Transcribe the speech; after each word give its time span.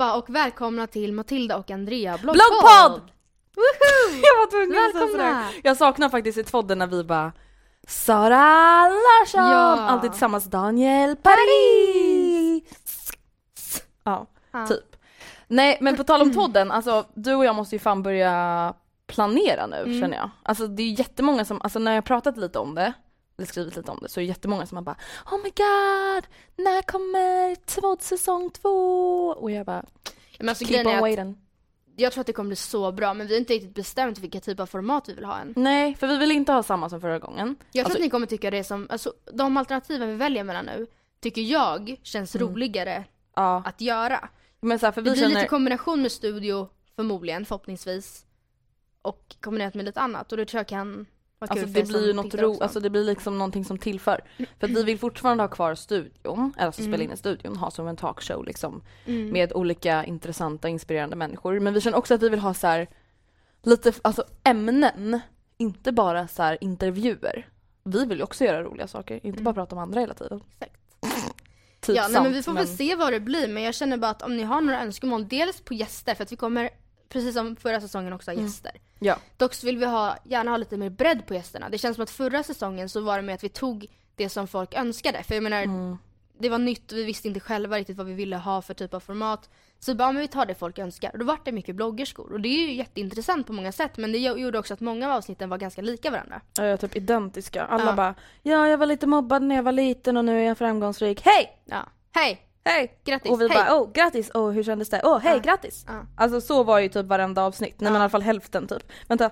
Allihopa 0.00 0.18
och 0.18 0.30
välkomna 0.34 0.86
till 0.86 1.12
Matilda 1.12 1.56
och 1.56 1.70
Andrea 1.70 2.18
bloggpodd! 2.18 3.02
Jag 4.22 4.38
var 4.38 4.50
tvungen 4.50 4.84
att 4.86 4.92
säga 4.92 5.06
sådär. 5.08 5.60
Jag 5.64 5.76
saknar 5.76 6.08
faktiskt 6.08 6.38
i 6.38 6.44
podden 6.44 6.78
när 6.78 6.86
vi 6.86 7.04
bara 7.04 7.32
Sara 7.88 8.88
Larsson! 8.88 9.40
Ja. 9.50 9.80
Alltid 9.80 10.10
tillsammans 10.10 10.44
Daniel 10.44 11.16
Paris! 11.16 12.62
Ja, 14.04 14.26
Ja. 14.52 14.66
typ. 14.66 14.96
Nej 15.48 15.78
men 15.80 15.96
på 15.96 16.04
tal 16.04 16.22
om 16.22 16.32
podden, 16.34 16.70
alltså 16.70 17.04
du 17.14 17.34
och 17.34 17.44
jag 17.44 17.54
måste 17.56 17.74
ju 17.74 17.78
fan 17.78 18.02
börja 18.02 18.74
planera 19.06 19.66
nu 19.66 19.76
Mm. 19.76 20.00
känner 20.00 20.16
jag. 20.16 20.30
Alltså 20.42 20.66
det 20.66 20.82
är 20.82 20.86
ju 20.86 20.94
jättemånga 20.94 21.44
som, 21.44 21.62
alltså 21.62 21.78
när 21.78 21.94
jag 21.94 22.04
pratat 22.04 22.36
lite 22.36 22.58
om 22.58 22.74
det, 22.74 22.92
eller 23.40 23.46
skrivit 23.46 23.76
lite 23.76 23.90
om 23.90 23.98
det, 24.02 24.08
så 24.08 24.20
är 24.20 24.22
det 24.22 24.28
jättemånga 24.28 24.66
som 24.66 24.76
har 24.76 24.82
bara 24.82 24.96
Oh 25.32 25.36
my 25.38 25.50
god, 25.50 26.26
när 26.66 26.82
kommer 26.82 27.54
två, 27.66 27.96
säsong 28.00 28.50
två? 28.50 29.28
Och 29.28 29.50
jag 29.50 29.66
bara 29.66 29.84
Men 30.38 30.48
alltså 30.48 30.64
keep 30.64 30.86
on 30.86 31.00
waiting. 31.00 31.38
jag 31.96 32.12
tror 32.12 32.20
att 32.20 32.26
det 32.26 32.32
kommer 32.32 32.48
bli 32.48 32.56
så 32.56 32.92
bra 32.92 33.14
men 33.14 33.26
vi 33.26 33.34
har 33.34 33.38
inte 33.38 33.52
riktigt 33.52 33.74
bestämt 33.74 34.18
vilka 34.18 34.40
typ 34.40 34.60
av 34.60 34.66
format 34.66 35.08
vi 35.08 35.14
vill 35.14 35.24
ha 35.24 35.38
än. 35.38 35.54
Nej, 35.56 35.94
för 35.94 36.06
vi 36.06 36.16
vill 36.16 36.30
inte 36.32 36.52
ha 36.52 36.62
samma 36.62 36.88
som 36.88 37.00
förra 37.00 37.18
gången. 37.18 37.48
Jag 37.58 37.72
tror 37.72 37.84
Alltså- 37.84 37.98
att 37.98 38.02
ni 38.04 38.10
kommer 38.10 38.26
tycka 38.26 38.50
det 38.50 38.64
som, 38.64 38.86
alltså 38.90 39.12
de 39.32 39.56
alternativen 39.56 40.08
vi 40.08 40.14
väljer 40.14 40.44
mellan 40.44 40.64
nu 40.66 40.86
tycker 41.20 41.42
jag 41.42 41.96
känns 42.02 42.36
roligare 42.36 43.04
Ja, 43.36 43.62
att 43.66 43.80
göra. 43.80 44.28
men 44.60 44.78
så 44.78 44.86
här, 44.86 44.92
för 44.92 45.00
Det 45.02 45.10
vi 45.10 45.14
blir 45.16 45.22
känner... 45.22 45.34
lite 45.34 45.48
kombination 45.48 46.02
med 46.02 46.12
studio 46.12 46.68
förmodligen, 46.96 47.44
förhoppningsvis. 47.44 48.26
Och 49.02 49.36
kombinerat 49.40 49.74
med 49.74 49.84
lite 49.84 50.00
annat 50.00 50.32
och 50.32 50.38
det 50.38 50.44
tror 50.46 50.58
jag 50.58 50.66
kan 50.68 51.06
vara 51.40 51.50
Alltså 51.50 51.66
det 51.66 51.88
blir 51.88 52.06
ju 52.06 52.12
något 52.12 52.34
ro, 52.34 52.60
alltså 52.62 52.80
det 52.80 52.90
blir 52.90 53.04
liksom 53.04 53.38
någonting 53.38 53.64
som 53.64 53.78
tillför. 53.78 54.20
För 54.60 54.66
vi 54.68 54.82
vill 54.82 54.98
fortfarande 54.98 55.42
ha 55.42 55.48
kvar 55.48 55.74
studion, 55.74 56.52
alltså 56.58 56.82
spela 56.82 56.94
Mm. 56.96 57.06
in 57.06 57.12
i 57.12 57.16
studion, 57.16 57.56
ha 57.56 57.70
som 57.70 57.88
en 57.88 57.96
talkshow 57.96 58.44
liksom. 58.44 58.82
Mm. 59.06 59.28
Med 59.28 59.52
olika 59.52 60.04
intressanta, 60.04 60.68
inspirerande 60.68 61.16
människor. 61.16 61.60
Men 61.60 61.74
vi 61.74 61.80
känner 61.80 61.98
också 61.98 62.14
att 62.14 62.22
vi 62.22 62.28
vill 62.28 62.40
ha 62.40 62.54
så 62.54 62.66
här 62.66 62.88
lite, 63.62 63.92
alltså 64.02 64.24
ämnen. 64.44 65.20
Inte 65.56 65.92
bara 65.92 66.28
så 66.28 66.42
här 66.42 66.58
intervjuer. 66.60 67.48
Vi 67.84 68.04
vill 68.04 68.18
ju 68.18 68.24
också 68.24 68.44
göra 68.44 68.62
roliga 68.62 68.88
saker, 68.88 69.20
inte 69.26 69.42
bara 69.42 69.54
prata 69.54 69.74
om 69.76 69.82
andra 69.82 70.00
hela 70.00 70.14
tiden. 70.14 70.40
Exakt. 70.58 70.76
Typ 71.80 71.96
ja, 71.96 72.02
nej, 72.02 72.12
sant, 72.12 72.24
men 72.24 72.32
vi 72.32 72.42
får 72.42 72.52
väl 72.52 72.68
se 72.68 72.94
vad 72.96 73.12
det 73.12 73.20
blir 73.20 73.48
men 73.48 73.62
jag 73.62 73.74
känner 73.74 73.96
bara 73.96 74.10
att 74.10 74.22
om 74.22 74.36
ni 74.36 74.42
har 74.42 74.60
några 74.60 74.82
önskemål, 74.82 75.28
dels 75.28 75.60
på 75.60 75.74
gäster 75.74 76.14
för 76.14 76.22
att 76.24 76.32
vi 76.32 76.36
kommer 76.36 76.70
precis 77.08 77.34
som 77.34 77.56
förra 77.56 77.80
säsongen 77.80 78.12
också 78.12 78.30
ha 78.30 78.32
Mm. 78.32 78.44
gäster. 78.46 78.72
Ja. 79.02 79.16
Dock 79.36 79.54
så 79.54 79.66
vill 79.66 79.78
vi 79.78 79.86
ha, 79.86 80.16
gärna 80.24 80.50
ha 80.50 80.56
lite 80.58 80.76
mer 80.76 80.90
bredd 80.90 81.26
på 81.26 81.34
gästerna. 81.34 81.68
Det 81.68 81.78
känns 81.78 81.94
som 81.96 82.02
att 82.02 82.10
förra 82.10 82.42
säsongen 82.42 82.88
så 82.88 83.00
var 83.00 83.16
det 83.16 83.22
med 83.22 83.34
att 83.34 83.44
vi 83.44 83.48
tog 83.48 83.86
det 84.16 84.28
som 84.28 84.46
folk 84.48 84.74
önskade. 84.74 85.22
För 85.22 85.34
jag 85.34 85.42
menar, 85.42 85.62
Mm. 85.62 85.98
det 86.38 86.48
var 86.48 86.58
nytt 86.58 86.92
och 86.92 86.98
vi 86.98 87.04
visste 87.04 87.28
inte 87.28 87.40
själva 87.40 87.76
riktigt 87.78 87.96
vad 87.96 88.06
vi 88.06 88.14
ville 88.14 88.36
ha 88.36 88.62
för 88.62 88.74
typ 88.74 88.94
av 88.94 89.00
format. 89.00 89.50
Så 89.78 89.94
bara, 89.94 90.12
men 90.12 90.20
vi 90.22 90.28
tar 90.28 90.46
det 90.46 90.54
folk 90.54 90.78
önskar. 90.78 91.10
Och 91.12 91.18
då 91.18 91.24
vart 91.24 91.44
det 91.44 91.52
mycket 91.52 91.76
bloggerskor. 91.76 92.32
Och 92.32 92.40
det 92.40 92.48
är 92.48 92.66
ju 92.68 92.72
jätteintressant 92.74 93.46
på 93.46 93.52
många 93.52 93.72
sätt 93.72 93.96
men 93.96 94.12
det 94.12 94.18
gjorde 94.18 94.58
också 94.58 94.74
att 94.74 94.80
många 94.80 95.06
av 95.10 95.16
avsnitten 95.16 95.48
var 95.48 95.58
ganska 95.58 95.82
lika 95.82 96.10
varandra. 96.10 96.40
Ja, 96.56 96.62
är 96.64 96.76
typ 96.76 96.96
identiska. 96.96 97.64
Alla 97.64 97.84
Ja. 97.84 97.92
bara 97.92 98.14
ja 98.42 98.68
jag 98.68 98.78
var 98.78 98.86
lite 98.86 99.06
mobbad 99.06 99.42
när 99.42 99.54
jag 99.56 99.62
var 99.62 99.72
liten 99.72 100.16
och 100.16 100.24
nu 100.24 100.40
är 100.40 100.44
jag 100.48 100.58
framgångsrik. 100.58 101.20
Hej! 101.24 101.60
Ja. 101.64 101.88
Hej! 102.12 102.46
Hej! 102.64 102.98
Grattis! 103.04 103.32
Och 103.32 103.40
vi 103.40 103.48
Hej! 103.48 103.58
bara 103.64 103.80
oh 103.80 103.92
grattis, 103.92 104.30
oh 104.34 104.50
hur 104.50 104.62
kändes 104.62 104.88
det? 104.90 105.00
Oh 105.04 105.18
hej 105.18 105.34
Ja. 105.36 105.42
grattis! 105.42 105.84
Ja. 105.88 106.06
Alltså 106.16 106.40
så 106.40 106.62
var 106.64 106.78
ju 106.78 106.88
typ 106.88 107.06
varenda 107.06 107.42
avsnitt, 107.42 107.80
nej 107.80 107.86
Ja. 107.86 107.92
men 107.92 108.00
i 108.00 108.02
alla 108.02 108.08
fall 108.10 108.22
hälften 108.22 108.66
typ. 108.66 108.82
Vänta, 109.08 109.30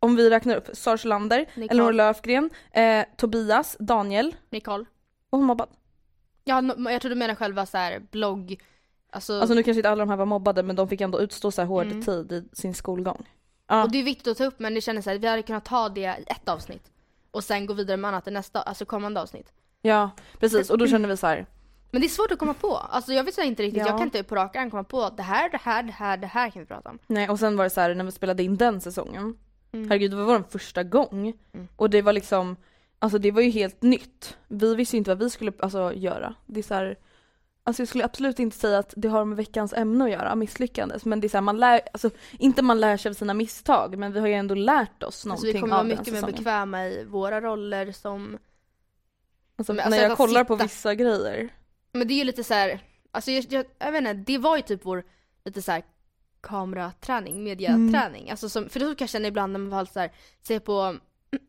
om 0.00 0.16
vi 0.16 0.30
räknar 0.30 0.56
upp, 0.56 0.68
Sara 0.72 0.98
Solander, 0.98 1.38
Nicole. 1.38 1.64
Elinor 1.70 1.92
Löfgren, 1.92 2.50
eh, 2.72 3.04
Tobias, 3.16 3.76
Daniel, 3.80 4.36
Nicole? 4.50 4.84
var 5.30 5.38
hon 5.38 5.46
mobbad? 5.46 5.68
Ja, 6.44 6.62
jag 6.90 7.00
tror 7.02 7.08
du 7.10 7.14
menar 7.14 7.34
själva 7.34 7.66
så 7.66 7.78
här 7.78 8.02
blogg... 8.10 8.60
Alltså, 9.12 9.40
Alltså 9.40 9.54
nu 9.54 9.62
kanske 9.62 9.78
inte 9.78 9.90
alla 9.90 10.02
de 10.04 10.10
här 10.10 10.16
var 10.16 10.26
mobbade 10.26 10.62
men 10.62 10.76
de 10.76 10.88
fick 10.88 11.00
ändå 11.00 11.20
utstå 11.20 11.50
så 11.50 11.60
här 11.62 11.66
hård 11.68 11.86
Mm. 11.86 12.02
tid 12.02 12.32
i 12.32 12.48
sin 12.52 12.74
skolgång. 12.74 13.28
Ja. 13.68 13.82
Och 13.84 13.90
det 13.92 13.98
är 13.98 14.04
viktigt 14.04 14.26
att 14.28 14.38
ta 14.38 14.44
upp 14.44 14.58
men 14.58 14.74
det 14.74 14.80
kändes 14.80 15.04
så 15.04 15.10
här, 15.10 15.18
vi 15.18 15.26
hade 15.26 15.42
kunnat 15.42 15.64
ta 15.64 15.88
det 15.88 16.00
i 16.00 16.24
ett 16.26 16.48
avsnitt. 16.48 16.90
Och 17.30 17.44
sen 17.44 17.66
gå 17.66 17.74
vidare 17.74 17.96
med 17.96 18.08
annat 18.08 18.28
i 18.28 18.30
nästa, 18.30 18.62
alltså 18.62 18.84
kommande 18.84 19.20
avsnitt. 19.22 19.52
ja 19.82 20.10
precis 20.40 20.70
och 20.70 20.78
då 20.78 20.86
känner 20.86 21.08
vi 21.08 21.16
så 21.16 21.26
här. 21.26 21.46
Men 21.90 22.00
det 22.00 22.06
är 22.06 22.08
svårt 22.08 22.30
att 22.32 22.38
komma 22.38 22.54
på. 22.54 22.76
Alltså 22.76 23.12
jag 23.12 23.24
vet 23.24 23.38
inte 23.38 23.62
riktigt, 23.62 23.80
Ja. 23.82 23.88
jag 23.88 23.98
kan 23.98 24.06
inte 24.06 24.22
på 24.22 24.34
rak 24.34 24.56
arm 24.56 24.70
komma 24.70 24.84
på 24.84 25.02
att 25.02 25.16
det 25.16 25.22
här, 25.22 25.50
det 25.50 25.56
här, 25.62 25.82
det 25.82 25.92
här, 25.92 26.16
det 26.16 26.26
här 26.26 26.50
kan 26.50 26.62
vi 26.62 26.66
prata 26.66 26.90
om. 26.90 26.98
nej 27.06 27.28
och 27.28 27.38
sen 27.38 27.56
var 27.56 27.64
det 27.64 27.70
så 27.70 27.80
här 27.80 27.94
när 27.94 28.04
vi 28.04 28.12
spelade 28.12 28.42
in 28.42 28.56
den 28.56 28.80
säsongen. 28.80 29.36
Mm. 29.72 29.88
Herregud 29.88 30.10
det 30.10 30.16
var 30.16 30.24
vår 30.24 30.44
första 30.50 30.82
gång. 30.82 31.32
Mm. 31.52 31.68
Och 31.76 31.90
det 31.90 32.02
var 32.02 32.12
liksom, 32.12 32.56
alltså 32.98 33.18
det 33.18 33.30
var 33.30 33.40
ju 33.42 33.50
helt 33.50 33.82
nytt. 33.82 34.36
Vi 34.48 34.74
visste 34.74 34.96
ju 34.96 34.98
inte 34.98 35.10
vad 35.10 35.18
vi 35.18 35.30
skulle 35.30 35.52
alltså, 35.60 35.92
göra. 35.94 36.34
Det 36.46 36.60
är 36.60 36.64
så 36.64 36.74
här, 36.74 36.96
alltså 37.64 37.80
jag 37.82 37.88
skulle 37.88 38.04
absolut 38.04 38.38
inte 38.38 38.56
säga 38.56 38.78
att 38.78 38.94
det 38.96 39.08
har 39.08 39.24
med 39.24 39.36
veckans 39.36 39.72
ämne 39.72 40.04
att 40.04 40.10
göra, 40.10 40.34
misslyckandes. 40.34 41.04
Men 41.04 41.20
det 41.20 41.26
är 41.26 41.28
så 41.28 41.36
här, 41.36 41.42
man 41.42 41.56
lär, 41.58 41.80
alltså 41.92 42.10
inte 42.38 42.62
man 42.62 42.80
lär 42.80 42.96
sig 42.96 43.10
av 43.10 43.14
sina 43.14 43.34
misstag 43.34 43.98
men 43.98 44.12
vi 44.12 44.20
har 44.20 44.26
ju 44.26 44.34
ändå 44.34 44.54
lärt 44.54 45.02
oss 45.02 45.06
Alltså 45.06 45.28
någonting 45.28 45.52
vi 45.52 45.60
kommer 45.60 45.74
vara 45.74 45.84
mycket 45.84 46.12
mer 46.12 46.22
bekväma 46.22 46.86
i 46.86 47.04
våra 47.04 47.40
roller 47.40 47.92
som... 47.92 48.38
Alltså, 49.56 49.72
alltså 49.72 49.90
när 49.90 50.02
jag 50.02 50.10
att 50.12 50.16
kollar 50.16 50.44
på 50.44 50.54
sitta- 50.54 50.64
vissa 50.64 50.94
grejer. 50.94 51.48
Men 51.92 52.08
det 52.08 52.14
är 52.14 52.18
ju 52.18 52.24
lite 52.24 52.44
så 52.44 52.54
här, 52.54 52.80
alltså 53.10 53.30
jag, 53.30 53.44
jag, 53.48 53.66
jag 53.78 53.92
vet 53.92 53.98
inte, 53.98 54.12
det 54.14 54.38
var 54.38 54.56
ju 54.56 54.62
typ 54.62 54.80
vår 54.84 55.04
lite 55.44 55.62
så 55.62 55.72
här 55.72 55.82
kameraträning, 56.40 57.44
mediaträning. 57.44 58.30
Alltså 58.30 58.48
som, 58.48 58.68
för 58.68 58.80
det 58.80 58.86
kan 58.86 58.96
jag 58.98 59.08
känna 59.08 59.28
ibland 59.28 59.52
när 59.52 59.60
man 59.60 59.86
så 59.86 60.00
här, 60.00 60.12
ser 60.42 60.58
på 60.60 60.96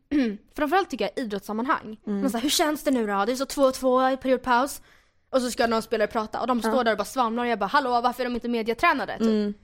Framförallt 0.56 0.90
tycker 0.90 1.04
jag 1.04 1.24
idrottssammanhang. 1.24 2.00
Man 2.04 2.30
så 2.30 2.36
här, 2.36 2.42
hur 2.42 2.50
känns 2.50 2.84
det 2.84 2.90
nu 2.90 3.06
då? 3.06 3.24
Det 3.24 3.32
är 3.32 3.36
så 3.36 3.44
2-2 3.44 4.12
i 4.12 4.16
periodpaus. 4.16 4.82
Och 5.30 5.42
så 5.42 5.50
ska 5.50 5.66
någon 5.66 5.82
spelare 5.82 6.08
prata 6.08 6.40
och 6.40 6.46
de 6.46 6.62
står 6.62 6.84
där 6.84 6.92
och 6.92 6.98
bara 6.98 7.04
svamlar 7.04 7.42
och 7.44 7.50
jag 7.50 7.58
bara 7.58 7.66
hallå 7.66 8.00
varför 8.00 8.22
är 8.22 8.28
de 8.28 8.34
inte 8.34 8.48
mediatränade? 8.48 9.12
Typ. 9.18 9.26
Mm. 9.28 9.54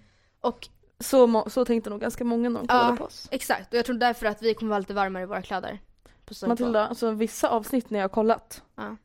Och 0.41 0.69
Så, 0.99 1.45
så 1.51 1.65
tänkte 1.65 1.91
nog 1.91 2.01
ganska 2.01 2.25
många 2.25 2.49
när 2.49 2.61
de 2.61 2.67
kollade 2.69 2.89
Ja. 2.91 2.97
på 2.97 3.05
oss. 3.05 3.29
exakt, 3.31 3.73
och 3.73 3.79
jag 3.79 3.85
tror 3.87 3.97
därför 3.97 4.27
att 4.27 4.43
vi 4.43 4.55
kommer 4.55 4.71
vara 4.71 4.79
lite 4.79 4.95
varmare 4.95 5.23
i 5.23 5.27
våra 5.27 5.43
kläder. 5.43 5.79
På 6.25 6.35
två. 6.35 6.47
Matilda, 6.47 6.87
alltså 6.87 7.11
vissa 7.11 7.49
avsnitt 7.49 7.91
när 7.91 7.99
jag 7.99 8.05
har 8.05 8.15
kollat 8.15 8.63
Ja. 8.77 8.97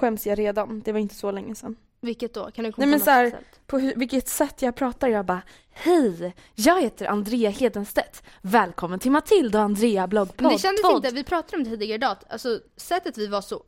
Skäms 0.00 0.26
jag 0.26 0.38
redan. 0.38 0.80
Det 0.80 0.92
var 0.92 1.00
inte 1.00 1.14
så 1.14 1.30
länge 1.30 1.54
sedan. 1.54 1.76
Vilket 2.00 2.34
då? 2.34 2.50
Kan 2.50 2.64
du 2.64 2.72
komma 2.72 2.86
Nej, 2.86 2.94
på 2.94 2.98
något 2.98 3.04
så 3.04 3.10
här- 3.10 3.26
speciellt? 3.28 3.66
På 3.66 3.78
hur, 3.78 3.94
vilket 3.94 4.28
sätt 4.28 4.62
jag 4.62 4.74
pratar, 4.76 5.08
jag 5.08 5.26
bara 5.26 5.42
Hej! 5.70 6.34
Jag 6.54 6.82
heter 6.82 7.06
Andrea 7.06 7.50
Hedenstedt. 7.50 8.22
Välkommen 8.42 8.98
till 8.98 9.10
Matilda 9.10 9.58
och 9.58 9.64
Andrea 9.64 10.06
bloggpodd. 10.06 10.42
Men 10.42 10.52
det 10.52 10.58
kändes 10.58 10.82
Podd. 10.82 10.96
inte, 11.04 11.10
vi 11.16 11.24
pratade 11.24 11.56
om 11.56 11.64
det 11.64 11.70
tidigare 11.70 11.94
idag, 11.94 12.10
att, 12.10 12.32
alltså 12.32 12.60
sättet 12.76 13.18
vi 13.18 13.26
var 13.26 13.40
så 13.40 13.62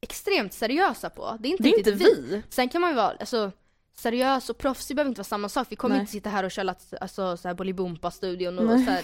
extremt 0.00 0.52
seriösa 0.52 1.10
på, 1.10 1.36
det 1.40 1.48
är 1.48 1.50
inte 1.50 1.62
Det 1.62 1.68
är 1.68 1.76
riktigt 1.76 1.94
inte 2.00 2.20
vi. 2.22 2.42
Sen 2.48 2.68
kan 2.68 2.80
man 2.80 2.90
ju 2.90 2.96
vara, 2.96 3.10
alltså 3.20 3.52
seriös 3.94 4.50
och 4.50 4.58
proffsig 4.58 4.96
behöver 4.96 5.08
inte 5.08 5.18
vara 5.18 5.24
samma 5.24 5.48
sak. 5.48 5.66
Vi 5.70 5.76
kommer 5.76 5.94
Nej. 5.94 6.00
inte 6.00 6.12
sitta 6.12 6.30
här 6.30 6.44
och 6.44 6.50
köra 6.50 6.74
alltså, 7.00 7.36
så 7.36 7.48
här 7.48 7.54
Bolibompa-studion 7.54 8.58
och 8.58 8.64
Nej. 8.64 8.84
så 8.84 8.90
här, 8.90 9.02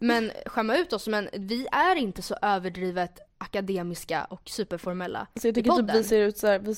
men 0.04 0.32
skämma 0.46 0.76
ut 0.76 0.92
oss. 0.92 1.06
Men 1.06 1.28
vi 1.32 1.66
är 1.72 1.96
inte 1.96 2.22
så 2.22 2.36
överdrivet 2.42 3.18
akademiska 3.38 4.24
och 4.24 4.42
superformella 4.48 5.26
Så 5.40 5.48
jag 5.48 5.54
tycker 5.54 5.70
typ 5.70 5.76
podden. 5.76 5.96
vi 5.96 6.04
ser 6.04 6.20
ut 6.20 6.38
så 6.38 6.46
här, 6.46 6.58
vi, 6.58 6.74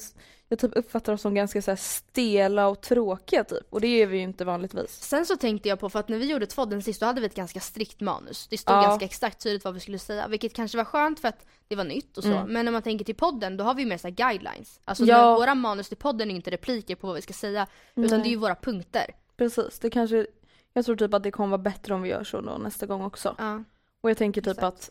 jag 0.48 0.58
typ 0.58 0.72
uppfattar 0.76 1.12
oss 1.12 1.20
som 1.22 1.34
ganska 1.34 1.62
så 1.62 1.76
stela 1.76 2.68
och 2.68 2.80
tråkiga 2.80 3.44
typ. 3.44 3.66
Och 3.70 3.80
det 3.80 3.86
är 3.86 4.06
vi 4.06 4.16
ju 4.16 4.22
inte 4.22 4.44
vanligtvis. 4.44 4.90
Sen 5.02 5.26
så 5.26 5.36
tänkte 5.36 5.68
jag 5.68 5.80
på, 5.80 5.90
för 5.90 5.98
att 5.98 6.08
när 6.08 6.18
vi 6.18 6.30
gjorde 6.30 6.46
tvådden 6.46 6.82
sist, 6.82 7.00
då 7.00 7.06
hade 7.06 7.20
vi 7.20 7.26
ett 7.26 7.34
ganska 7.34 7.60
strikt 7.60 8.00
manus. 8.00 8.46
Det 8.48 8.58
stod 8.58 8.76
Ja. 8.76 8.82
ganska 8.82 9.04
exakt 9.04 9.42
tydligt 9.42 9.64
vad 9.64 9.74
vi 9.74 9.80
skulle 9.80 9.98
säga, 9.98 10.28
vilket 10.28 10.54
kanske 10.54 10.76
var 10.78 10.84
skönt 10.84 11.20
för 11.20 11.28
att 11.28 11.46
det 11.68 11.76
var 11.76 11.84
nytt 11.84 12.16
och 12.18 12.22
så. 12.24 12.32
Mm. 12.32 12.52
Men 12.52 12.64
när 12.64 12.72
man 12.72 12.82
tänker 12.82 13.04
till 13.04 13.14
podden, 13.14 13.56
då 13.56 13.64
har 13.64 13.74
vi 13.74 13.82
ju 13.82 13.88
mer 13.88 13.98
så 13.98 14.10
guidelines. 14.10 14.80
Alltså 14.84 15.04
Ja. 15.04 15.34
våra 15.34 15.54
manus 15.54 15.88
till 15.88 15.96
podden 15.96 16.30
är 16.30 16.34
inte 16.34 16.50
repliker 16.50 16.94
på 16.94 17.06
vad 17.06 17.16
vi 17.16 17.22
ska 17.22 17.32
säga, 17.32 17.66
utan 17.94 18.10
Nej. 18.18 18.22
det 18.22 18.28
är 18.28 18.30
ju 18.30 18.36
våra 18.36 18.54
punkter. 18.54 19.04
Precis, 19.36 19.78
det 19.78 19.90
kanske, 19.90 20.26
jag 20.72 20.84
tror 20.84 20.96
typ 20.96 21.14
att 21.14 21.22
det 21.22 21.30
kommer 21.30 21.48
vara 21.50 21.58
bättre 21.62 21.94
om 21.94 22.02
vi 22.02 22.08
gör 22.08 22.24
så 22.24 22.40
då 22.40 22.58
nästa 22.58 22.86
gång 22.86 23.02
också. 23.02 23.34
Ja. 23.38 23.64
Och 24.00 24.10
jag 24.10 24.16
tänker 24.16 24.40
typ 24.40 24.50
Exakt. 24.50 24.64
att 24.64 24.90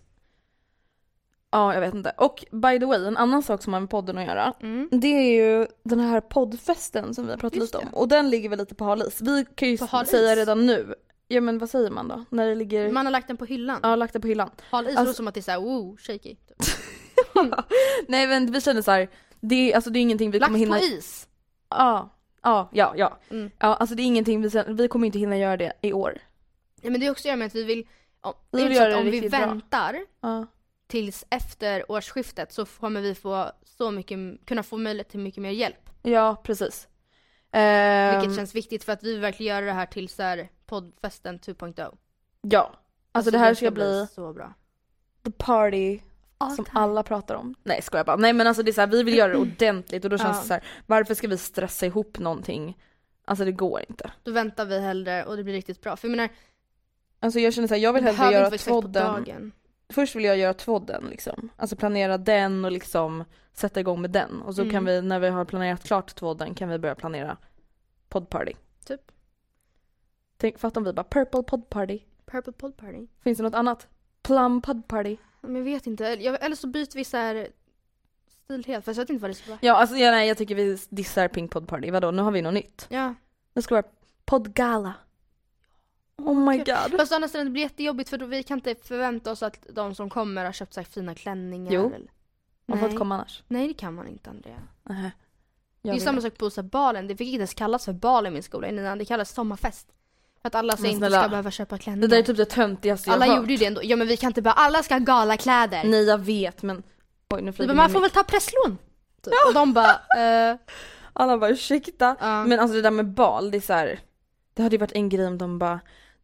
Ja, 1.52 1.74
jag 1.74 1.82
vet 1.82 1.94
inte. 1.94 2.12
Och 2.18 2.46
by 2.52 2.80
the 2.80 2.86
way, 2.86 3.06
en 3.06 3.18
annan 3.18 3.44
sak 3.44 3.64
som 3.64 3.74
har 3.74 3.80
med 3.80 3.90
podden 3.90 4.18
att 4.18 4.26
göra. 4.26 4.54
Mm. 4.62 4.90
Det 4.92 5.08
är 5.08 5.32
ju 5.60 5.68
den 5.84 6.00
här 6.00 6.22
poddfesten 6.22 7.14
som 7.14 7.26
vi 7.26 7.32
har 7.32 7.38
pratat 7.38 7.60
Just 7.60 7.74
lite 7.74 7.86
om. 7.86 7.92
det. 7.92 7.98
Och 7.98 8.08
den 8.08 8.30
ligger 8.30 8.50
väl 8.50 8.60
lite 8.60 8.76
på 8.76 8.84
hal 8.86 9.02
is. 9.08 9.22
Vi 9.22 9.46
kan 9.56 9.70
ju 9.70 9.78
säga 9.78 10.36
redan 10.36 10.66
nu. 10.66 10.96
Ja 11.28 11.42
men 11.42 11.58
vad 11.58 11.70
säger 11.70 11.92
man 11.92 12.08
då? 12.08 12.26
När 12.30 12.48
det 12.50 12.56
ligger... 12.56 12.92
Man 12.92 13.06
har 13.06 13.12
lagt 13.12 13.28
den 13.28 13.38
på 13.38 13.46
hyllan. 13.46 13.80
Ja, 13.84 13.96
lagt 13.96 14.14
det 14.14 14.20
på 14.20 14.28
hyllan. 14.28 14.50
Hal 14.72 14.84
is 14.86 14.90
Alltså- 14.90 15.04
låter 15.04 15.14
som 15.14 15.28
att 15.28 15.34
det 15.34 15.40
är 15.40 15.42
såhär 15.42 15.60
wow, 15.60 15.98
shaky. 15.98 16.36
Nej 18.08 18.28
men 18.28 18.52
vi 18.52 18.62
känner 18.62 18.82
så 18.82 18.92
här. 18.92 19.10
Det 19.40 19.56
är, 19.72 19.76
alltså 19.76 19.90
det 19.90 20.00
är 20.00 20.02
ingenting 20.02 20.32
vi 20.32 20.40
Lagt 20.40 20.48
kommer 20.48 20.60
hinna... 20.60 20.78
på 20.78 20.84
is. 20.84 21.28
Ja, 21.70 22.10
ja, 22.44 22.70
ja, 22.74 22.94
ja. 22.98 23.20
Mm. 23.30 23.52
Ja, 23.60 23.76
alltså 23.76 23.96
det 23.96 24.02
är 24.02 24.06
ingenting 24.06 24.42
vi, 24.42 24.64
vi 24.68 24.88
kommer 24.88 25.06
inte 25.06 25.20
hinna 25.20 25.38
göra 25.38 25.58
det 25.58 25.74
i 25.82 25.94
år. 25.94 26.18
Ja, 26.82 26.90
men 26.90 27.00
det 27.00 27.06
är 27.08 27.12
också 27.12 27.22
att 27.22 27.26
göra 27.26 27.38
med 27.38 27.48
att 27.48 27.56
vi 27.56 27.64
vill, 27.64 27.88
om, 28.22 28.34
Vi 28.52 28.64
vill 28.68 28.78
det 28.78 28.96
om 28.96 29.06
vi 29.06 29.12
riktigt 29.12 29.32
bra. 29.32 30.48
Tills 30.90 31.26
efter 31.30 31.92
årsskiftet 31.92 32.52
så 32.54 32.66
kommer 32.66 33.02
vi 33.02 33.16
få 33.16 33.52
så 33.64 33.92
mycket, 33.92 34.18
kunna 34.46 34.64
få 34.64 34.78
möjlighet 34.78 35.10
till 35.10 35.20
mycket 35.20 35.42
mer 35.44 35.50
hjälp. 35.52 35.90
Ja, 36.02 36.36
precis. 36.44 36.88
Ehm, 37.52 38.20
Vilket 38.20 38.36
känns 38.38 38.56
viktigt 38.56 38.84
för 38.84 38.94
att 38.94 39.04
vi 39.04 39.12
vill 39.12 39.22
verkligen 39.22 39.56
göra 39.56 39.66
det 39.66 39.72
här 39.74 39.86
till 39.86 40.10
så 40.10 40.24
här 40.24 40.50
poddfesten 40.66 41.40
2.0. 41.40 41.98
Ja. 42.42 42.74
Alltså, 43.12 43.32
det 43.32 43.38
här 43.38 43.54
ska 43.54 43.72
bli 43.72 44.08
så 44.16 44.34
bra. 44.34 44.54
the 45.26 45.32
party 45.32 46.00
All 46.38 46.56
som 46.56 46.66
time. 46.66 46.80
alla 46.80 47.04
pratar 47.04 47.36
om. 47.36 47.56
Nej 47.64 47.82
skojar 47.82 48.06
bara. 48.06 48.16
Nej 48.16 48.34
men 48.34 48.48
alltså 48.48 48.64
det 48.64 48.72
är 48.72 48.74
så 48.74 48.82
här, 48.82 48.88
vi 48.88 49.04
vill 49.04 49.18
göra 49.18 49.32
det 49.32 49.38
ordentligt 49.40 50.04
och 50.04 50.10
då 50.10 50.18
känns 50.18 50.38
Ja. 50.38 50.42
det 50.42 50.48
så 50.48 50.54
här, 50.54 50.64
varför 50.86 51.14
ska 51.14 51.28
vi 51.28 51.38
stressa 51.38 51.86
ihop 51.86 52.20
någonting? 52.20 52.78
Alltså 53.26 53.46
det 53.46 53.52
går 53.52 53.82
inte. 53.90 54.12
Då 54.24 54.32
väntar 54.32 54.66
vi 54.66 54.80
hellre 54.80 55.26
och 55.26 55.38
det 55.38 55.44
blir 55.44 55.54
riktigt 55.54 55.82
bra. 55.82 55.96
För 55.96 56.08
jag 56.08 56.16
menar, 56.18 56.30
Alltså 57.20 57.40
jag 57.40 57.54
känner 57.54 57.68
så 57.68 57.74
här, 57.74 57.82
jag 57.82 57.94
vill 57.94 58.04
hellre 58.04 58.34
göra 58.34 58.46
inte 58.46 58.58
Först 59.94 60.16
vill 60.16 60.24
jag 60.24 60.38
göra 60.38 60.54
tvådden 60.54 61.06
liksom. 61.10 61.50
Alltså 61.58 61.76
planera 61.76 62.18
den 62.18 62.66
och 62.66 62.72
liksom 62.72 63.24
sätta 63.54 63.80
igång 63.80 64.02
med 64.02 64.12
den. 64.12 64.42
Och 64.42 64.56
så 64.56 64.62
Mm. 64.62 64.72
kan 64.74 64.86
vi, 64.86 65.02
när 65.02 65.20
vi 65.20 65.30
har 65.30 65.46
planerat 65.46 65.84
klart 65.84 66.16
tvådden 66.16 66.54
kan 66.56 66.70
vi 66.70 66.80
börja 66.80 66.96
planera 66.96 67.38
poddparty. 68.10 68.54
Typ. 68.86 69.12
Tänk, 70.38 70.60
fatta 70.60 70.80
om 70.80 70.84
vi 70.84 70.94
bara 70.94 71.04
purple 71.04 71.44
poddparty. 71.44 72.00
Purple 72.26 72.54
Pod 72.54 72.78
Party. 72.78 73.08
Finns 73.24 73.38
det 73.38 73.44
något 73.44 73.54
annat? 73.56 73.88
Plum 74.22 74.62
poddparty. 74.62 75.18
Men 75.42 75.56
jag 75.56 75.64
vet 75.64 75.88
inte. 75.88 76.04
Jag, 76.04 76.44
eller 76.44 76.56
så 76.56 76.68
byter 76.68 76.96
vi 76.96 77.04
så 77.04 77.18
här 77.18 77.48
stil 78.28 78.64
helt. 78.68 78.86
Fast 78.86 78.98
jag 78.98 79.04
vet 79.04 79.10
inte 79.10 79.22
vad 79.22 79.30
det 79.32 79.36
ska 79.36 79.50
vara. 79.50 79.60
Ja 79.62 79.74
alltså 79.76 79.96
ja, 79.96 80.12
nej, 80.12 80.28
jag 80.28 80.38
tycker 80.38 80.56
vi 80.56 80.78
dissar 80.90 81.28
Pink 81.28 81.52
poddparty. 81.52 81.92
Vadå 81.92 82.12
nu 82.12 82.22
har 82.22 82.32
vi 82.32 82.42
något 82.42 82.54
nytt. 82.54 82.86
Ja. 82.90 83.14
Det 83.54 83.62
ska 83.62 83.76
vara 83.76 83.86
poddgala. 84.26 84.94
Oh 86.26 86.50
my 86.52 86.58
god. 86.58 86.98
Fast 86.98 87.12
å 87.12 87.16
andra 87.16 87.28
sidan 87.28 87.46
det 87.46 87.52
blir 87.52 87.64
jättejobbigt 87.64 88.10
för 88.10 88.18
då 88.18 88.26
vi 88.26 88.44
kan 88.44 88.58
inte 88.58 88.76
förvänta 88.76 89.32
oss 89.32 89.44
att 89.44 89.66
de 89.70 89.96
som 89.96 90.10
kommer 90.10 90.46
har 90.46 90.52
köpt 90.52 90.74
så 90.74 90.80
här 90.80 90.86
fina 90.86 91.16
klänningar. 91.16 91.72
Jo. 91.72 91.86
Eller... 91.96 92.12
Man 92.66 92.78
får 92.78 92.86
Nej. 92.86 92.86
inte 92.86 92.98
komma 92.98 93.16
annars. 93.16 93.44
Nej 93.48 93.68
det 93.68 93.74
kan 93.74 93.94
man 93.94 94.08
inte 94.08 94.30
Andrea. 94.30 94.62
Nähä. 94.84 95.12
Det 95.82 95.90
är 95.90 95.94
vill 95.94 96.02
samma 96.02 96.22
sak 96.22 96.38
på 96.38 96.50
så 96.50 96.62
här, 96.62 96.70
balen. 96.70 97.08
Det 97.08 97.16
fick 97.16 97.28
inte 97.28 97.38
ens 97.38 97.54
kallas 97.54 97.86
för 97.86 97.94
bal 97.94 98.28
i 98.28 98.30
min 98.30 98.44
skola 98.44 98.68
innan. 98.68 98.98
Det 98.98 99.06
kallas 99.06 99.34
sommarfest. 99.34 99.88
För 100.42 100.48
att 100.48 100.56
alla 100.56 100.76
så 100.76 100.82
Men 100.82 100.92
inte 100.92 101.00
snälla, 101.00 101.22
ska 101.22 101.30
behöva 101.30 101.52
köpa 101.52 101.78
klänningar. 101.78 102.08
Det 102.08 102.16
där 102.16 102.20
är 102.20 102.26
typ 102.26 102.38
det 102.38 102.46
töntigaste 102.46 103.10
jag 103.10 103.14
alla 103.16 103.26
hört. 103.26 103.38
gjorde 103.38 103.52
ju 103.52 103.58
det 103.58 103.66
ändå. 103.66 103.82
Ja 103.84 103.96
men 103.96 104.08
vi 104.08 104.18
kan 104.18 104.28
inte 104.28 104.42
bara, 104.42 104.54
alla 104.54 104.84
ska 104.84 104.94
ha 104.94 105.00
galakläder. 105.00 105.84
Nej 105.84 106.04
jag 106.04 106.18
vet 106.18 106.64
men 106.64 106.84
Oj 107.30 107.42
nu 107.42 107.52
bara, 107.52 107.74
man 107.74 107.90
får 107.90 108.02
väl 108.02 108.10
ta 108.10 108.24
presslån. 108.24 108.78
Typ. 109.22 109.34
Och 109.48 109.54
de 109.54 109.74
bara, 109.74 109.92
eh, 110.52 110.58
Alla 111.14 111.38
bara 111.38 111.50
ursäkta. 111.50 112.16
ja. 112.20 112.46
Men 112.46 112.60
alltså 112.60 112.76
det 112.76 112.82
där 112.82 112.92
med 112.92 113.08
bal, 113.08 113.52
det 113.52 113.58
är 113.58 113.62
så 113.62 113.74
här. 113.74 114.00
Det 114.54 114.64
hade 114.64 114.76
ju 114.76 114.80
varit 114.80 114.92
en 114.92 115.10
grej 115.10 115.28
om 115.28 115.38
de 115.38 115.60
bara 115.60 115.80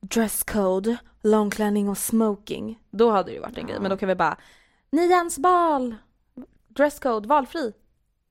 dresscode, 0.09 0.97
långklänning 1.23 1.89
och 1.89 1.97
smoking. 1.97 2.79
Då 2.91 3.11
hade 3.11 3.29
det 3.29 3.33
ju 3.35 3.39
varit 3.41 3.57
en 3.57 3.67
grej. 3.67 3.79
Men 3.79 3.89
då 3.89 3.97
kan 3.97 4.09
vi 4.09 4.15
bara 4.15 4.37
nians 4.91 5.39
bal, 5.39 5.95
dresscode, 6.67 7.27
valfri. 7.27 7.73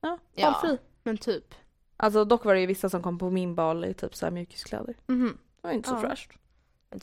Ja, 0.01 0.17
Ja. 0.33 0.51
valfri. 0.51 0.77
men 1.03 1.17
typ. 1.17 1.55
Alltså 1.97 2.25
dock 2.25 2.45
var 2.45 2.53
det 2.53 2.59
ju 2.59 2.65
vissa 2.65 2.89
som 2.89 3.01
kom 3.03 3.17
på 3.17 3.29
min 3.29 3.55
bal 3.55 3.85
i 3.85 3.93
typ 3.93 4.15
så 4.15 4.25
här 4.25 4.31
mjukiskläder. 4.31 4.95
Mhm. 5.07 5.37
Det 5.61 5.67
var 5.67 5.71
inte 5.73 5.89
så 5.89 5.95
Ja. 5.95 5.99
fräscht. 5.99 6.31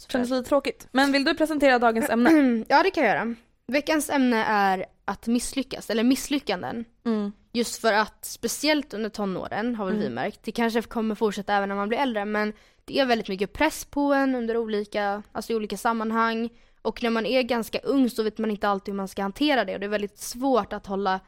Kändes 0.08 0.30
lite 0.30 0.48
tråkigt. 0.48 0.88
Men 0.92 1.12
vill 1.12 1.24
du 1.24 1.34
presentera 1.34 1.78
dagens 1.78 2.10
ämne? 2.10 2.64
ja 2.68 2.82
det 2.82 2.90
kan 2.90 3.04
jag 3.04 3.16
göra. 3.16 3.34
Veckans 3.66 4.10
ämne 4.10 4.44
är 4.44 4.86
att 5.04 5.26
misslyckas, 5.26 5.90
eller 5.90 6.02
misslyckanden. 6.04 6.84
Mm. 7.04 7.32
Just 7.52 7.80
för 7.80 7.92
att 7.92 8.24
speciellt 8.24 8.94
under 8.94 9.10
tonåren 9.10 9.74
har 9.74 9.84
väl 9.86 9.94
vi 9.96 10.00
Mm. 10.06 10.14
märkt, 10.14 10.40
det 10.42 10.52
kanske 10.52 10.82
kommer 10.82 11.14
fortsätta 11.14 11.54
även 11.54 11.68
när 11.68 11.76
man 11.76 11.88
blir 11.88 11.98
äldre 11.98 12.24
men 12.24 12.52
det 12.84 12.98
är 13.00 13.06
väldigt 13.06 13.28
mycket 13.28 13.52
press 13.52 13.84
på 13.84 14.00
en 14.12 14.34
under 14.34 14.56
olika, 14.56 15.22
alltså 15.32 15.52
i 15.52 15.56
olika 15.56 15.76
sammanhang. 15.76 16.48
Och 16.82 17.02
när 17.02 17.10
man 17.10 17.26
är 17.26 17.42
ganska 17.42 17.78
ung 17.78 18.10
så 18.10 18.22
vet 18.22 18.38
man 18.38 18.50
inte 18.50 18.68
alltid 18.68 18.92
hur 18.92 18.96
man 18.96 19.08
ska 19.08 19.22
hantera 19.22 19.64
det 19.64 19.74
och 19.74 19.80
det 19.80 19.86
är 19.86 19.90
väldigt 19.90 20.18
svårt 20.18 20.72
att 20.72 20.86
hålla 20.86 21.20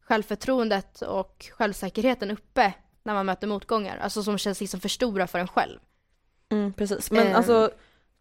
självförtroendet 0.00 1.02
och 1.02 1.46
självsäkerheten 1.52 2.30
uppe 2.30 2.72
när 3.02 3.14
man 3.14 3.26
möter 3.26 3.46
motgångar. 3.46 3.96
Alltså 3.98 4.22
som 4.22 4.38
känns 4.38 4.60
liksom 4.60 4.80
för 4.80 4.88
stora 4.88 5.26
för 5.26 5.38
en 5.38 5.48
själv. 5.48 5.78
Mm, 6.50 6.72
precis. 6.72 7.10
Men 7.10 7.26
Eh. 7.26 7.36
alltså, 7.36 7.70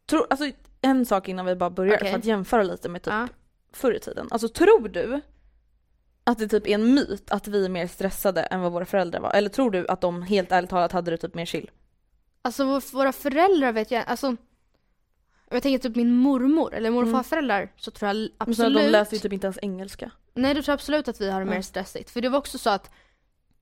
tro, 0.06 0.26
alltså 0.30 0.52
en 0.82 1.06
sak 1.06 1.28
innan 1.28 1.46
vi 1.46 1.56
bara 1.56 1.70
börjar 1.70 1.96
Okej. 1.96 2.12
för 2.12 2.18
att 2.18 2.26
jämföra 2.26 2.64
lite 2.64 2.90
med 2.90 3.02
typ 3.04 3.14
Ja. 3.14 3.28
Förr 3.74 3.94
i 3.94 4.00
tiden. 4.00 4.28
Alltså 4.32 4.48
tror 4.50 4.90
du 4.90 5.22
att 6.24 6.38
det 6.40 6.48
typ 6.48 6.68
är 6.68 6.72
en 6.76 6.94
myt 6.94 7.32
att 7.32 7.48
vi 7.48 7.66
är 7.66 7.70
mer 7.70 7.88
stressade 7.88 8.42
än 8.42 8.62
vad 8.62 8.72
våra 8.72 8.86
föräldrar 8.86 9.20
var? 9.20 9.32
Eller 9.34 9.50
tror 9.50 9.72
du 9.72 9.88
att 9.88 10.02
de 10.02 10.22
helt 10.22 10.52
ärligt 10.52 10.70
talat 10.70 10.92
hade 10.92 11.12
det 11.12 11.18
typ 11.18 11.34
mer 11.34 11.46
chill? 11.46 11.72
Alltså 12.42 12.64
vår- 12.66 12.94
våra 12.94 13.12
föräldrar 13.12 13.72
vet 13.72 13.92
jag, 13.92 14.04
alltså 14.08 14.36
jag 15.50 15.64
tänker 15.64 15.80
typ 15.90 15.96
min 15.96 16.16
mormor 16.16 16.74
eller 16.74 16.90
morfar 16.92 17.38
Mm. 17.38 17.68
så 17.78 17.92
tror 17.92 18.08
jag 18.08 18.16
Men 18.16 18.28
så 18.30 18.34
absolut 18.38 18.84
de 18.84 18.90
läser 18.90 19.14
ju 19.14 19.20
typ 19.20 19.34
inte 19.34 19.48
ens 19.48 19.60
engelska. 19.62 20.12
Nej, 20.34 20.54
då 20.54 20.62
tror 20.62 20.72
jag 20.72 20.76
absolut 20.78 21.08
att 21.08 21.22
vi 21.22 21.32
har 21.32 21.40
det 21.40 21.46
mer 21.46 21.52
Mm. 21.52 21.64
stressigt. 21.64 22.10
För 22.10 22.22
det 22.22 22.30
var 22.30 22.38
också 22.40 22.58
så 22.58 22.70
att 22.70 22.92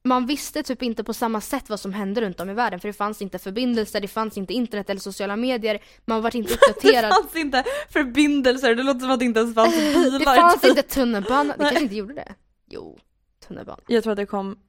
man 0.03 0.25
visste 0.25 0.63
typ 0.63 0.83
inte 0.83 1.03
på 1.03 1.13
samma 1.13 1.41
sätt 1.41 1.69
vad 1.69 1.79
som 1.79 1.93
hände 1.93 2.21
runt 2.21 2.39
om 2.39 2.49
i 2.49 2.53
världen. 2.53 2.79
För 2.79 2.87
det 2.87 2.93
fanns 2.93 3.21
inte 3.21 3.39
förbindelser, 3.39 4.01
det 4.01 4.07
fanns 4.07 4.37
inte 4.37 4.53
internet 4.53 4.89
eller 4.89 5.01
sociala 5.01 5.35
medier. 5.35 5.79
Man 6.05 6.21
var 6.21 6.35
inte 6.35 6.53
Det 6.59 6.69
uppdaterad. 6.69 7.13
fanns 7.13 7.35
inte 7.35 7.63
förbindelser, 7.89 8.75
det 8.75 8.83
låter 8.83 8.99
som 8.99 9.11
att 9.11 9.19
det 9.19 9.25
inte 9.25 9.39
ens 9.39 9.55
fanns 9.55 9.75
bilar. 9.93 10.19
det 10.19 10.25
fanns 10.25 10.61
typ. 10.61 10.69
inte 10.69 10.81
tunnelbana. 10.83 11.53
Det 11.57 11.63
kanske 11.63 11.83
inte 11.83 11.95
gjorde 11.95 12.13
det. 12.13 12.35
Jo, 12.69 12.99
tunnelbana. 13.47 13.79
Jag 13.87 14.03
tror 14.03 14.11
att 14.13 14.17
det 14.17 14.25
kom... 14.25 14.59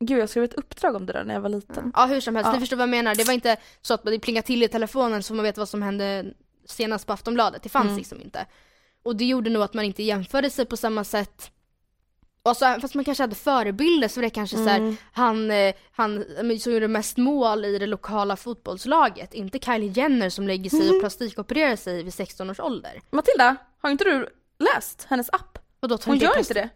Gud 0.00 0.18
jag 0.20 0.28
skrev 0.28 0.44
ett 0.44 0.54
uppdrag 0.54 0.94
om 0.96 1.06
det 1.06 1.12
där 1.12 1.24
när 1.24 1.34
jag 1.34 1.40
var 1.40 1.48
liten. 1.48 1.92
Ja, 1.96 2.06
hur 2.06 2.20
som 2.20 2.36
helst. 2.36 2.46
Ja. 2.48 2.52
Ni 2.54 2.60
förstår 2.60 2.76
vad 2.76 2.82
jag 2.82 2.90
menar. 2.90 3.14
Det 3.14 3.24
var 3.24 3.34
inte 3.34 3.56
så 3.82 3.94
att 3.94 4.04
det 4.04 4.18
plingade 4.18 4.46
till 4.46 4.62
i 4.62 4.68
telefonen 4.68 5.22
så 5.22 5.34
man 5.34 5.42
vet 5.42 5.58
vad 5.58 5.68
som 5.68 5.82
hände 5.82 6.24
senast 6.66 7.06
på 7.06 7.12
Aftonbladet. 7.12 7.62
Det 7.62 7.68
fanns 7.68 7.84
Mm. 7.86 7.96
liksom 7.96 8.20
inte. 8.20 8.46
Och 9.02 9.16
det 9.16 9.24
gjorde 9.24 9.50
nog 9.50 9.62
att 9.62 9.74
man 9.74 9.84
inte 9.84 10.02
jämförde 10.02 10.50
sig 10.50 10.66
på 10.66 10.76
samma 10.76 11.04
sätt. 11.04 11.50
Och 12.44 12.56
så, 12.56 12.76
fast 12.80 12.94
man 12.94 13.04
kanske 13.04 13.22
hade 13.22 13.34
förebilder 13.34 14.08
så 14.08 14.20
var 14.20 14.22
det 14.22 14.30
kanske 14.30 14.56
så 14.56 14.64
här, 14.64 14.94
han, 15.12 15.50
eh, 15.50 15.74
han 15.92 16.24
men 16.42 16.60
som 16.60 16.72
gjorde 16.72 16.88
mest 16.88 17.16
mål 17.16 17.64
i 17.64 17.78
det 17.78 17.86
lokala 17.86 18.36
fotbollslaget. 18.36 19.34
Inte 19.34 19.58
Kylie 19.58 19.92
Jenner 19.92 20.28
som 20.30 20.46
lägger 20.46 20.70
sig 20.70 20.90
och 20.90 21.00
plastikopererar 21.00 21.76
sig 21.76 22.02
vid 22.02 22.14
16 22.14 22.50
års 22.50 22.60
ålder. 22.60 23.00
Matilda, 23.10 23.56
har 23.78 23.90
inte 23.90 24.04
du 24.04 24.28
läst 24.58 25.06
hennes 25.10 25.30
app? 25.30 25.58
Och 25.80 25.88
då 25.88 25.98
tar 25.98 26.06
Hon 26.06 26.14
inte 26.14 26.26
gör 26.26 26.38
inte 26.38 26.54
det. 26.54 26.68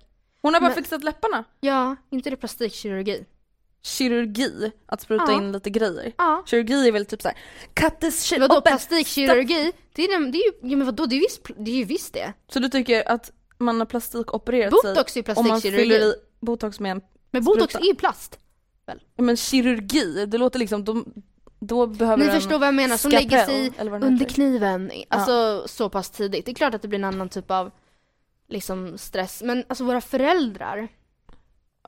Hon 0.42 0.54
har 0.54 0.60
bara 0.60 0.68
Men- 0.68 0.76
fixat 0.76 1.04
läpparna. 1.04 1.44
Ja, 1.60 1.96
inte 2.10 2.30
det 2.30 2.36
plastikkirurgi. 2.36 3.24
Kirurgi, 3.82 4.72
att 4.86 5.00
spruta 5.00 5.24
Ja. 5.28 5.32
in 5.38 5.52
lite 5.52 5.70
grejer. 5.70 6.12
Ja. 6.18 6.42
Kirurgi 6.46 6.88
är 6.88 6.92
väl 6.92 7.06
typ 7.06 7.22
såhär, 7.22 7.38
cut 7.74 8.00
this 8.00 8.22
shit 8.22 8.40
Vadå 8.40 8.60
plastikkirurgi? 8.60 9.72
Det 9.92 10.02
är, 10.04 10.30
det 10.32 10.38
är 10.38 10.44
ju, 10.44 10.70
ja, 10.70 10.76
men 10.76 10.86
vadå 10.86 11.06
det 11.06 11.16
är 11.16 11.20
visst, 11.20 11.46
det 11.56 11.70
är 11.70 11.74
ju 11.76 11.84
visst 11.84 12.14
det. 12.14 12.32
Så 12.48 12.58
du 12.58 12.68
tycker 12.68 13.08
att 13.08 13.30
man 13.58 13.78
har 13.78 13.86
plastikopererat 13.86 14.70
Botox 14.70 15.12
sig 15.12 15.22
är 15.26 15.38
om 15.38 15.46
man 15.48 15.60
plastikkirurgi. 15.60 16.14
botox 16.40 16.80
med 16.80 16.90
en 16.92 17.00
Men 17.30 17.44
botox 17.44 17.72
spruta? 17.72 17.84
är 17.86 17.88
ju 17.88 17.94
plast. 17.94 18.38
Men 19.16 19.36
kirurgi, 19.36 20.26
det 20.26 20.38
låter 20.38 20.58
liksom, 20.58 20.84
då, 20.84 21.04
då 21.58 21.86
behöver 21.86 22.24
Ni 22.24 22.30
förstår 22.30 22.58
vad 22.58 22.68
jag 22.68 22.74
menar, 22.74 22.96
som 22.96 23.10
lägger 23.10 23.44
sig 23.44 23.72
under 24.02 24.24
kniven, 24.24 24.90
alltså 25.08 25.64
så 25.68 25.88
pass 25.90 26.10
tidigt. 26.10 26.44
Det 26.46 26.50
är 26.52 26.54
klart 26.54 26.74
att 26.74 26.82
det 26.82 26.88
blir 26.88 26.98
en 26.98 27.04
annan 27.04 27.28
typ 27.28 27.50
av 27.50 27.70
liksom 28.48 28.98
stress. 28.98 29.42
Men 29.42 29.64
alltså 29.68 29.84
våra 29.84 30.00
föräldrar, 30.00 30.88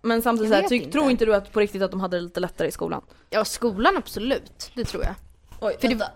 Men 0.02 0.22
samtidigt 0.22 0.50
så 0.52 0.54
här, 0.60 0.72
inte. 0.72 0.90
tror 0.92 1.10
inte 1.10 1.25
du 1.25 1.34
att 1.34 1.52
på 1.52 1.60
riktigt 1.60 1.82
att 1.82 1.90
de 1.90 2.00
hade 2.00 2.16
det 2.16 2.20
lite 2.20 2.40
lättare 2.40 2.68
i 2.68 2.72
skolan? 2.72 3.02
ja 3.30 3.44
skolan 3.44 3.96
absolut, 3.96 4.70
det 4.75 4.84
tror 4.84 5.04
jag. 5.04 5.14
Oj, 5.60 5.76
För 5.80 5.88
det- 5.88 6.10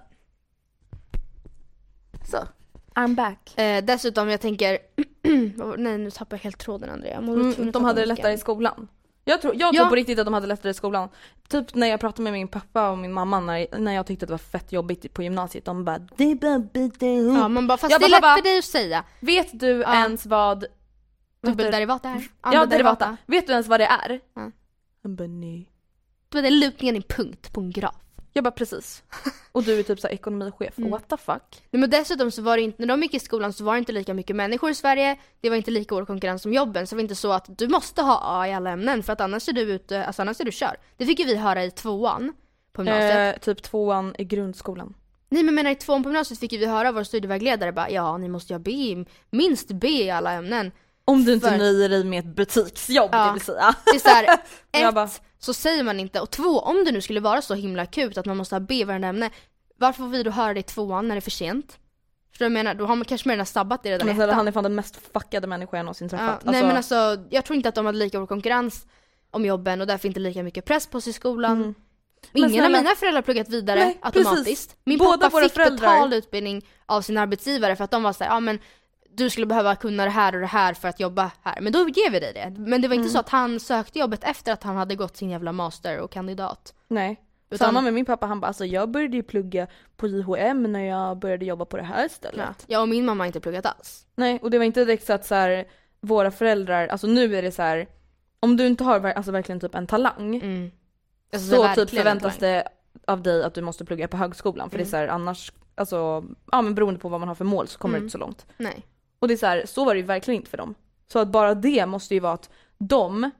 Så. 2.31 2.39
I'm 2.95 3.15
back. 3.15 3.59
Eh, 3.59 3.85
dessutom 3.85 4.29
jag 4.29 4.41
tänker, 4.41 4.79
nej 5.79 5.99
nu 5.99 6.11
tappar 6.11 6.37
jag 6.37 6.43
helt 6.43 6.59
tråden 6.59 6.91
Andrea. 6.91 7.19
Mm, 7.19 7.73
de 7.73 7.85
hade 7.85 8.01
det 8.01 8.07
lättare 8.07 8.33
i 8.33 8.39
skolan. 8.39 8.89
Jag 9.25 9.41
tror, 9.43 9.55
jag 9.57 9.75
Ja. 9.75 9.79
tror 9.81 9.89
på 9.89 9.95
riktigt 9.95 10.19
att 10.19 10.27
de 10.27 10.35
hade 10.35 10.47
lättare 10.47 10.71
i 10.71 10.75
skolan. 10.75 11.09
Typ 11.49 11.75
när 11.75 11.87
jag 11.87 12.01
pratade 12.01 12.23
med 12.23 12.33
min 12.33 12.49
pappa 12.49 12.91
och 12.91 12.99
min 12.99 13.13
mamma 13.13 13.41
när, 13.41 13.79
när 13.79 13.93
jag 13.93 14.07
tyckte 14.07 14.25
att 14.25 14.29
det 14.29 14.33
var 14.33 14.39
fett 14.39 14.73
jobbigt 14.73 15.15
på 15.15 15.23
gymnasiet. 15.23 15.65
De 15.65 15.85
bara 15.85 15.99
det 15.99 16.25
är 16.25 16.35
bara 16.35 16.59
byta 16.59 17.07
ihop. 17.07 17.37
Ja 17.39 17.49
man 17.49 17.67
bara, 17.67 17.79
fast 17.79 17.91
Jag 17.93 18.01
det 18.01 18.05
är 18.07 18.11
lätt 18.11 18.21
för 18.21 18.43
dig 18.43 18.59
att 18.59 18.65
säga. 18.65 19.05
Vet 19.21 19.61
du 19.61 19.67
Ja. 19.69 19.95
ens 19.95 20.27
vad... 20.27 20.65
Dubbelderivat 21.43 22.05
är. 22.05 22.29
Ja, 22.43 22.67
derivata. 22.67 23.17
Vet 23.27 23.47
du 23.47 23.53
ens 23.53 23.67
vad 23.69 23.81
det 23.81 23.87
är? 23.87 24.21
Ja. 24.35 24.51
Han 25.03 25.17
bara 25.17 25.29
nej. 25.29 25.69
Det 26.29 26.39
är 26.39 26.51
lutningen 26.51 26.97
i 26.97 27.03
punkt 27.03 27.53
på 27.53 27.61
en 27.61 27.71
graf. 27.71 27.95
Jag 28.33 28.45
bara 28.45 28.51
precis. 28.51 29.03
Och 29.53 29.63
du 29.63 29.79
är 29.79 29.83
typ 29.83 30.01
så 30.01 30.07
här 30.07 30.15
ekonomichef. 30.15 30.79
Mm. 30.79 30.91
What 30.91 31.09
the 31.09 31.17
fuck? 31.17 31.63
Nej, 31.71 31.81
men 31.81 31.91
dessutom 31.91 32.31
så 32.31 32.43
var 32.43 32.57
det 32.57 32.63
inte, 32.63 32.83
när 32.83 32.87
de 32.87 33.03
gick 33.03 33.15
i 33.15 33.21
skolan 33.21 33.53
så 33.53 33.65
var 33.65 33.73
det 33.73 33.79
inte 33.79 33.93
lika 33.93 34.15
mycket 34.15 34.37
människor 34.37 34.71
i 34.71 34.75
Sverige. 34.75 35.17
Det 35.41 35.51
var 35.51 35.57
inte 35.57 35.71
lika 35.71 35.95
hård 35.95 36.07
konkurrens 36.07 36.43
som 36.43 36.53
jobben. 36.53 36.87
Så 36.87 36.95
det 36.95 36.97
var 36.97 37.03
inte 37.03 37.15
så 37.15 37.33
att 37.33 37.59
du 37.59 37.69
måste 37.69 38.03
ha 38.03 38.21
A 38.23 38.49
i 38.49 38.53
alla 38.53 38.71
ämnen 38.71 39.03
för 39.03 39.13
att 39.13 39.21
annars 39.21 39.49
är 39.49 39.53
du 39.53 39.61
ute, 39.61 40.05
alltså 40.05 40.23
annars 40.23 40.41
är 40.41 40.45
du 40.45 40.53
kör. 40.53 40.77
Det 40.97 41.07
fick 41.07 41.19
ju 41.19 41.25
vi 41.25 41.37
höra 41.37 41.65
i 41.65 41.71
tvåan 41.71 42.33
på 42.73 42.83
gymnasiet. 42.83 43.37
Eh, 43.37 43.41
typ 43.41 43.63
tvåan 43.63 44.15
i 44.19 44.25
grundskolan. 44.25 44.95
Nej 45.29 45.43
men 45.43 45.55
menar 45.55 45.71
i 45.71 45.75
tvåan 45.75 46.03
på 46.03 46.09
gymnasiet 46.09 46.41
fick 46.41 46.53
ju 46.53 46.59
vi 46.59 46.67
höra 46.67 46.93
vår 46.93 47.05
studievägledare 47.05 47.73
bara 47.73 47.91
ja 47.91 48.19
ni 48.19 48.29
måste 48.29 48.55
ha 48.55 48.59
B, 48.59 49.05
minst 49.31 49.69
B 49.69 49.89
i 49.89 50.11
alla 50.11 50.33
ämnen. 50.33 50.73
Om 51.13 51.25
du 51.25 51.33
inte 51.33 51.51
För- 51.51 51.59
nöjer 51.59 51.89
dig 51.89 52.05
med 52.05 52.19
ett 52.19 52.37
butiksjobb 52.37 53.09
Ja. 53.13 53.27
det 53.27 53.33
vill 53.33 53.41
säga. 53.43 53.75
Det 53.85 53.91
är 53.97 53.99
såhär, 53.99 54.25
Jag 54.73 54.89
ett, 54.89 54.95
bara- 54.95 55.09
så 55.39 55.55
säger 55.55 55.83
man 55.85 56.01
inte 56.01 56.21
och 56.21 56.31
två, 56.31 56.59
om 56.61 56.85
det 56.85 56.93
nu 56.93 57.01
skulle 57.01 57.21
vara 57.21 57.43
så 57.43 57.55
himla 57.55 57.83
akut 57.83 58.19
att 58.19 58.27
man 58.27 58.37
måste 58.37 58.55
ha 58.55 58.61
B 58.61 58.85
varje 58.85 59.07
ämne, 59.07 59.31
varför 59.79 60.03
får 60.03 60.09
vi 60.09 60.23
då 60.23 60.31
höra 60.31 60.55
det 60.55 60.61
i 60.61 60.63
tvåan 60.63 61.09
när 61.09 61.15
det 61.15 61.19
är 61.19 61.21
för 61.21 61.31
sent? 61.31 61.79
För 62.39 62.45
jag 62.45 62.53
menar, 62.53 62.75
då 62.75 62.87
har 62.87 62.97
man 62.97 63.05
kanske 63.05 63.29
mer 63.29 63.39
än 63.39 63.47
sabbat 63.47 63.83
det 63.83 63.91
redan 63.91 64.07
Men 64.07 64.21
ettan. 64.21 64.35
han 64.35 64.49
är 64.49 64.53
fan 64.53 64.63
den 64.65 64.75
mest 64.75 64.99
fuckade 65.13 65.47
människa 65.47 65.77
jag 65.77 65.85
någonsin 65.85 66.09
Ja, 66.13 66.19
träffat. 66.19 66.45
nej 66.45 66.63
men 66.63 66.77
alltså, 66.77 67.19
jag 67.31 67.45
tror 67.45 67.57
inte 67.57 67.69
att 67.69 67.75
de 67.75 67.87
hade 67.87 67.99
lika 67.99 68.19
hård 68.19 68.29
konkurrens 68.29 68.87
om 69.31 69.45
jobben 69.45 69.81
och 69.81 69.87
därför 69.87 70.09
inte 70.09 70.21
lika 70.21 70.43
mycket 70.43 70.65
press 70.65 70.87
på 70.87 71.01
sig 71.01 71.11
i 71.11 71.13
skolan. 71.13 71.57
Mm. 71.57 71.75
Ingen 72.33 72.51
snälla- 72.51 72.65
av 72.79 72.83
mina 72.83 72.95
föräldrar 72.95 73.19
har 73.19 73.23
pluggat 73.23 73.49
vidare 73.49 73.79
Nej, 73.85 73.99
automatiskt. 74.03 74.45
precis. 74.45 74.77
Min 74.85 74.99
Båda 74.99 75.19
pappa 75.31 75.43
fick 75.43 75.53
föräldrar- 75.53 75.77
betald 75.95 76.15
utbildning 76.15 76.67
av 76.87 77.03
sin 77.03 77.19
arbetsgivare 77.19 77.77
för 77.77 77.85
att 77.85 77.91
de 77.91 78.03
var 78.03 78.13
såhär, 78.13 78.31
ja 78.31 78.41
men 78.41 78.59
du 79.15 79.31
skulle 79.31 79.47
behöva 79.47 79.77
kunna 79.77 80.05
det 80.05 80.11
här 80.11 80.35
och 80.35 80.41
det 80.41 80.47
här 80.47 80.75
för 80.75 80.89
att 80.89 81.01
jobba 81.01 81.31
här. 81.43 81.61
Men 81.61 81.73
då 81.73 81.79
ger 81.89 82.11
vi 82.11 82.21
dig 82.21 82.33
det. 82.33 82.55
Men 82.61 82.83
det 82.83 82.89
var 82.89 82.95
inte 82.95 83.03
Mm. 83.07 83.13
så 83.13 83.19
att 83.19 83.29
han 83.29 83.61
sökte 83.61 83.99
jobbet 83.99 84.25
efter 84.25 84.53
att 84.53 84.63
han 84.63 84.77
hade 84.77 84.95
gått 84.95 85.17
sin 85.17 85.31
jävla 85.31 85.53
master 85.53 85.99
och 86.01 86.11
kandidat. 86.11 86.75
Nej. 86.89 87.21
Utan- 87.51 87.67
Samma 87.69 87.81
med 87.81 87.95
min 87.95 88.05
pappa, 88.05 88.27
han 88.27 88.41
bara 88.41 88.47
alltså 88.47 88.65
jag 88.65 88.91
började 88.91 89.17
ju 89.17 89.23
plugga 89.23 89.67
på 89.97 90.07
JHM 90.09 90.63
när 90.73 90.85
jag 90.85 91.19
började 91.19 91.45
jobba 91.45 91.65
på 91.65 91.77
det 91.77 91.83
här 91.83 92.09
stället. 92.09 92.65
Ja. 92.67 92.81
och 92.81 92.89
min 92.89 93.05
mamma 93.05 93.23
har 93.23 93.27
inte 93.27 93.41
pluggat 93.41 93.67
alls. 93.67 94.07
Nej 94.15 94.39
och 94.43 94.51
det 94.51 94.59
var 94.59 94.65
inte 94.65 94.81
direkt 94.85 95.07
så 95.07 95.13
att 95.13 95.27
så 95.27 95.35
här, 95.35 95.65
våra 96.01 96.31
föräldrar, 96.31 96.87
alltså 96.89 97.07
nu 97.07 97.37
är 97.37 97.43
det 97.43 97.53
så 97.53 97.63
här. 97.63 97.87
om 98.41 98.57
du 98.57 98.67
inte 98.67 98.85
har 98.85 99.01
alltså 99.05 99.33
verkligen 99.33 99.61
typ 99.61 99.75
en 99.75 99.87
talang 99.87 100.37
Mm. 100.37 100.71
Alltså, 101.33 101.57
så 101.57 101.75
typ 101.75 101.91
förväntas 101.91 102.37
det 102.39 102.69
av 103.07 103.23
dig 103.23 103.45
att 103.45 103.55
du 103.55 103.63
måste 103.63 103.85
plugga 103.85 104.09
på 104.09 104.17
högskolan 104.17 104.71
för 104.71 104.79
det 104.79 104.83
är 104.83 104.85
Mm. 104.85 104.91
så 104.91 104.97
här, 104.97 105.09
annars, 105.09 105.53
alltså 105.75 106.25
ja 106.53 106.63
men 106.63 106.75
beroende 106.75 107.01
på 107.01 107.09
vad 107.09 107.21
man 107.21 107.29
har 107.29 107.35
för 107.35 107.45
mål 107.45 107.69
så 107.69 107.79
kommer 107.79 107.93
Mm. 107.95 108.03
det 108.03 108.05
inte 108.05 108.13
så 108.13 108.19
långt. 108.19 108.47
Nej. 108.57 108.87
Och 109.23 109.29
det 109.29 109.35
är 109.35 109.39
så 109.39 109.47
här, 109.47 109.67
så 109.67 109.85
var 109.85 109.95
det 109.95 110.01
ju 110.01 110.07
verkligen 110.07 110.37
inte 110.41 110.51
för 110.51 110.59
dem. 110.59 110.75
Så 111.07 111.19
att 111.19 111.29
bara 111.29 111.55
det 111.55 111.87
måste 111.87 112.15
ju 112.15 112.21
vara 112.21 112.33
att 112.33 112.51
de, 112.79 113.31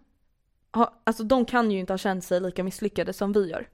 har, 0.71 0.91
alltså 1.05 1.25
de 1.25 1.45
kan 1.45 1.71
ju 1.71 1.79
inte 1.79 1.93
ha 1.93 1.99
känt 1.99 2.25
sig 2.25 2.41
lika 2.41 2.65
misslyckade 2.65 3.13
som 3.13 3.33
vi 3.33 3.51
gör. 3.51 3.69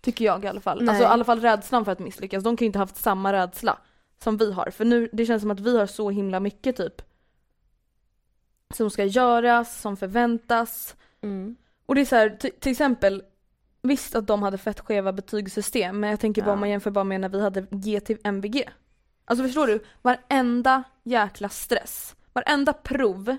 Tycker 0.00 0.24
jag 0.24 0.44
i 0.44 0.46
alla 0.46 0.60
fall. 0.60 0.78
Nej. 0.82 0.88
Alltså 0.88 1.02
i 1.02 1.06
alla 1.06 1.24
fall 1.24 1.40
rädslan 1.40 1.84
för 1.84 1.92
att 1.92 1.98
misslyckas. 1.98 2.44
De 2.44 2.56
kan 2.56 2.64
ju 2.64 2.66
inte 2.66 2.78
ha 2.78 2.82
haft 2.82 2.96
samma 2.96 3.32
rädsla 3.32 3.78
som 4.22 4.36
vi 4.36 4.52
har. 4.52 4.70
För 4.70 4.84
nu, 4.84 5.08
det 5.12 5.26
känns 5.26 5.42
som 5.42 5.50
att 5.50 5.60
vi 5.60 5.78
har 5.78 5.86
så 5.86 6.10
himla 6.10 6.40
mycket 6.40 6.76
typ 6.76 7.02
som 8.74 8.90
ska 8.90 9.04
göras, 9.04 9.80
som 9.80 9.96
förväntas. 9.96 10.96
Mm. 11.20 11.56
Och 11.86 11.94
det 11.94 12.00
är 12.00 12.04
så 12.04 12.16
här, 12.16 12.30
till 12.60 12.72
exempel 12.72 13.22
Visst 13.82 14.14
att 14.14 14.26
de 14.26 14.42
hade 14.42 14.58
fett 14.58 14.80
skeva 14.80 15.12
betygssystem 15.12 16.00
men 16.00 16.10
jag 16.10 16.20
tänker 16.20 16.42
bara 16.42 16.48
Ja. 16.48 16.52
om 16.52 16.60
man 16.60 16.70
jämför 16.70 16.90
bara 16.90 17.04
med 17.04 17.20
när 17.20 17.28
vi 17.28 17.40
hade 17.40 17.66
G 17.70 18.00
till 18.00 18.18
MVG. 18.24 18.68
Alltså 19.24 19.44
förstår 19.44 19.66
du? 19.66 19.84
Varenda 20.02 20.84
jäkla 21.06 21.48
stress, 21.48 22.16
varenda 22.32 22.72
prov 22.72 23.36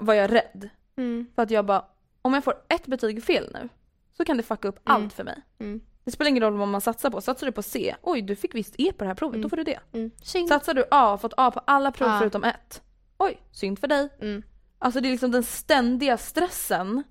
var 0.00 0.14
jag 0.14 0.32
rädd. 0.32 0.68
Mm. 0.96 1.26
För 1.34 1.42
att 1.42 1.50
jag 1.50 1.66
bara, 1.66 1.84
om 2.22 2.34
jag 2.34 2.44
får 2.44 2.54
ett 2.68 2.86
betyg 2.86 3.24
fel 3.24 3.50
nu 3.54 3.68
så 4.16 4.24
kan 4.24 4.36
det 4.36 4.42
fucka 4.42 4.68
upp 4.68 4.88
Mm. 4.88 5.02
allt 5.02 5.12
för 5.12 5.24
mig. 5.24 5.42
Mm. 5.58 5.80
Det 6.04 6.10
spelar 6.10 6.28
ingen 6.28 6.42
roll 6.42 6.56
vad 6.56 6.68
man 6.68 6.80
satsar 6.80 7.10
på. 7.10 7.20
Satsar 7.20 7.46
du 7.46 7.52
på 7.52 7.62
C, 7.62 7.94
oj 8.02 8.22
du 8.22 8.36
fick 8.36 8.54
visst 8.54 8.74
E 8.78 8.92
på 8.98 9.04
det 9.04 9.08
här 9.08 9.14
provet, 9.14 9.34
Mm. 9.34 9.42
då 9.42 9.48
får 9.48 9.56
du 9.56 9.64
det. 9.64 9.78
Mm. 9.92 10.10
Satsar 10.48 10.74
du 10.74 10.84
A, 10.90 11.18
fått 11.20 11.32
A 11.36 11.50
på 11.50 11.60
alla 11.64 11.92
prov 11.92 12.08
Ja. 12.08 12.18
förutom 12.18 12.44
ett, 12.44 12.82
oj 13.18 13.40
synd 13.52 13.78
för 13.78 13.86
dig. 13.88 14.08
Mm. 14.20 14.42
Alltså 14.78 15.00
det 15.00 15.08
är 15.08 15.10
liksom 15.10 15.30
den 15.30 15.42
ständiga 15.44 16.16
stressen 16.18 17.02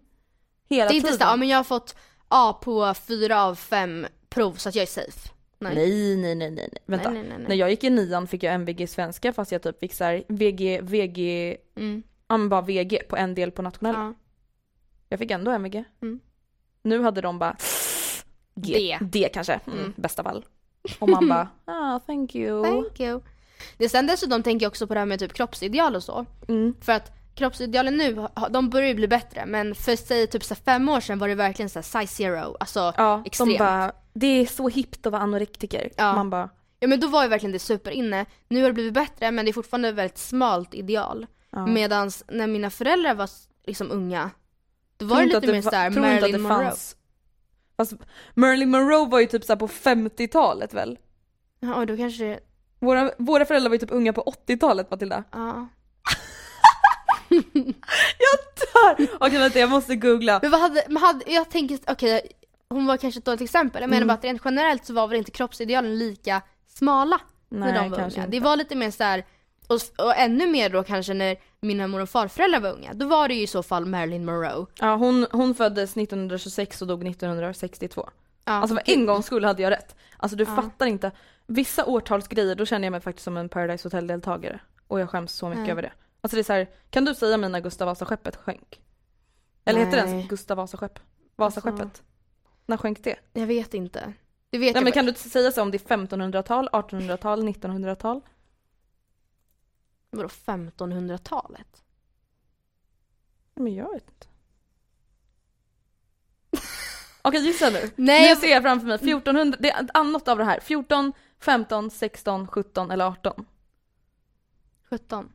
hela 0.70 0.90
Det 0.90 0.94
är 0.94 0.96
inte 0.96 1.08
tiden. 1.08 1.20
så 1.20 1.24
ja 1.32 1.36
men 1.36 1.48
jag 1.48 1.58
har 1.58 1.64
fått 1.64 1.96
A 2.28 2.54
på 2.54 2.94
fyra 2.94 3.44
av 3.44 3.56
fem 3.56 4.06
prov 4.30 4.54
så 4.54 4.70
att 4.70 4.76
jag 4.76 4.84
är 4.84 4.88
safe. 4.88 5.30
Nej. 5.60 5.76
Nej, 5.76 6.16
nej, 6.18 6.36
nej, 6.36 6.52
nej. 6.52 6.70
Vänta. 6.86 7.10
Nej, 7.10 7.24
nej, 7.24 7.38
nej. 7.38 7.48
När 7.48 7.56
jag 7.56 7.70
gick 7.70 7.84
i 7.84 7.90
nian 7.90 8.28
fick 8.28 8.44
jag 8.44 8.54
MVG 8.54 8.82
i 8.82 8.88
svenska 8.88 9.34
fast 9.34 9.52
jag 9.52 9.62
typ 9.62 9.80
fick 9.80 9.94
såhär 9.94 10.24
VG, 10.28 10.82
VG, 10.82 11.58
Mm. 11.76 12.04
ja 12.28 12.38
men 12.38 12.50
bara 12.50 12.62
VG 12.62 13.00
på 13.10 13.18
en 13.18 13.36
del 13.36 13.52
på 13.52 13.62
nationella. 13.62 14.00
Ja. 14.00 14.14
Jag 15.10 15.20
fick 15.20 15.32
ändå 15.32 15.52
MVG. 15.52 15.84
Mm. 16.02 16.20
Nu 16.84 17.02
hade 17.02 17.22
de 17.22 17.40
bara 17.40 17.56
G. 18.56 18.74
D. 18.74 18.98
D 19.02 19.30
kanske, 19.34 19.60
mm, 19.68 19.80
Mm. 19.80 19.94
bästa 19.98 20.24
fall. 20.24 20.46
Och 21.00 21.10
man 21.10 21.28
bara, 21.28 21.48
ah 21.66 22.00
thank 22.00 22.36
you. 22.36 22.64
Thank 22.64 23.00
you. 23.00 23.22
Det 23.78 23.90
sen 23.90 24.08
dessutom 24.08 24.44
tänker 24.44 24.64
jag 24.66 24.70
också 24.72 24.88
på 24.88 24.94
det 24.94 25.00
här 25.00 25.06
med 25.08 25.20
typ 25.20 25.34
kroppsideal 25.34 25.96
och 25.96 26.04
så. 26.04 26.26
Mm. 26.48 26.74
För 26.82 26.92
att 26.94 27.12
kroppsidealen 27.36 27.98
nu, 27.98 28.28
de 28.50 28.70
börjar 28.70 28.88
ju 28.88 28.96
bli 28.96 29.08
bättre 29.08 29.46
men 29.46 29.76
för 29.76 29.96
säg 29.96 30.28
typ 30.28 30.44
så 30.44 30.56
fem 30.56 30.90
år 30.90 31.00
sedan 31.00 31.20
var 31.20 31.28
det 31.28 31.36
verkligen 31.36 31.70
så 31.70 31.80
här 31.80 31.84
size 31.84 32.14
zero, 32.16 32.58
alltså 32.60 32.94
Ja, 32.98 33.24
extremt. 33.26 33.52
de 33.52 33.58
bara, 33.58 33.92
det 34.20 34.28
är 34.28 34.46
så 34.46 34.70
hippt 34.70 35.06
att 35.06 35.12
vara 35.12 35.22
anorektiker. 35.22 35.90
Ja. 35.98 36.16
Man 36.16 36.30
bara, 36.30 36.50
Ja 36.80 36.88
men 36.88 37.00
då 37.00 37.08
var 37.08 37.24
ju 37.24 37.30
verkligen 37.30 37.52
det 37.54 37.60
superinne. 37.60 38.26
Nu 38.48 38.62
har 38.62 38.68
det 38.68 38.74
blivit 38.74 38.94
bättre 38.94 39.32
men 39.32 39.46
det 39.46 39.52
är 39.52 39.54
fortfarande 39.54 39.90
ett 39.90 39.96
väldigt 39.96 40.18
smalt 40.18 40.74
ideal. 40.74 41.28
ja. 41.50 41.66
Medans 41.66 42.24
när 42.28 42.48
mina 42.48 42.70
föräldrar 42.70 43.14
var 43.14 43.30
liksom 43.68 43.92
unga, 43.92 44.30
då 44.98 45.06
Tror 45.06 45.10
var 45.10 45.18
det 45.18 45.24
inte 45.24 45.40
lite 45.40 45.54
mer 45.54 45.62
såhär 45.62 45.92
tror 45.92 46.02
Marilyn 46.02 46.32
det 46.32 46.38
Monroe. 46.38 46.66
fanns- 46.66 46.96
Fast 47.78 47.94
Marilyn 48.34 48.70
Monroe 48.70 49.10
var 49.10 49.20
ju 49.20 49.26
typ 49.26 49.44
såhär 49.44 49.58
på 49.60 49.68
50-talet 49.68 50.74
väl? 50.74 50.98
Ja 51.60 51.86
då 51.86 51.98
kanske 51.98 52.24
det, 52.24 52.40
Våra, 52.80 53.12
våra 53.18 53.46
föräldrar 53.46 53.70
var 53.70 53.76
ju 53.76 53.80
typ 53.80 53.92
unga 53.92 54.14
på 54.14 54.24
80-talet 54.48 54.92
Matilda. 54.92 55.24
ja. 55.32 55.68
Jag 58.18 58.38
dör! 58.98 59.08
Okej 59.20 59.40
vänta 59.40 59.60
jag 59.60 59.70
måste 59.70 59.96
googla. 59.96 60.40
Men 60.42 60.52
vad 60.52 60.60
hade, 60.62 60.84
hade 61.00 61.32
jag 61.32 61.50
tänker, 61.50 61.80
okej 61.88 62.22
hon 62.70 62.86
var 62.86 62.98
kanske 62.98 63.18
ett 63.20 63.26
dåligt 63.26 63.42
exempel. 63.42 63.82
Jag 63.82 63.90
menar 63.90 63.98
Mm. 64.02 64.08
bara 64.08 64.14
att 64.14 64.24
rent 64.24 64.42
generellt 64.46 64.86
så 64.86 64.94
var 64.94 65.08
väl 65.08 65.18
inte 65.18 65.32
kroppsidealen 65.32 65.98
lika 66.00 66.42
smala 66.68 67.22
när 67.50 67.74
de 67.74 67.90
var 67.90 67.98
unga. 67.98 68.06
inte. 68.08 68.28
Det 68.28 68.40
var 68.40 68.56
lite 68.58 68.76
mer 68.76 68.92
så 68.92 69.04
här 69.04 69.26
och, 69.68 70.06
och 70.06 70.16
ännu 70.18 70.48
mer 70.48 70.70
då 70.70 70.84
kanske 70.84 71.14
när 71.14 71.38
mina 71.62 71.88
mor 71.88 72.02
och 72.02 72.10
farföräldrar 72.10 72.60
var 72.60 72.72
unga. 72.74 72.94
Då 72.94 73.08
var 73.08 73.28
det 73.28 73.34
ju 73.34 73.42
i 73.42 73.48
så 73.48 73.64
fall 73.64 73.86
Marilyn 73.86 74.26
Monroe. 74.26 74.66
Ja 74.80 74.96
hon, 74.96 75.28
hon 75.32 75.56
föddes 75.56 75.98
1926 75.98 76.82
och 76.82 76.88
dog 76.88 77.08
1962. 77.08 78.10
Ja, 78.46 78.52
Alltså 78.52 78.76
för 78.76 78.84
en 78.86 79.06
gångs 79.06 79.26
skull 79.26 79.46
hade 79.46 79.62
jag 79.62 79.72
rätt. 79.72 79.96
Alltså 80.18 80.38
du 80.38 80.46
fattar 80.46 80.86
inte. 80.86 81.12
Vissa 81.48 81.86
årtalsgrejer 81.86 82.56
då 82.56 82.66
känner 82.66 82.86
jag 82.86 82.92
mig 82.92 83.02
faktiskt 83.02 83.24
som 83.24 83.38
en 83.38 83.50
Paradise 83.50 83.86
Hotel-deltagare. 83.88 84.60
Och 84.88 85.00
jag 85.00 85.10
skäms 85.10 85.32
så 85.32 85.50
mycket 85.50 85.66
Ja. 85.66 85.72
över 85.72 85.82
det. 85.82 85.92
Alltså 86.22 86.36
det 86.36 86.42
är 86.42 86.44
så 86.44 86.54
här, 86.54 86.68
kan 86.90 87.06
du 87.06 87.16
säga 87.16 87.38
mig 87.38 87.50
när 87.50 87.60
Gustav 87.60 87.86
Vasa-skeppet 87.88 88.36
sjönk? 88.36 88.82
Eller 89.66 89.80
heter 89.80 89.98
det 89.98 90.04
Nej. 90.06 90.14
ens 90.14 90.30
Gustav 90.30 90.58
Vasa-skepp? 90.58 91.00
Vasaskeppet? 91.36 92.04
När 92.70 92.78
sjönk 92.78 93.04
det? 93.04 93.16
Jag 93.34 93.48
vet 93.48 93.74
inte. 93.74 94.14
Det 94.50 94.58
vet 94.58 94.74
Nej 94.74 94.74
jag 94.74 94.84
men 94.84 94.94
kan 94.94 95.06
du 95.06 95.14
säga 95.14 95.52
så 95.52 95.62
om 95.62 95.72
det 95.72 95.92
är 95.92 95.98
1500-tal, 95.98 96.70
1800-tal, 96.70 97.44
1900-tal? 97.48 98.22
Vadå 100.10 100.28
1500-talet? 100.28 101.84
Men 103.56 103.76
jag 103.76 103.94
vet 103.94 104.10
inte. 104.10 104.28
Okej 107.22 107.46
gissa 107.46 107.70
nu. 107.70 107.90
Nej, 107.96 108.30
nu 108.30 108.36
ser 108.42 108.48
jag 108.48 108.64
framför 108.64 108.88
mig 108.88 108.96
1400, 108.96 109.58
det 109.62 109.72
är 109.72 109.90
annat 109.94 110.28
av 110.28 110.38
det 110.38 110.46
här. 110.46 110.60
14, 110.60 111.14
15, 111.40 111.90
16, 111.90 112.48
17 112.48 112.92
eller 112.92 113.06
18. 113.06 113.46
17. 114.90 115.32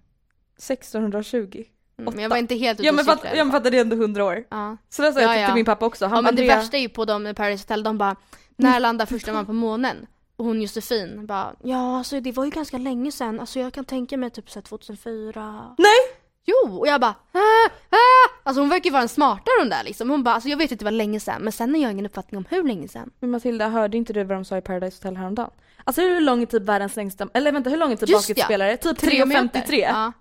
1620. 0.57 1.65
Mm, 1.99 2.15
men 2.15 2.23
jag 2.23 2.31
var 2.31 2.37
inte 2.37 2.55
helt 2.55 2.81
ute 2.81 2.87
Ja 2.87 2.93
och 2.93 2.97
men, 2.97 3.05
fatt, 3.05 3.25
ja, 3.25 3.45
men 3.45 3.53
fattar 3.53 3.71
det 3.71 3.77
är 3.77 3.81
ändå 3.81 3.97
100 3.97 4.25
år. 4.25 4.45
Ja. 4.51 4.77
Så 4.89 5.03
det 5.03 5.13
sa 5.13 5.21
jag 5.21 5.31
Ja, 5.31 5.35
till 5.35 5.43
ja. 5.43 5.55
min 5.55 5.65
pappa 5.65 5.87
också. 5.87 6.07
Han 6.07 6.17
ja 6.17 6.23
men 6.23 6.37
det 6.37 6.43
Andrea, 6.43 6.57
värsta 6.57 6.77
är 6.77 6.81
ju 6.81 6.89
på 6.89 7.05
dem 7.05 7.27
i 7.27 7.35
Paris 7.35 7.61
Hotel, 7.61 7.83
de 7.83 7.99
bara 7.99 8.17
När 8.57 8.81
landar 8.81 9.07
första 9.07 9.33
man 9.33 9.47
på 9.47 9.53
månen? 9.53 10.07
Och 10.37 10.45
hon 10.45 10.63
Josefin 10.63 11.27
bara 11.27 11.53
Ja 11.63 11.99
alltså 11.99 12.21
det 12.21 12.33
var 12.33 12.45
ju 12.45 12.51
ganska 12.51 12.79
länge 12.79 13.13
sedan, 13.13 13.41
alltså 13.41 13.59
jag 13.59 13.73
kan 13.73 13.85
tänka 13.85 14.17
mig 14.17 14.31
typ 14.31 14.51
så 14.51 14.59
här 14.59 14.65
2004 14.65 15.75
Nej! 15.79 16.21
Jo! 16.47 16.79
Och 16.79 16.87
jag 16.87 17.01
bara 17.01 17.15
ah, 17.33 17.71
ah! 17.91 18.31
Alltså 18.43 18.61
hon 18.61 18.69
verkar 18.69 18.85
ju 18.85 18.91
vara 18.91 19.01
den 19.01 19.09
smartare 19.09 19.55
hon 19.61 19.69
där 19.69 19.85
liksom. 19.85 20.11
Hon 20.11 20.23
bara 20.23 20.35
alltså 20.35 20.49
jag 20.49 20.57
vet 20.57 20.73
inte 20.73 20.85
det 20.85 20.91
var 20.91 20.93
länge 20.93 21.21
sedan 21.21 21.43
men 21.43 21.53
sen 21.53 21.75
har 21.75 21.81
jag 21.81 21.93
ingen 21.93 22.07
uppfattning 22.07 22.39
om 22.39 22.45
hur 22.51 22.65
länge 22.65 22.89
sedan. 22.89 23.11
Men 23.21 23.31
Matilda, 23.31 23.69
hörde 23.69 23.97
inte 23.97 24.13
du 24.13 24.25
vad 24.25 24.37
de 24.37 24.45
sa 24.45 24.57
i 24.57 24.61
Paradise 24.61 24.97
Hotel 24.97 25.17
häromdagen? 25.17 25.51
Alltså 25.85 26.03
hur 26.03 26.21
lång 26.21 26.43
är 26.43 26.47
typ 26.47 26.63
världens 26.63 26.97
längsta, 26.97 27.29
eller 27.35 27.53
vänta 27.53 27.71
hur 27.71 27.77
lång 27.77 27.93
är 27.93 27.97
typ 27.97 28.09
Just 28.09 28.29
ja. 28.29 28.35
basketspelare? 28.35 28.77
Typ 28.77 28.99
Tre 28.99 29.25
meter. 29.25 29.61
3,53? 29.61 29.75
Ja. 29.75 30.13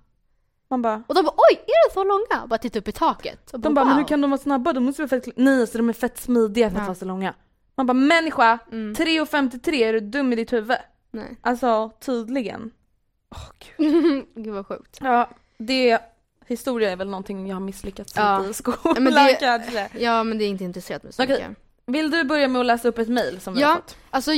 Man 0.74 0.82
bara, 0.82 1.04
Och 1.08 1.16
de 1.16 1.24
bara 1.26 1.34
oj, 1.38 1.60
är 1.68 1.90
de 1.90 1.94
så 1.94 2.04
långa? 2.04 2.44
Och 2.44 2.50
bara 2.50 2.58
titta 2.58 2.80
upp 2.80 2.88
i 2.88 2.92
taket. 2.92 3.52
De 3.58 3.74
bara, 3.74 3.86
men 3.86 3.98
hur 3.98 4.04
kan 4.04 4.22
de 4.22 4.32
vara 4.32 4.42
snabba? 4.42 4.74
De 4.74 4.84
måste 4.84 5.02
vara 5.02 5.10
fett, 5.10 5.28
nej 5.36 5.68
så 5.68 5.78
de 5.78 5.90
är 5.90 5.94
fett 5.94 6.18
smidiga 6.18 6.70
för 6.70 6.78
att 6.78 6.82
Ja. 6.82 6.86
vara 6.88 6.96
så 6.96 7.06
långa. 7.06 7.34
Man 7.76 7.86
bara, 7.88 7.94
människa, 7.94 8.60
Mm. 8.72 8.94
3,53 8.96 9.74
är 9.84 9.94
du 9.94 10.00
dum 10.00 10.34
i 10.34 10.36
ditt 10.36 10.54
huvud? 10.54 10.78
Nej. 11.12 11.38
Alltså 11.42 11.90
tydligen. 12.06 12.72
Åh 13.32 13.50
gud. 13.78 14.26
Gud 14.36 14.54
vad 14.54 14.68
sjukt. 14.68 15.00
Ja, 15.02 15.30
det, 15.58 16.00
historia 16.48 16.92
är 16.92 16.96
väl 16.96 17.10
någonting 17.10 17.48
jag 17.48 17.56
har 17.56 17.62
misslyckats 17.62 18.14
Ja. 18.16 18.38
lite 18.40 18.52
i 18.52 18.54
skolan 18.54 18.78
Ja, 18.84 19.00
men 19.00 19.14
det- 19.14 19.38
kanske. 19.40 19.90
Ja 20.00 20.24
men 20.24 20.38
det 20.38 20.44
är 20.44 20.50
inte 20.50 20.64
intresserat 20.64 21.04
mig 21.04 21.14
så 21.14 21.24
Okej. 21.24 21.48
mycket. 21.50 21.64
Vill 21.86 22.12
du 22.12 22.24
börja 22.24 22.48
med 22.48 22.60
att 22.60 22.66
läsa 22.66 22.88
upp 22.88 22.98
ett 22.98 23.10
mail 23.10 23.40
som 23.42 23.54
vi 23.54 23.62
har 23.62 23.70
Ja, 23.70 23.76
fått? 23.76 23.98
alltså 24.10 24.32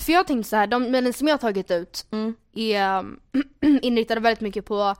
för 0.00 0.12
jag 0.12 0.26
tänkte 0.26 0.48
så 0.50 0.56
här, 0.56 0.66
de 0.66 0.90
mejlen 0.90 1.12
som 1.12 1.28
jag 1.28 1.34
har 1.34 1.38
tagit 1.38 1.70
ut 1.70 2.06
Mm. 2.10 2.34
är 2.54 3.04
inriktade 3.82 4.20
väldigt 4.20 4.40
mycket 4.40 4.64
på 4.64 4.94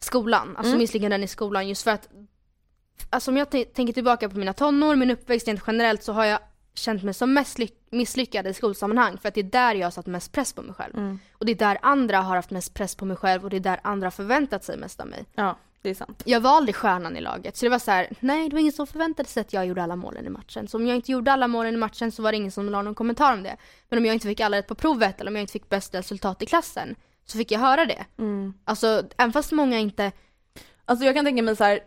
skolan, 0.00 0.48
alltså 0.56 0.70
Mm. 0.70 0.78
misslyckanden 0.78 1.22
i 1.24 1.26
skolan 1.28 1.68
just 1.68 1.82
för 1.82 1.90
att 1.90 2.08
Alltså 3.10 3.30
om 3.30 3.36
jag 3.36 3.50
tänker 3.50 3.92
tillbaka 3.92 4.28
på 4.28 4.38
mina 4.38 4.52
tonår, 4.52 4.96
min 4.96 5.10
uppväxt 5.10 5.48
rent 5.48 5.62
generellt 5.66 6.02
så 6.02 6.12
har 6.12 6.24
jag 6.24 6.38
känt 6.74 7.02
mig 7.02 7.14
som 7.14 7.32
mest 7.32 7.58
ly- 7.58 7.68
misslyckad 7.90 8.46
i 8.46 8.54
skolsammanhang 8.54 9.18
för 9.18 9.28
att 9.28 9.34
det 9.34 9.40
är 9.40 9.44
där 9.44 9.74
jag 9.74 9.86
har 9.86 9.90
satt 9.90 10.06
mest 10.06 10.32
press 10.32 10.52
på 10.52 10.62
mig 10.62 10.74
själv. 10.74 10.96
Mm. 10.98 11.18
Och 11.32 11.46
det 11.46 11.52
är 11.52 11.56
där 11.56 11.78
andra 11.82 12.18
har 12.20 12.36
haft 12.36 12.50
mest 12.50 12.74
press 12.74 12.94
på 12.94 13.04
mig 13.04 13.16
själv 13.16 13.44
och 13.44 13.50
det 13.50 13.56
är 13.56 13.60
där 13.60 13.80
andra 13.82 14.06
har 14.06 14.10
förväntat 14.10 14.64
sig 14.64 14.76
mest 14.76 15.00
av 15.00 15.06
mig. 15.06 15.24
Ja, 15.34 15.56
det 15.82 15.90
är 15.90 15.94
sant. 15.94 16.22
Jag 16.26 16.40
var 16.40 16.50
aldrig 16.50 16.76
stjärnan 16.76 17.16
i 17.16 17.20
laget 17.20 17.56
så 17.56 17.66
det 17.66 17.70
var 17.70 17.78
så 17.78 17.90
här: 17.90 18.08
nej 18.20 18.48
det 18.48 18.54
var 18.54 18.60
ingen 18.60 18.72
som 18.72 18.86
förväntade 18.86 19.28
sig 19.28 19.40
att 19.40 19.52
jag 19.52 19.66
gjorde 19.66 19.82
alla 19.82 19.96
målen 19.96 20.26
i 20.26 20.30
matchen. 20.30 20.68
Så 20.68 20.76
om 20.78 20.86
jag 20.86 20.96
inte 20.96 21.12
gjorde 21.12 21.32
alla 21.32 21.48
målen 21.48 21.74
i 21.74 21.76
matchen 21.76 22.12
så 22.12 22.22
var 22.22 22.32
det 22.32 22.36
ingen 22.36 22.52
som 22.52 22.68
la 22.70 22.82
någon 22.82 22.94
kommentar 22.94 23.32
om 23.32 23.42
det. 23.42 23.56
Men 23.88 23.98
om 23.98 24.06
jag 24.06 24.14
inte 24.14 24.28
fick 24.28 24.40
alla 24.40 24.56
rätt 24.56 24.66
på 24.66 24.74
provet 24.74 25.20
eller 25.20 25.30
om 25.30 25.36
jag 25.36 25.42
inte 25.42 25.52
fick 25.52 25.68
bäst 25.68 25.94
resultat 25.94 26.42
i 26.42 26.46
klassen 26.46 26.94
så 27.24 27.38
fick 27.38 27.50
jag 27.52 27.60
höra 27.60 27.86
det. 27.86 28.04
Mm. 28.18 28.54
Alltså 28.64 29.02
även 29.18 29.32
fast 29.32 29.52
många 29.52 29.78
inte, 29.78 30.12
Alltså 30.90 31.04
jag 31.04 31.14
kan 31.14 31.24
tänka 31.24 31.42
mig 31.42 31.56
så 31.56 31.64
här. 31.64 31.80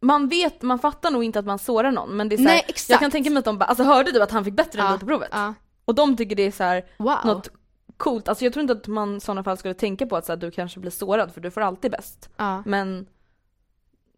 Man 0.00 0.28
vet, 0.28 0.62
man 0.62 0.78
fattar 0.78 1.10
nog 1.10 1.24
inte 1.24 1.38
att 1.38 1.46
man 1.46 1.58
sårar 1.58 1.90
någon 1.90 2.16
men 2.16 2.28
det 2.28 2.34
är 2.34 2.36
så 2.36 2.42
här, 2.42 2.50
Nej, 2.50 2.64
exakt. 2.68 2.90
Jag 2.90 3.00
kan 3.00 3.10
tänka 3.10 3.30
mig 3.30 3.38
att 3.38 3.44
de 3.44 3.58
bara, 3.58 3.64
alltså 3.64 3.84
hörde 3.84 4.12
du 4.12 4.22
att 4.22 4.30
han 4.30 4.44
fick 4.44 4.54
bättre 4.54 4.78
Ja, 4.78 4.88
dig 4.90 4.98
på 4.98 5.06
provet? 5.06 5.28
ja. 5.32 5.54
Och 5.84 5.94
de 5.94 6.16
tycker 6.16 6.36
det 6.36 6.42
är 6.42 6.50
så 6.50 6.64
här 6.64 6.86
wow. 6.96 7.18
något 7.24 7.48
coolt, 7.96 8.28
alltså 8.28 8.44
jag 8.44 8.52
tror 8.52 8.60
inte 8.60 8.72
att 8.72 8.86
man 8.86 9.16
i 9.16 9.20
sådana 9.20 9.44
fall 9.44 9.56
skulle 9.56 9.74
tänka 9.74 10.06
på 10.06 10.16
att 10.16 10.26
så 10.26 10.32
här, 10.32 10.36
du 10.36 10.50
kanske 10.50 10.80
blir 10.80 10.90
sårad 10.90 11.34
för 11.34 11.40
du 11.40 11.50
får 11.50 11.60
alltid 11.60 11.90
bäst. 11.90 12.28
Ja. 12.36 12.62
Men 12.66 13.06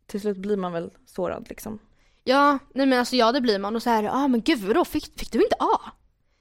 till 0.06 0.20
slut 0.20 0.36
blir 0.36 0.56
man 0.56 0.72
väl 0.72 0.90
sårad 1.06 1.46
liksom. 1.48 1.78
ja, 2.24 2.58
nej 2.74 2.86
men 2.86 2.98
alltså 2.98 3.16
ja 3.16 3.32
det 3.32 3.40
blir 3.40 3.58
man 3.58 3.76
och 3.76 3.82
så 3.82 3.90
här, 3.90 4.02
ja 4.02 4.10
ah, 4.12 4.28
men 4.28 4.40
gud 4.40 4.58
vadå 4.58 4.84
fick, 4.84 5.18
fick 5.18 5.32
du 5.32 5.42
inte 5.42 5.56
A? 5.58 5.80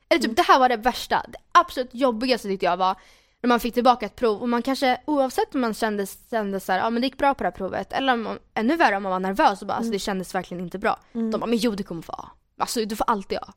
Eller 0.09 0.21
typ 0.21 0.35
det 0.35 0.43
här 0.43 0.59
var 0.59 0.69
det 0.69 0.77
värsta, 0.77 1.25
det 1.27 1.37
absolut 1.51 1.89
jobbigaste 1.93 2.47
tyckte 2.47 2.65
jag 2.65 2.77
var 2.77 2.95
när 3.41 3.47
man 3.47 3.59
fick 3.59 3.73
tillbaka 3.73 4.05
ett 4.05 4.15
prov 4.15 4.41
och 4.41 4.49
man 4.49 4.61
kanske 4.61 5.01
oavsett 5.05 5.55
om 5.55 5.61
man 5.61 5.73
kände, 5.73 6.05
kände 6.29 6.59
så 6.59 6.71
här, 6.71 6.79
ja 6.79 6.89
men 6.89 7.01
det 7.01 7.07
gick 7.07 7.17
bra 7.17 7.33
på 7.33 7.43
det 7.43 7.49
här 7.49 7.57
provet 7.57 7.93
eller 7.93 8.13
om 8.13 8.39
ännu 8.53 8.75
värre 8.75 8.97
om 8.97 9.03
man 9.03 9.11
var 9.11 9.19
nervös 9.19 9.61
och 9.61 9.67
bara 9.67 9.73
alltså 9.73 9.91
det 9.91 9.99
kändes 9.99 10.35
verkligen 10.35 10.63
inte 10.63 10.79
bra. 10.79 10.99
De 11.13 11.31
bara 11.31 11.45
men 11.45 11.57
jo 11.57 11.71
du 11.71 11.83
kommer 11.83 12.01
få 12.01 12.11
A. 12.11 12.29
Alltså 12.57 12.85
du 12.85 12.95
får 12.95 13.09
alltid 13.09 13.37
A. 13.37 13.53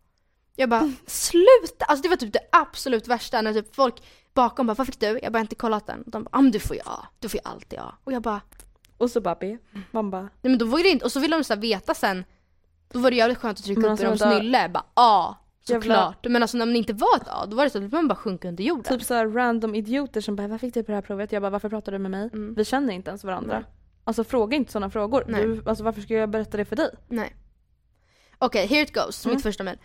Jag 0.56 0.68
bara 0.68 0.92
sluta! 1.06 1.84
Alltså 1.84 2.02
det 2.02 2.08
var 2.08 2.16
typ 2.16 2.32
det 2.32 2.40
absolut 2.52 3.08
värsta 3.08 3.40
när 3.42 3.52
typ 3.52 3.74
folk 3.74 3.94
bakom 4.34 4.66
bara 4.66 4.74
vad 4.74 4.86
fick 4.86 5.00
du? 5.00 5.18
Jag 5.22 5.32
bara 5.32 5.40
inte 5.40 5.54
kollat 5.54 5.86
den. 5.86 6.04
De 6.06 6.24
bara 6.24 6.30
ah, 6.32 6.40
men 6.40 6.50
du 6.52 6.60
får 6.60 6.76
ju 6.76 6.82
A. 6.84 7.06
Du 7.18 7.28
får 7.28 7.40
ju 7.44 7.50
alltid 7.50 7.78
A. 7.78 7.94
Och 8.04 8.12
jag 8.12 8.22
bara 8.22 8.40
Och 8.98 9.10
så 9.10 9.20
bara 9.20 9.34
B. 9.34 9.58
Man 9.90 10.10
bara, 10.10 10.22
nej 10.22 10.30
men 10.42 10.58
då 10.58 10.66
var 10.66 10.82
det 10.82 10.88
inte, 10.88 11.04
och 11.04 11.12
så 11.12 11.20
ville 11.20 11.36
de 11.36 11.44
så 11.44 11.56
veta 11.56 11.94
sen. 11.94 12.24
Då 12.92 12.98
var 12.98 13.10
det 13.10 13.16
jävligt 13.16 13.38
skönt 13.38 13.58
att 13.58 13.64
trycka 13.64 13.80
upp 13.80 13.86
i 13.86 13.90
alltså, 13.90 14.04
deras 14.06 14.20
vänta. 14.20 14.38
nylle, 14.38 14.68
bara 14.68 14.84
A. 14.94 15.34
Jävla- 15.68 15.82
Såklart. 15.94 16.26
Men 16.28 16.42
alltså 16.42 16.56
när 16.58 16.66
det 16.66 16.78
inte 16.78 16.92
var 16.92 17.16
ett 17.16 17.28
A, 17.28 17.46
då 17.48 17.56
var 17.56 17.64
det 17.64 17.70
så 17.70 17.84
att 17.84 17.92
man 17.92 18.08
bara 18.08 18.14
sjunker 18.16 18.48
under 18.48 18.64
jorden. 18.64 18.98
typ 18.98 19.06
så 19.06 19.14
här 19.14 19.26
random 19.28 19.74
idioter 19.74 20.20
som 20.20 20.36
bara, 20.36 20.48
vad 20.48 20.60
fick 20.60 20.74
du 20.74 20.82
på 20.82 20.90
det 20.92 20.96
här 20.96 21.02
provet? 21.02 21.32
Jag 21.32 21.42
bara, 21.42 21.50
varför 21.50 21.68
pratar 21.68 21.92
du 21.92 21.98
med 21.98 22.10
mig? 22.10 22.30
Mm. 22.32 22.54
Vi 22.54 22.64
känner 22.64 22.94
inte 22.94 23.10
ens 23.10 23.24
varandra. 23.24 23.54
Nej. 23.58 23.64
Alltså 24.04 24.24
fråga 24.24 24.56
inte 24.56 24.72
sådana 24.72 24.90
frågor. 24.90 25.24
Nej. 25.28 25.42
Du, 25.42 25.62
alltså 25.66 25.84
varför 25.84 26.00
ska 26.00 26.14
jag 26.14 26.30
berätta 26.30 26.56
det 26.56 26.64
för 26.64 26.76
dig? 26.76 26.90
Nej. 27.08 27.36
Okej, 28.38 28.66
here 28.66 28.82
it 28.82 28.94
goes. 28.94 29.24
Mm. 29.24 29.34
Mitt 29.34 29.42
första 29.42 29.64
mejl. 29.64 29.78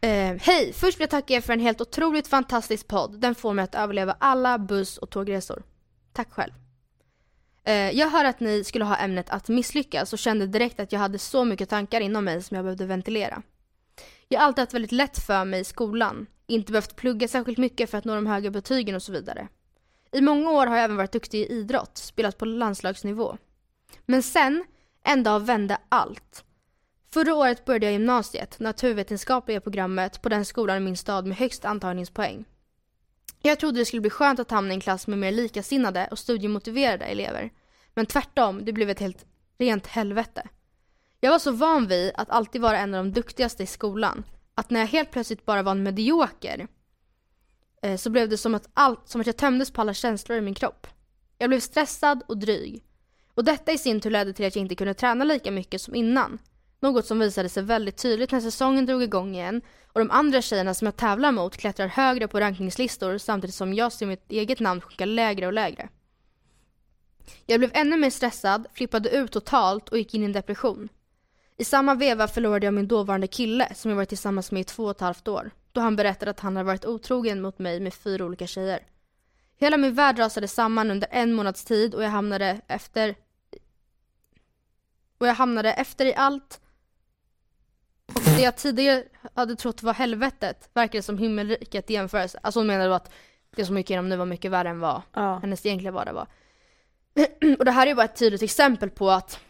Eh, 0.00 0.10
Hej! 0.40 0.72
Först 0.72 0.98
vill 0.98 1.02
jag 1.02 1.10
tacka 1.10 1.34
er 1.34 1.40
för 1.40 1.52
en 1.52 1.60
helt 1.60 1.80
otroligt 1.80 2.28
fantastisk 2.28 2.88
podd. 2.88 3.20
Den 3.20 3.34
får 3.34 3.52
mig 3.52 3.62
att 3.62 3.74
överleva 3.74 4.16
alla 4.20 4.58
buss 4.58 4.98
och 4.98 5.10
tågresor. 5.10 5.62
Tack 6.12 6.32
själv. 6.32 6.52
Eh, 7.64 7.74
jag 7.90 8.08
hör 8.10 8.24
att 8.24 8.40
ni 8.40 8.64
skulle 8.64 8.84
ha 8.84 8.96
ämnet 8.96 9.30
att 9.30 9.48
misslyckas 9.48 10.12
och 10.12 10.18
kände 10.18 10.46
direkt 10.46 10.80
att 10.80 10.92
jag 10.92 11.00
hade 11.00 11.18
så 11.18 11.44
mycket 11.44 11.68
tankar 11.68 12.00
inom 12.00 12.24
mig 12.24 12.42
som 12.42 12.54
jag 12.54 12.64
behövde 12.64 12.86
ventilera. 12.86 13.42
Jag 14.28 14.40
har 14.40 14.46
alltid 14.46 14.62
haft 14.62 14.74
väldigt 14.74 14.92
lätt 14.92 15.18
för 15.18 15.44
mig 15.44 15.60
i 15.60 15.64
skolan. 15.64 16.26
Inte 16.46 16.72
behövt 16.72 16.96
plugga 16.96 17.28
särskilt 17.28 17.58
mycket 17.58 17.90
för 17.90 17.98
att 17.98 18.04
nå 18.04 18.14
de 18.14 18.26
höga 18.26 18.50
betygen 18.50 18.94
och 18.94 19.02
så 19.02 19.12
vidare. 19.12 19.48
I 20.12 20.20
många 20.20 20.50
år 20.50 20.66
har 20.66 20.76
jag 20.76 20.84
även 20.84 20.96
varit 20.96 21.12
duktig 21.12 21.40
i 21.40 21.52
idrott, 21.52 21.98
spelat 21.98 22.38
på 22.38 22.44
landslagsnivå. 22.44 23.36
Men 24.06 24.22
sen, 24.22 24.64
en 25.04 25.22
dag 25.22 25.40
vände 25.40 25.78
allt. 25.88 26.44
Förra 27.12 27.34
året 27.34 27.64
började 27.64 27.86
jag 27.86 27.92
gymnasiet, 27.92 28.60
naturvetenskapliga 28.60 29.60
programmet, 29.60 30.22
på 30.22 30.28
den 30.28 30.44
skolan 30.44 30.76
i 30.76 30.80
min 30.80 30.96
stad 30.96 31.26
med 31.26 31.36
högst 31.36 31.64
antagningspoäng. 31.64 32.44
Jag 33.42 33.60
trodde 33.60 33.78
det 33.78 33.84
skulle 33.84 34.00
bli 34.00 34.10
skönt 34.10 34.40
att 34.40 34.50
hamna 34.50 34.70
i 34.70 34.74
en 34.74 34.80
klass 34.80 35.06
med 35.06 35.18
mer 35.18 35.32
likasinnade 35.32 36.08
och 36.10 36.18
studiemotiverade 36.18 37.04
elever. 37.04 37.50
Men 37.94 38.06
tvärtom, 38.06 38.64
det 38.64 38.72
blev 38.72 38.90
ett 38.90 39.00
helt 39.00 39.26
rent 39.58 39.86
helvete. 39.86 40.48
Jag 41.20 41.30
var 41.30 41.38
så 41.38 41.50
van 41.50 41.86
vid 41.86 42.12
att 42.14 42.30
alltid 42.30 42.60
vara 42.60 42.78
en 42.78 42.94
av 42.94 43.04
de 43.04 43.12
duktigaste 43.12 43.62
i 43.62 43.66
skolan, 43.66 44.24
att 44.54 44.70
när 44.70 44.80
jag 44.80 44.86
helt 44.86 45.10
plötsligt 45.10 45.46
bara 45.46 45.62
var 45.62 45.72
en 45.72 45.82
medioker 45.82 46.66
eh, 47.82 47.96
så 47.96 48.10
blev 48.10 48.28
det 48.28 48.38
som 48.38 48.54
att, 48.54 48.68
allt, 48.74 49.08
som 49.08 49.20
att 49.20 49.26
jag 49.26 49.36
tömdes 49.36 49.70
på 49.70 49.80
alla 49.80 49.94
känslor 49.94 50.38
i 50.38 50.40
min 50.40 50.54
kropp. 50.54 50.86
Jag 51.38 51.50
blev 51.50 51.60
stressad 51.60 52.22
och 52.28 52.38
dryg. 52.38 52.82
Och 53.34 53.44
detta 53.44 53.72
i 53.72 53.78
sin 53.78 54.00
tur 54.00 54.10
ledde 54.10 54.32
till 54.32 54.46
att 54.46 54.56
jag 54.56 54.62
inte 54.62 54.74
kunde 54.74 54.94
träna 54.94 55.24
lika 55.24 55.50
mycket 55.50 55.80
som 55.80 55.94
innan. 55.94 56.38
Något 56.80 57.06
som 57.06 57.18
visade 57.18 57.48
sig 57.48 57.62
väldigt 57.62 57.96
tydligt 57.96 58.32
när 58.32 58.40
säsongen 58.40 58.86
drog 58.86 59.02
igång 59.02 59.34
igen 59.34 59.62
och 59.92 60.00
de 60.00 60.10
andra 60.10 60.42
tjejerna 60.42 60.74
som 60.74 60.86
jag 60.86 60.96
tävlar 60.96 61.32
mot 61.32 61.56
klättrar 61.56 61.86
högre 61.86 62.28
på 62.28 62.40
rankningslistor 62.40 63.18
samtidigt 63.18 63.54
som 63.54 63.74
jag 63.74 63.92
ser 63.92 64.06
mitt 64.06 64.30
eget 64.30 64.60
namn 64.60 64.80
sjunka 64.80 65.04
lägre 65.04 65.46
och 65.46 65.52
lägre. 65.52 65.88
Jag 67.46 67.60
blev 67.60 67.70
ännu 67.74 67.96
mer 67.96 68.10
stressad, 68.10 68.66
flippade 68.72 69.10
ut 69.10 69.32
totalt 69.32 69.88
och 69.88 69.98
gick 69.98 70.14
in 70.14 70.22
i 70.22 70.24
en 70.24 70.32
depression. 70.32 70.88
I 71.56 71.64
samma 71.64 71.94
veva 71.94 72.28
förlorade 72.28 72.66
jag 72.66 72.74
min 72.74 72.88
dåvarande 72.88 73.26
kille 73.26 73.74
som 73.74 73.90
jag 73.90 73.96
varit 73.96 74.08
tillsammans 74.08 74.52
med 74.52 74.60
i 74.60 74.64
två 74.64 74.84
och 74.84 74.90
ett 74.90 75.00
halvt 75.00 75.28
år. 75.28 75.50
Då 75.72 75.80
han 75.80 75.96
berättade 75.96 76.30
att 76.30 76.40
han 76.40 76.56
hade 76.56 76.66
varit 76.66 76.84
otrogen 76.84 77.40
mot 77.42 77.58
mig 77.58 77.80
med 77.80 77.94
fyra 77.94 78.24
olika 78.24 78.46
tjejer. 78.46 78.86
Hela 79.58 79.76
min 79.76 79.94
värld 79.94 80.18
rasade 80.18 80.48
samman 80.48 80.90
under 80.90 81.08
en 81.10 81.32
månads 81.32 81.64
tid 81.64 81.94
och 81.94 82.02
jag 82.02 82.10
hamnade 82.10 82.60
efter 82.68 83.14
och 85.18 85.26
jag 85.26 85.34
hamnade 85.34 85.72
efter 85.72 86.06
i 86.06 86.14
allt 86.14 86.60
och 88.14 88.20
det 88.36 88.42
jag 88.42 88.56
tidigare 88.56 89.04
hade 89.34 89.56
trott 89.56 89.82
var 89.82 89.94
helvetet 89.94 90.70
verkade 90.74 91.02
som 91.02 91.18
himmelriket 91.18 91.90
i 91.90 91.92
jämförelse. 91.92 92.38
Alltså 92.42 92.60
hon 92.60 92.66
menade 92.66 92.88
då 92.88 92.94
att 92.94 93.12
det 93.56 93.66
som 93.66 93.76
gick 93.76 93.90
igenom 93.90 94.08
nu 94.08 94.16
var 94.16 94.26
mycket 94.26 94.50
värre 94.50 94.68
än 94.68 94.80
vad 94.80 95.02
Ja. 95.12 95.38
hennes 95.38 95.66
egentliga 95.66 95.92
vardag 95.92 96.12
var. 96.12 96.26
och 97.58 97.64
det 97.64 97.70
här 97.70 97.86
är 97.86 97.94
bara 97.94 98.04
ett 98.04 98.16
tydligt 98.16 98.42
exempel 98.42 98.90
på 98.90 99.10
att 99.10 99.40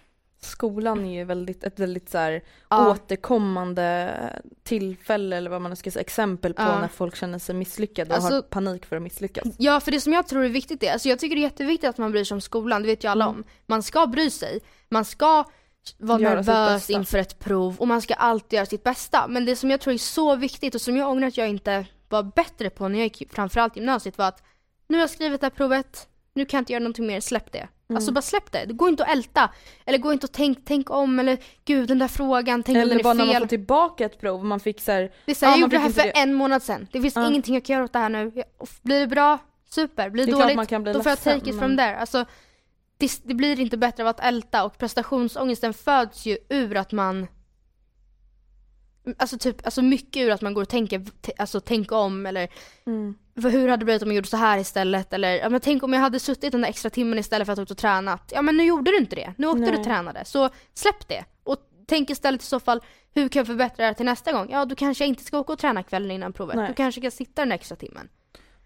skolan 0.47 1.05
är 1.07 1.15
ju 1.15 1.25
väldigt, 1.25 1.65
ett 1.65 1.79
väldigt 1.81 2.11
så 2.11 2.19
här 2.19 2.43
Ja. 2.69 2.91
återkommande 2.91 4.15
tillfälle 4.63 5.37
eller 5.37 5.51
vad 5.51 5.61
man 5.63 5.77
ska 5.77 5.91
säga, 5.91 6.01
exempel 6.01 6.55
på 6.55 6.63
Ja. 6.63 6.81
när 6.81 6.89
folk 6.89 7.17
känner 7.17 7.39
sig 7.39 7.55
misslyckade 7.55 8.15
och 8.17 8.23
har 8.23 8.31
Alltså- 8.33 8.49
panik 8.51 8.87
för 8.87 8.97
att 8.97 9.03
misslyckas. 9.03 9.45
Ja, 9.59 9.81
för 9.81 9.91
det 9.91 10.01
som 10.01 10.13
jag 10.13 10.27
tror 10.27 10.45
är 10.45 10.49
viktigt 10.49 10.83
är, 10.83 10.93
alltså 10.93 11.09
jag 11.09 11.19
tycker 11.19 11.37
det 11.37 11.41
är 11.41 11.43
jätteviktigt 11.43 11.91
att 11.91 11.99
man 11.99 12.13
bryr 12.13 12.25
sig 12.25 12.35
om 12.35 12.41
skolan, 12.41 12.83
det 12.83 12.89
vet 12.89 13.05
ju 13.05 13.09
alla 13.09 13.25
Mm. 13.25 13.37
om. 13.37 13.45
Man 13.67 13.83
ska 13.83 14.07
bry 14.07 14.31
sig, 14.31 14.61
man 14.89 15.05
ska 15.05 15.45
vara 15.99 16.21
Göra 16.21 16.35
nervös 16.35 16.91
inför 16.91 17.19
ett 17.19 17.39
prov 17.39 17.77
och 17.79 17.89
man 17.89 18.03
ska 18.03 18.15
alltid 18.15 18.57
göra 18.57 18.67
sitt 18.67 18.85
bästa. 18.85 19.27
Men 19.29 19.45
det 19.45 19.57
som 19.57 19.71
jag 19.71 19.81
tror 19.81 19.95
är 19.95 19.99
så 19.99 20.37
viktigt 20.37 20.75
och 20.75 20.81
som 20.81 20.97
jag 20.97 21.11
ångrar 21.11 21.29
att 21.29 21.37
jag 21.37 21.49
inte 21.49 21.87
var 22.09 22.23
bättre 22.23 22.71
på 22.71 22.89
när 22.89 22.99
jag 22.99 23.05
gick 23.05 23.33
framförallt 23.35 23.77
gymnasiet 23.77 24.19
var 24.19 24.29
att 24.29 24.43
nu 24.89 24.97
har 24.97 25.01
jag 25.03 25.11
skrivit 25.11 25.41
det 25.41 25.45
här 25.45 25.51
provet, 25.51 26.09
nu 26.35 26.45
kan 26.45 26.59
jag 26.59 26.63
inte 26.63 26.73
göra 26.73 26.83
någonting 26.83 27.07
mer, 27.07 27.21
släpp 27.21 27.53
det. 27.53 27.69
Mm. 27.89 27.97
Alltså 27.97 28.13
bara 28.13 28.23
släpp 28.23 28.53
det, 28.53 28.65
det 28.65 28.73
går 28.75 28.89
inte 28.89 29.05
att 29.05 29.11
älta. 29.11 29.51
Eller 29.85 29.99
gå 29.99 30.13
inte 30.13 30.27
och 30.27 30.33
tänk, 30.33 30.59
tänk 30.65 30.91
om, 30.91 31.19
eller 31.19 31.39
gud 31.65 31.89
den 31.89 31.99
där 31.99 32.09
frågan, 32.09 32.63
tänk 32.63 32.77
om 32.77 32.83
Eller 32.83 32.95
den 32.95 33.03
bara 33.03 33.11
är 33.11 33.15
när 33.15 33.25
man 33.25 33.33
fel. 33.35 33.43
får 33.43 33.49
tillbaka 33.49 34.05
ett 34.05 34.21
prov 34.21 34.41
och 34.41 34.47
man 34.47 34.61
fick 34.61 34.81
så 34.81 34.93
här, 34.93 35.13
Det 35.25 35.31
är 35.31 35.35
så 35.35 35.45
här, 35.47 35.53
Ja, 35.53 35.57
jag 35.57 35.61
gjorde 35.61 35.77
det 35.77 35.81
här 35.83 35.91
för 35.91 36.03
det. 36.03 36.11
en 36.11 36.35
månad 36.35 36.63
sedan. 36.63 36.87
Det 36.93 37.01
finns 37.01 37.17
Ja. 37.17 37.29
ingenting 37.29 37.55
jag 37.55 37.65
kan 37.65 37.75
göra 37.75 37.85
åt 37.85 37.93
det 37.93 37.99
här 37.99 38.09
nu. 38.09 38.33
Blir 38.83 39.01
det 39.01 39.07
bra? 39.07 39.39
Super. 39.71 40.11
Blir 40.11 40.27
det, 40.27 40.33
Det 40.33 40.39
dåligt? 40.57 40.83
bli 40.83 40.93
då 40.93 41.03
får 41.03 41.11
jag 41.11 41.23
take 41.23 41.37
it 41.39 41.45
men- 41.47 41.59
from 41.59 41.77
there. 41.77 41.97
Alltså, 41.97 42.25
det, 42.99 43.21
det 43.25 43.35
blir 43.35 43.61
inte 43.61 43.77
bättre 43.77 44.03
av 44.03 44.09
att 44.09 44.21
älta 44.21 44.65
och 44.65 44.79
prestationsångesten 44.79 45.75
föds 45.75 46.27
ju 46.27 46.39
ur 46.49 46.77
att 46.77 46.93
man 46.93 47.27
Alltså 49.19 49.39
typ, 49.39 49.65
alltså 49.65 49.83
mycket 49.83 50.23
ur 50.23 50.31
att 50.31 50.41
man 50.43 50.55
går 50.55 50.63
och 50.63 50.69
tänker, 50.69 51.05
alltså 51.39 51.61
tänka 51.61 51.97
om 51.97 52.27
eller 52.27 52.49
mm. 52.87 53.15
Hur 53.37 53.69
hade 53.69 53.77
det 53.81 53.85
blivit 53.85 54.03
om 54.03 54.09
jag 54.09 54.17
gjorde 54.17 54.29
så 54.29 54.37
här 54.37 54.59
istället? 54.59 55.13
Eller 55.13 55.33
ja, 55.39 55.49
men 55.49 55.61
tänk 55.61 55.83
om 55.83 55.93
jag 55.93 56.01
hade 56.01 56.21
suttit 56.21 56.53
den 56.53 56.61
där 56.61 56.69
extra 56.69 56.91
timmen 56.91 57.19
istället 57.19 57.47
för 57.47 57.53
att 57.53 57.59
ut 57.59 57.71
och 57.71 57.77
tränat. 57.79 58.33
Ja 58.35 58.43
men 58.43 58.57
nu 58.57 58.65
gjorde 58.65 58.91
du 58.91 58.97
inte 58.99 59.17
det. 59.17 59.35
Nu 59.39 59.47
åkte 59.47 59.61
du 59.65 59.71
Nej. 59.71 59.79
och 59.79 59.85
tränade. 59.85 60.25
Så 60.25 60.49
släpp 60.75 61.09
det. 61.09 61.25
Och 61.45 61.57
tänk 61.87 62.11
istället 62.11 62.43
i 62.43 62.47
så 62.47 62.61
fall, 62.61 62.81
hur 63.15 63.29
kan 63.29 63.41
jag 63.41 63.47
förbättra 63.47 63.77
det 63.77 63.85
här 63.87 63.95
till 63.95 64.07
nästa 64.07 64.33
gång? 64.33 64.49
Ja 64.51 64.65
då 64.65 64.75
kanske 64.75 65.05
jag 65.05 65.09
inte 65.09 65.25
ska 65.25 65.39
åka 65.39 65.53
och 65.53 65.59
träna 65.59 65.83
kvällen 65.83 66.11
innan 66.11 66.33
provet. 66.33 66.57
Nej. 66.57 66.69
Du 66.69 66.75
kanske 66.75 67.01
kan 67.01 67.11
sitta 67.11 67.43
den 67.43 67.53
extra 67.53 67.77
timmen. 67.77 68.09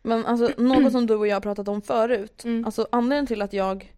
Men 0.02 0.26
alltså 0.26 0.50
något 0.62 0.92
som 0.92 1.06
du 1.06 1.14
och 1.14 1.26
jag 1.26 1.36
har 1.36 1.40
pratat 1.40 1.68
om 1.68 1.82
förut, 1.82 2.44
Mm. 2.44 2.64
alltså 2.64 2.86
anledningen 2.92 3.26
till 3.26 3.42
att 3.42 3.52
jag 3.52 3.92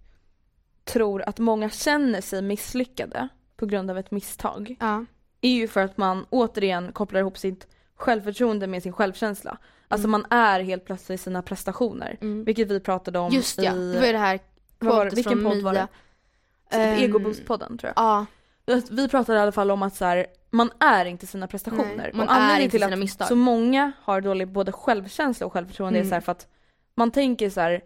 tror 0.84 1.22
att 1.28 1.38
många 1.38 1.70
känner 1.70 2.20
sig 2.20 2.42
misslyckade 2.42 3.28
på 3.56 3.66
grund 3.66 3.90
av 3.90 3.98
ett 3.98 4.10
misstag 4.10 4.76
Ja. 4.80 5.04
är 5.40 5.50
ju 5.54 5.68
för 5.68 5.80
att 5.84 5.96
man 5.96 6.26
återigen 6.30 6.92
kopplar 6.92 7.20
ihop 7.20 7.38
sitt 7.38 7.66
självförtroende 7.94 8.66
med 8.66 8.82
sin 8.82 8.92
självkänsla. 8.92 9.58
Alltså 9.92 10.08
man 10.08 10.26
är 10.30 10.60
helt 10.60 10.84
plötsligt 10.84 11.20
sina 11.20 11.42
prestationer. 11.42 12.16
Mm. 12.20 12.44
Vilket 12.44 12.70
vi 12.70 12.80
pratade 12.80 13.18
om 13.18 13.32
Just 13.32 13.58
ja, 13.62 13.72
i 13.74 13.92
det 13.92 13.98
var 14.00 14.06
ju 14.06 14.12
det 14.12 14.18
här 14.18 14.40
var 14.78 15.04
det? 15.04 15.16
Vilken 15.16 15.44
podd 15.44 15.62
var 15.62 15.72
Mia. 15.72 15.88
det? 16.70 16.76
Ehm, 16.76 16.98
typ 16.98 17.10
Egoboost-podden 17.10 17.78
tror 17.78 17.92
jag. 17.96 18.04
Ja, 18.04 18.26
Vi 18.90 19.08
pratade 19.08 19.38
i 19.38 19.42
alla 19.42 19.52
fall 19.52 19.70
om 19.70 19.82
att 19.82 19.94
så 19.96 20.04
här, 20.04 20.26
man 20.50 20.70
är 20.80 21.04
inte 21.04 21.26
sina 21.26 21.46
prestationer. 21.46 21.96
Nej, 21.96 22.10
man 22.14 22.28
och 22.28 22.34
är 22.34 22.60
inte 22.60 22.70
till 22.70 22.80
sina 22.80 22.92
att 22.92 22.98
misstag. 22.98 23.28
så 23.28 23.36
många 23.36 23.92
har 24.00 24.20
dålig 24.20 24.48
både 24.48 24.72
självkänsla 24.72 25.46
och 25.46 25.52
självförtroende 25.52 25.98
är 25.98 26.00
Mm. 26.00 26.08
så 26.10 26.14
här 26.14 26.20
för 26.20 26.32
att 26.32 26.46
man 26.94 27.10
tänker 27.10 27.50
så 27.50 27.60
här. 27.60 27.80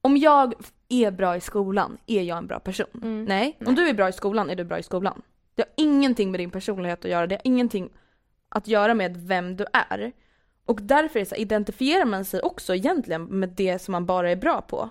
om 0.00 0.16
jag 0.16 0.54
är 0.88 1.10
bra 1.10 1.36
i 1.36 1.40
skolan, 1.40 1.98
är 2.06 2.22
jag 2.22 2.38
en 2.38 2.46
bra 2.46 2.60
person? 2.60 2.86
Mm. 2.94 3.24
Nej. 3.24 3.56
Nej. 3.58 3.68
Om 3.68 3.74
du 3.74 3.88
är 3.88 3.94
bra 3.94 4.08
i 4.08 4.12
skolan, 4.12 4.50
är 4.50 4.56
du 4.56 4.64
bra 4.64 4.78
i 4.78 4.82
skolan. 4.82 5.22
Det 5.54 5.62
har 5.62 5.70
ingenting 5.84 6.30
med 6.30 6.40
din 6.40 6.50
personlighet 6.50 7.04
att 7.04 7.10
göra, 7.10 7.26
det 7.26 7.34
har 7.34 7.40
ingenting 7.44 7.90
att 8.48 8.68
göra 8.68 8.94
med 8.94 9.16
vem 9.16 9.56
du 9.56 9.66
är. 9.72 10.12
Och 10.66 10.82
därför 10.82 11.24
så 11.24 11.34
här, 11.34 11.42
identifierar 11.42 12.04
man 12.04 12.24
sig 12.24 12.40
också 12.40 12.74
egentligen 12.74 13.24
med 13.24 13.48
det 13.48 13.78
som 13.78 13.92
man 13.92 14.06
bara 14.06 14.30
är 14.30 14.36
bra 14.36 14.60
på. 14.60 14.90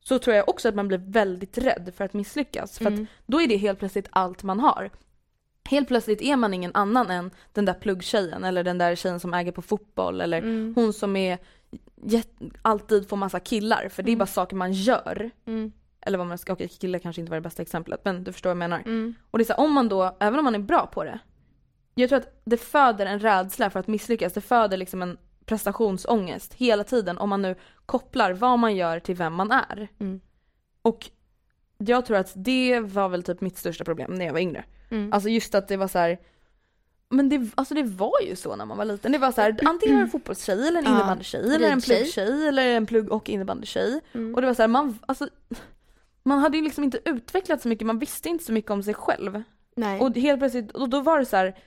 Så 0.00 0.18
tror 0.18 0.36
jag 0.36 0.48
också 0.48 0.68
att 0.68 0.74
man 0.74 0.88
blir 0.88 0.98
väldigt 0.98 1.58
rädd 1.58 1.92
för 1.96 2.04
att 2.04 2.12
misslyckas. 2.12 2.78
För 2.78 2.86
att 2.86 2.92
Mm. 2.92 3.06
då 3.26 3.40
är 3.40 3.46
det 3.48 3.56
helt 3.56 3.78
plötsligt 3.78 4.08
allt 4.10 4.42
man 4.42 4.60
har. 4.60 4.90
Helt 5.70 5.88
plötsligt 5.88 6.22
är 6.22 6.36
man 6.36 6.54
ingen 6.54 6.70
annan 6.74 7.10
än 7.10 7.30
den 7.52 7.64
där 7.64 7.74
pluggtjejen 7.74 8.44
eller 8.44 8.64
den 8.64 8.78
där 8.78 8.94
tjejen 8.94 9.20
som 9.20 9.34
äger 9.34 9.52
på 9.52 9.62
fotboll 9.62 10.20
eller 10.20 10.38
Mm. 10.38 10.72
hon 10.76 10.92
som 10.92 11.16
är 11.16 11.38
alltid 12.62 13.08
får 13.08 13.16
massa 13.16 13.40
killar 13.40 13.88
för 13.88 14.02
det 14.02 14.08
är 14.10 14.12
Mm. 14.12 14.18
bara 14.18 14.26
saker 14.26 14.56
man 14.56 14.72
gör. 14.72 15.30
Mm. 15.46 15.72
Eller 16.00 16.18
vad 16.18 16.26
man 16.26 16.38
ska, 16.38 16.52
okej 16.52 16.68
killar 16.68 16.98
kanske 16.98 17.20
inte 17.20 17.30
var 17.30 17.36
det 17.36 17.40
bästa 17.40 17.62
exemplet 17.62 18.00
men 18.04 18.24
du 18.24 18.32
förstår 18.32 18.50
vad 18.50 18.54
jag 18.54 18.58
menar. 18.70 18.78
Mm. 18.78 19.14
Och 19.30 19.38
det 19.38 19.42
är 19.42 19.46
så 19.46 19.52
här, 19.52 19.60
om 19.60 19.72
man 19.72 19.88
då, 19.88 20.16
även 20.20 20.38
om 20.38 20.44
man 20.44 20.54
är 20.54 20.58
bra 20.58 20.86
på 20.86 21.04
det. 21.04 21.18
Jag 21.94 22.08
tror 22.08 22.18
att 22.18 22.40
det 22.44 22.56
föder 22.56 23.06
en 23.06 23.18
rädsla 23.18 23.70
för 23.70 23.80
att 23.80 23.88
misslyckas, 23.88 24.32
det 24.32 24.40
föder 24.40 24.76
liksom 24.76 25.02
en 25.02 25.18
prestationsångest 25.44 26.54
hela 26.54 26.84
tiden 26.84 27.18
om 27.18 27.28
man 27.28 27.42
nu 27.42 27.54
kopplar 27.86 28.32
vad 28.32 28.58
man 28.58 28.76
gör 28.76 29.00
till 29.00 29.14
vem 29.14 29.34
man 29.34 29.50
är. 29.50 29.88
Mm. 29.98 30.20
Och 30.82 31.10
jag 31.78 32.06
tror 32.06 32.16
att 32.16 32.32
det 32.34 32.80
var 32.80 33.08
väl 33.08 33.22
typ 33.22 33.40
mitt 33.40 33.58
största 33.58 33.84
problem 33.84 34.14
när 34.14 34.24
jag 34.26 34.32
var 34.32 34.40
yngre. 34.40 34.64
Mm. 34.90 35.12
Alltså 35.12 35.28
just 35.28 35.54
att 35.54 35.68
det 35.68 35.76
var 35.76 35.88
så 35.88 35.98
här. 35.98 36.18
Men 37.08 37.28
det, 37.28 37.50
alltså 37.54 37.74
det 37.74 37.82
var 37.82 38.20
ju 38.26 38.36
så 38.36 38.56
när 38.56 38.64
man 38.64 38.78
var 38.78 38.84
liten. 38.84 39.12
Det 39.12 39.18
var 39.18 39.32
så 39.32 39.40
här, 39.40 39.58
antingen 39.64 39.94
var 39.94 40.02
det 40.02 40.06
en 40.06 40.10
fotbollstjej 40.10 40.68
eller 40.68 40.78
en 40.78 40.84
Ja, 40.84 40.90
innebandykej 40.90 41.54
eller 41.54 41.70
en 41.70 41.80
pluggtjej 41.80 42.48
eller 42.48 42.68
en 42.68 42.86
plugg 42.86 43.12
och 43.12 43.28
innebandykej. 43.28 44.00
Mm. 44.12 44.34
Och 44.34 44.40
det 44.40 44.46
var 44.46 44.54
så 44.54 44.62
här, 44.62 44.68
man, 44.68 44.98
alltså, 45.06 45.28
man 46.22 46.38
hade 46.38 46.56
ju 46.56 46.64
liksom 46.64 46.84
inte 46.84 46.98
utvecklat 47.04 47.62
så 47.62 47.68
mycket, 47.68 47.86
man 47.86 47.98
visste 47.98 48.28
inte 48.28 48.44
så 48.44 48.52
mycket 48.52 48.70
om 48.70 48.82
sig 48.82 48.94
själv. 48.94 49.42
Nej. 49.76 50.00
Och 50.00 50.16
helt 50.16 50.40
plötsligt, 50.40 50.70
och 50.70 50.88
då 50.88 51.00
var 51.00 51.18
det 51.18 51.26
så 51.26 51.36
här. 51.36 51.58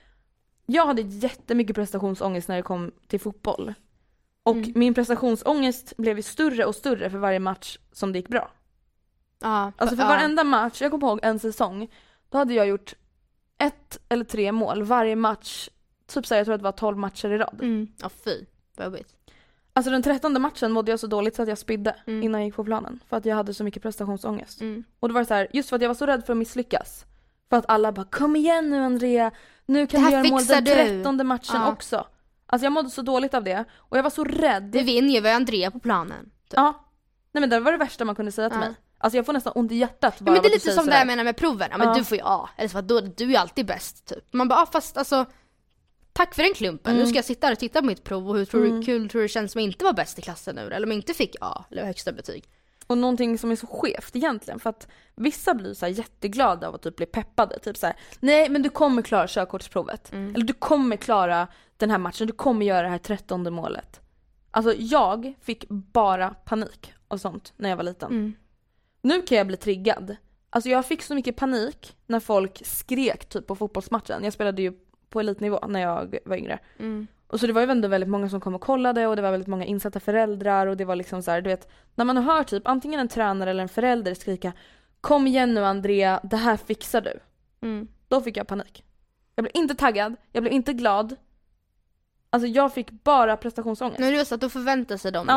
Jag 0.66 0.86
hade 0.86 1.02
jättemycket 1.02 1.76
prestationsångest 1.76 2.48
när 2.48 2.56
det 2.56 2.62
kom 2.64 2.92
till 3.08 3.20
fotboll. 3.20 3.74
Och 4.44 4.56
Mm. 4.56 4.72
min 4.76 4.94
prestationsångest 4.94 5.94
blev 5.98 6.18
ju 6.18 6.24
större 6.24 6.66
och 6.66 6.76
större 6.76 7.10
för 7.10 7.18
varje 7.18 7.40
match 7.40 7.78
som 7.92 8.12
det 8.12 8.20
gick 8.20 8.28
bra. 8.30 8.52
ja, 9.42 9.72
Alltså 9.78 9.96
för 9.96 10.04
ja. 10.04 10.10
varenda 10.10 10.44
match, 10.44 10.82
jag 10.82 10.92
kommer 10.92 11.08
ihåg 11.08 11.20
en 11.24 11.40
säsong, 11.40 11.88
då 12.30 12.38
hade 12.38 12.54
jag 12.54 12.68
gjort 12.68 12.94
ett 13.58 14.00
eller 14.10 14.26
tre 14.26 14.52
mål 14.52 14.84
varje 14.84 15.16
match. 15.16 15.70
Typ 16.08 16.26
såhär, 16.26 16.40
jag 16.40 16.46
tror 16.46 16.54
att 16.56 16.60
det 16.62 16.64
var 16.64 16.72
12 16.72 16.98
matcher 16.98 17.30
i 17.32 17.38
rad. 17.38 17.60
Mm. 17.62 17.88
Ja 18.02 18.10
fy, 18.10 18.46
vad 18.76 18.86
jobbigt. 18.86 19.16
Alltså 19.74 19.92
den 19.92 20.04
trettonde 20.04 20.40
matchen 20.40 20.72
mådde 20.72 20.92
jag 20.92 21.00
så 21.00 21.08
dåligt 21.08 21.36
så 21.36 21.42
att 21.42 21.48
jag 21.50 21.58
spydde 21.58 21.96
Mm. 22.08 22.24
innan 22.24 22.42
jag 22.42 22.48
gick 22.48 22.56
på 22.56 22.64
planen. 22.64 23.00
För 23.10 23.18
att 23.18 23.26
jag 23.26 23.36
hade 23.36 23.54
så 23.54 23.64
mycket 23.64 23.84
prestationsångest. 23.84 24.62
Mm. 24.62 24.84
Och 25.00 25.08
då 25.10 25.14
var 25.14 25.22
det 25.22 25.26
så 25.26 25.34
här, 25.34 25.48
just 25.54 25.70
för 25.70 25.76
att 25.76 25.82
jag 25.82 25.90
var 25.90 25.96
så 25.96 26.06
rädd 26.06 26.26
för 26.26 26.34
att 26.34 26.38
misslyckas. 26.38 27.06
För 27.50 27.58
att 27.58 27.66
alla 27.68 27.92
bara 27.92 28.06
kom 28.06 28.36
igen 28.36 28.70
nu 28.70 28.78
Andrea, 28.84 29.32
nu 29.66 29.88
kan 29.88 30.04
du 30.04 30.12
göra 30.12 30.24
mål 30.24 30.46
den 30.46 30.64
du." 30.64 30.72
trettonde 30.72 31.24
matchen 31.24 31.56
Ja. 31.62 31.72
också. 31.72 32.08
Alltså 32.48 32.66
jag 32.66 32.72
mådde 32.74 32.90
så 32.90 33.02
dåligt 33.02 33.34
av 33.34 33.44
det. 33.44 33.66
Och 33.78 33.98
jag 33.98 34.04
var 34.04 34.10
så 34.10 34.24
rädd. 34.24 34.64
Det 34.64 34.82
vinner 34.84 35.14
ju, 35.14 35.20
vi 35.22 35.30
har 35.30 35.36
Andrea 35.36 35.72
på 35.72 35.80
planen. 35.80 36.24
Typ. 36.26 36.54
Ja. 36.56 36.86
Nej 37.32 37.40
men 37.42 37.50
det 37.50 37.60
var 37.60 37.72
det 37.72 37.78
värsta 37.78 38.06
man 38.06 38.16
kunde 38.16 38.32
säga 38.32 38.50
till 38.50 38.60
Ja. 38.62 38.66
mig. 38.68 38.76
Alltså 38.98 39.18
jag 39.18 39.26
får 39.26 39.34
nästan 39.34 39.54
ont 39.56 39.72
i 39.72 39.76
hjärtat 39.76 40.16
Ja, 40.20 40.26
bara 40.26 40.32
men 40.32 40.38
av 40.38 40.44
det 40.44 40.50
är 40.50 40.54
lite 40.54 40.72
som 40.72 40.86
det 40.86 40.98
jag 40.98 41.08
menar 41.08 41.24
med 41.24 41.38
proven, 41.38 41.68
ja 41.72 41.78
men 41.78 41.88
Ja. 41.88 41.94
du 41.94 42.04
får 42.04 42.18
ju 42.18 42.24
A. 42.26 42.50
Eller 42.58 42.70
så, 42.70 42.82
då, 42.82 43.00
du 43.02 43.36
är 43.36 43.40
alltid 43.40 43.66
bäst 43.66 44.06
typ. 44.08 44.34
Man 44.34 44.48
bara, 44.48 44.60
ah, 44.62 44.66
fast 44.66 44.98
alltså 44.98 45.26
Tack 46.14 46.36
för 46.36 46.44
den 46.44 46.54
klumpen, 46.54 46.92
Mm. 46.94 47.04
nu 47.04 47.10
ska 47.10 47.18
jag 47.18 47.26
sitta 47.26 47.48
här 47.48 47.52
och 47.54 47.60
titta 47.60 47.80
på 47.82 47.86
mitt 47.88 48.04
prov 48.04 48.30
och 48.30 48.38
hur 48.38 48.46
tror 48.46 48.66
Mm. 48.66 48.80
du, 48.80 48.86
kul 48.86 49.10
tror 49.10 49.22
du 49.22 49.26
det 49.28 49.30
känns 49.32 49.56
om 49.56 49.62
jag 49.62 49.70
inte 49.72 49.86
var 49.86 49.94
bäst 49.94 50.20
i 50.20 50.22
klassen 50.22 50.56
nu 50.56 50.62
eller 50.62 50.84
om 50.88 50.92
jag 50.92 50.98
inte 50.98 51.14
fick 51.14 51.36
A 51.42 51.66
eller 51.72 51.86
högsta 51.86 52.12
betyg. 52.12 52.46
Och 52.88 52.98
någonting 52.98 53.38
som 53.38 53.52
är 53.52 53.56
så 53.56 53.68
skevt 53.68 54.16
egentligen 54.16 54.60
för 54.60 54.70
att 54.70 54.88
vissa 55.16 55.54
blir 55.54 55.74
så 55.74 55.88
jätteglada 55.88 56.68
av 56.68 56.76
att 56.76 56.82
typ 56.82 56.96
bli 56.96 57.06
peppade. 57.06 57.60
Typ 57.60 57.78
så 57.78 57.86
här: 57.86 57.96
nej 58.20 58.50
men 58.50 58.62
du 58.62 58.70
kommer 58.70 59.02
klara 59.02 59.28
körkortsprovet. 59.28 60.14
Mm. 60.14 60.36
Eller 60.36 60.46
du 60.46 60.54
kommer 60.54 60.98
klara 60.98 61.48
den 61.78 61.92
här 61.92 61.98
matchen, 61.98 62.28
du 62.28 62.34
kommer 62.34 62.66
göra 62.66 62.82
det 62.82 62.90
här 62.90 62.98
trettonde 62.98 63.52
målet. 63.52 64.02
Alltså 64.52 64.74
jag 64.78 65.34
fick 65.42 65.70
bara 65.70 66.30
panik 66.30 66.94
av 67.08 67.18
sånt 67.18 67.54
när 67.58 67.70
jag 67.70 67.78
var 67.78 67.84
liten. 67.84 68.12
Mm. 68.12 68.34
Nu 69.02 69.22
kan 69.22 69.38
jag 69.38 69.48
bli 69.48 69.58
triggad. 69.58 70.16
Alltså 70.50 70.70
jag 70.70 70.86
fick 70.86 71.02
så 71.02 71.16
mycket 71.16 71.36
panik 71.36 71.98
när 72.08 72.20
folk 72.20 72.62
skrek 72.66 73.26
typ 73.26 73.48
på 73.48 73.56
fotbollsmatchen. 73.56 74.24
Jag 74.24 74.34
spelade 74.34 74.62
ju 74.62 74.74
på 75.10 75.20
elitnivå 75.20 75.60
när 75.68 75.82
jag 75.82 76.18
var 76.26 76.38
yngre. 76.38 76.60
Mm. 76.80 77.08
Och 77.28 77.40
så 77.40 77.48
det 77.48 77.54
var 77.54 77.62
ju 77.62 77.72
ändå 77.72 77.88
väldigt 77.88 78.10
många 78.10 78.30
som 78.30 78.42
kom 78.42 78.56
och 78.56 78.62
kollade 78.62 79.08
och 79.08 79.16
det 79.16 79.22
var 79.22 79.32
väldigt 79.32 79.48
många 79.48 79.66
insatta 79.66 80.00
föräldrar 80.00 80.68
och 80.68 80.78
det 80.78 80.86
var 80.86 80.96
liksom 80.96 81.24
så 81.24 81.32
här, 81.32 81.42
du 81.42 81.50
vet, 81.50 81.70
när 81.96 82.06
man 82.06 82.18
hör 82.18 82.44
typ 82.44 82.68
antingen 82.68 83.00
en 83.00 83.08
tränare 83.08 83.50
eller 83.50 83.64
en 83.64 83.70
förälder 83.70 84.14
skrika 84.14 84.54
Kom 85.02 85.28
igen 85.28 85.54
nu 85.54 85.66
Andrea, 85.66 86.20
det 86.24 86.38
här 86.38 86.58
fixar 86.58 87.02
du. 87.02 87.20
Mm. 87.62 87.88
Då 88.08 88.22
fick 88.22 88.38
jag 88.38 88.48
panik. 88.48 88.84
Jag 89.36 89.44
blev 89.44 89.52
inte 89.54 89.76
taggad, 89.76 90.16
jag 90.32 90.44
blev 90.44 90.54
inte 90.54 90.74
glad. 90.74 91.16
Alltså 92.30 92.48
jag 92.48 92.74
fick 92.74 92.92
bara 93.04 93.38
prestationsångest. 93.38 94.00
Men 94.00 94.26
så 94.26 94.36
att 94.36 94.42
då 94.42 94.50
förväntar 94.50 94.98
sig 94.98 95.12
de 95.12 95.26
Ja. 95.30 95.36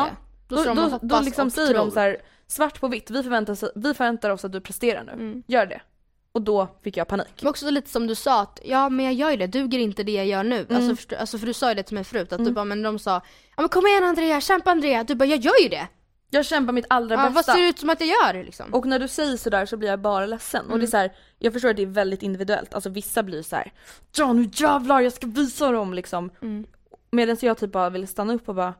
det. 0.49 0.55
Då, 0.55 0.63
då, 0.63 0.73
då, 0.73 0.99
då 1.01 1.19
liksom 1.21 1.51
säger 1.51 1.73
de 1.73 1.91
så 1.91 1.99
här, 1.99 2.17
svart 2.47 2.79
på 2.79 2.87
vitt, 2.87 3.09
vi 3.11 3.23
förväntar, 3.23 3.53
oss- 3.53 3.71
vi 3.75 3.93
förväntar 3.93 4.29
oss 4.29 4.45
att 4.45 4.51
du 4.51 4.61
presterar 4.61 5.03
nu. 5.03 5.11
Mm. 5.11 5.43
Gör 5.47 5.65
det. 5.65 5.81
Och 6.31 6.41
då 6.41 6.67
fick 6.83 6.97
jag 6.97 7.07
panik. 7.07 7.27
Men 7.41 7.49
också 7.49 7.69
lite 7.69 7.89
som 7.89 8.07
du 8.07 8.15
sa 8.15 8.41
att, 8.41 8.59
ja 8.63 8.89
men 8.89 9.05
jag 9.05 9.13
gör 9.13 9.31
ju 9.31 9.37
det, 9.37 9.47
duger 9.47 9.79
inte 9.79 10.03
det 10.03 10.11
jag 10.11 10.25
gör 10.25 10.43
nu? 10.43 10.59
Mm. 10.69 10.75
Alltså, 10.75 10.95
förstå, 10.95 11.15
alltså 11.15 11.37
för 11.37 11.45
du 11.47 11.53
sa 11.53 11.69
ju 11.69 11.75
det 11.75 11.83
till 11.83 11.95
mig 11.95 12.03
förut, 12.03 12.33
att 12.33 12.45
du 12.45 12.51
bara, 12.51 12.65
men 12.65 12.83
de 12.83 12.99
sa 12.99 13.11
Ja 13.55 13.61
men 13.61 13.69
kom 13.69 13.87
igen 13.87 14.03
Andrea, 14.03 14.41
kämpa 14.41 14.71
Andrea! 14.71 15.03
Du 15.03 15.15
bara, 15.15 15.25
jag 15.25 15.39
gör 15.39 15.61
ju 15.63 15.69
det! 15.69 15.87
Jag 16.31 16.45
kämpar 16.45 16.73
mitt 16.73 16.85
allra 16.89 17.15
Ja, 17.15 17.21
vad 17.23 17.33
bästa. 17.33 17.53
ser 17.53 17.61
det 17.61 17.67
ut 17.67 17.79
som 17.79 17.89
att 17.89 17.99
jag 18.01 18.09
gör 18.09 18.43
liksom? 18.43 18.73
Och 18.73 18.85
när 18.85 18.99
du 18.99 19.07
säger 19.07 19.37
sådär 19.37 19.65
så 19.65 19.77
blir 19.77 19.89
jag 19.89 19.99
bara 19.99 20.25
ledsen. 20.25 20.71
Och 20.71 20.79
det 20.79 20.85
är 20.85 20.87
så 20.87 20.97
här, 20.97 21.11
jag 21.39 21.53
förstår 21.53 21.69
att 21.69 21.75
det 21.75 21.81
är 21.81 21.87
väldigt 21.87 22.23
individuellt. 22.23 22.73
Alltså 22.73 22.89
vissa 22.89 23.23
blir 23.23 23.41
så 23.41 23.55
här, 23.55 23.73
ja 24.15 24.33
nu 24.33 24.49
jävlar 24.53 25.01
jag 25.01 25.13
ska 25.13 25.27
visa 25.27 25.71
dem 25.71 25.93
liksom. 25.93 26.29
Mm. 26.41 26.65
Medan 27.11 27.37
jag 27.41 27.57
typ 27.57 27.71
bara 27.71 27.89
vill 27.89 28.07
stanna 28.07 28.33
upp 28.33 28.49
och 28.49 28.55
bara, 28.55 28.73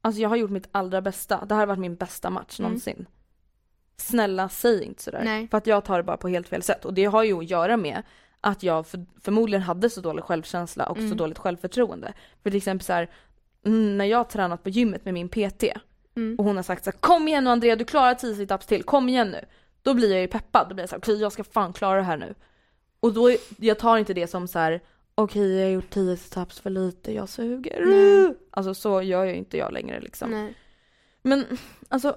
alltså 0.00 0.20
jag 0.20 0.28
har 0.28 0.36
gjort 0.36 0.50
mitt 0.50 0.68
allra 0.72 1.00
bästa. 1.02 1.44
Det 1.44 1.54
här 1.54 1.60
har 1.60 1.66
varit 1.66 1.78
min 1.78 1.96
bästa 1.96 2.30
match 2.30 2.58
Mm. 2.58 2.70
någonsin. 2.70 3.06
Snälla 3.96 4.48
säg 4.48 4.84
inte 4.84 5.02
sådär. 5.02 5.22
Nej. 5.24 5.48
För 5.48 5.58
att 5.58 5.66
jag 5.66 5.84
tar 5.84 5.96
det 5.96 6.02
bara 6.02 6.16
på 6.16 6.28
helt 6.28 6.48
fel 6.48 6.62
sätt. 6.62 6.84
Och 6.84 6.94
det 6.94 7.04
har 7.04 7.22
ju 7.22 7.38
att 7.38 7.50
göra 7.50 7.76
med 7.76 8.02
att 8.40 8.62
jag 8.62 8.86
för, 8.86 9.06
förmodligen 9.20 9.62
hade 9.62 9.90
så 9.90 10.00
dålig 10.00 10.24
självkänsla 10.24 10.86
och 10.86 10.96
så 10.96 11.02
Mm. 11.02 11.16
dåligt 11.16 11.38
självförtroende. 11.38 12.12
För 12.42 12.50
till 12.50 12.56
exempel 12.56 12.84
så 12.84 12.92
här, 12.92 13.10
mm, 13.66 13.98
när 13.98 14.04
jag 14.04 14.18
har 14.18 14.24
tränat 14.24 14.62
på 14.62 14.68
gymmet 14.70 15.04
med 15.04 15.14
min 15.14 15.28
PT 15.28 15.64
Mm. 16.16 16.36
och 16.38 16.44
hon 16.44 16.56
har 16.56 16.62
sagt 16.62 16.84
så 16.84 16.90
här, 16.90 16.98
kom 16.98 17.28
igen 17.28 17.44
nu 17.44 17.50
Andrea 17.50 17.76
du 17.76 17.84
klarar 17.84 18.14
10 18.14 18.34
situps 18.34 18.66
till, 18.66 18.82
kom 18.82 19.08
igen 19.08 19.30
nu. 19.30 19.44
Då 19.82 19.94
blir 19.94 20.10
jag 20.12 20.20
ju 20.20 20.28
peppad, 20.28 20.66
då 20.68 20.74
blir 20.74 20.82
jag 20.82 20.88
så 20.88 20.94
här, 20.94 21.00
okej 21.00 21.20
jag 21.20 21.32
ska 21.32 21.44
fan 21.44 21.72
klara 21.72 21.96
det 21.96 22.02
här 22.02 22.16
nu. 22.16 22.34
Och 23.00 23.12
då, 23.12 23.36
jag 23.58 23.78
tar 23.78 23.98
inte 23.98 24.14
det 24.14 24.26
som 24.26 24.48
så 24.48 24.58
här, 24.58 24.80
okej 25.14 25.56
jag 25.58 25.64
har 25.66 25.70
gjort 25.72 25.90
10 25.90 26.16
situps 26.16 26.60
för 26.60 26.70
lite, 26.70 27.12
jag 27.12 27.28
suger. 27.28 27.86
Nej. 27.86 28.34
Alltså 28.50 28.74
så 28.74 29.02
gör 29.02 29.24
ju 29.24 29.34
inte 29.34 29.56
jag 29.56 29.72
längre 29.72 30.00
liksom. 30.00 30.30
Nej. 30.30 30.54
Men 31.22 31.44
alltså, 31.88 32.16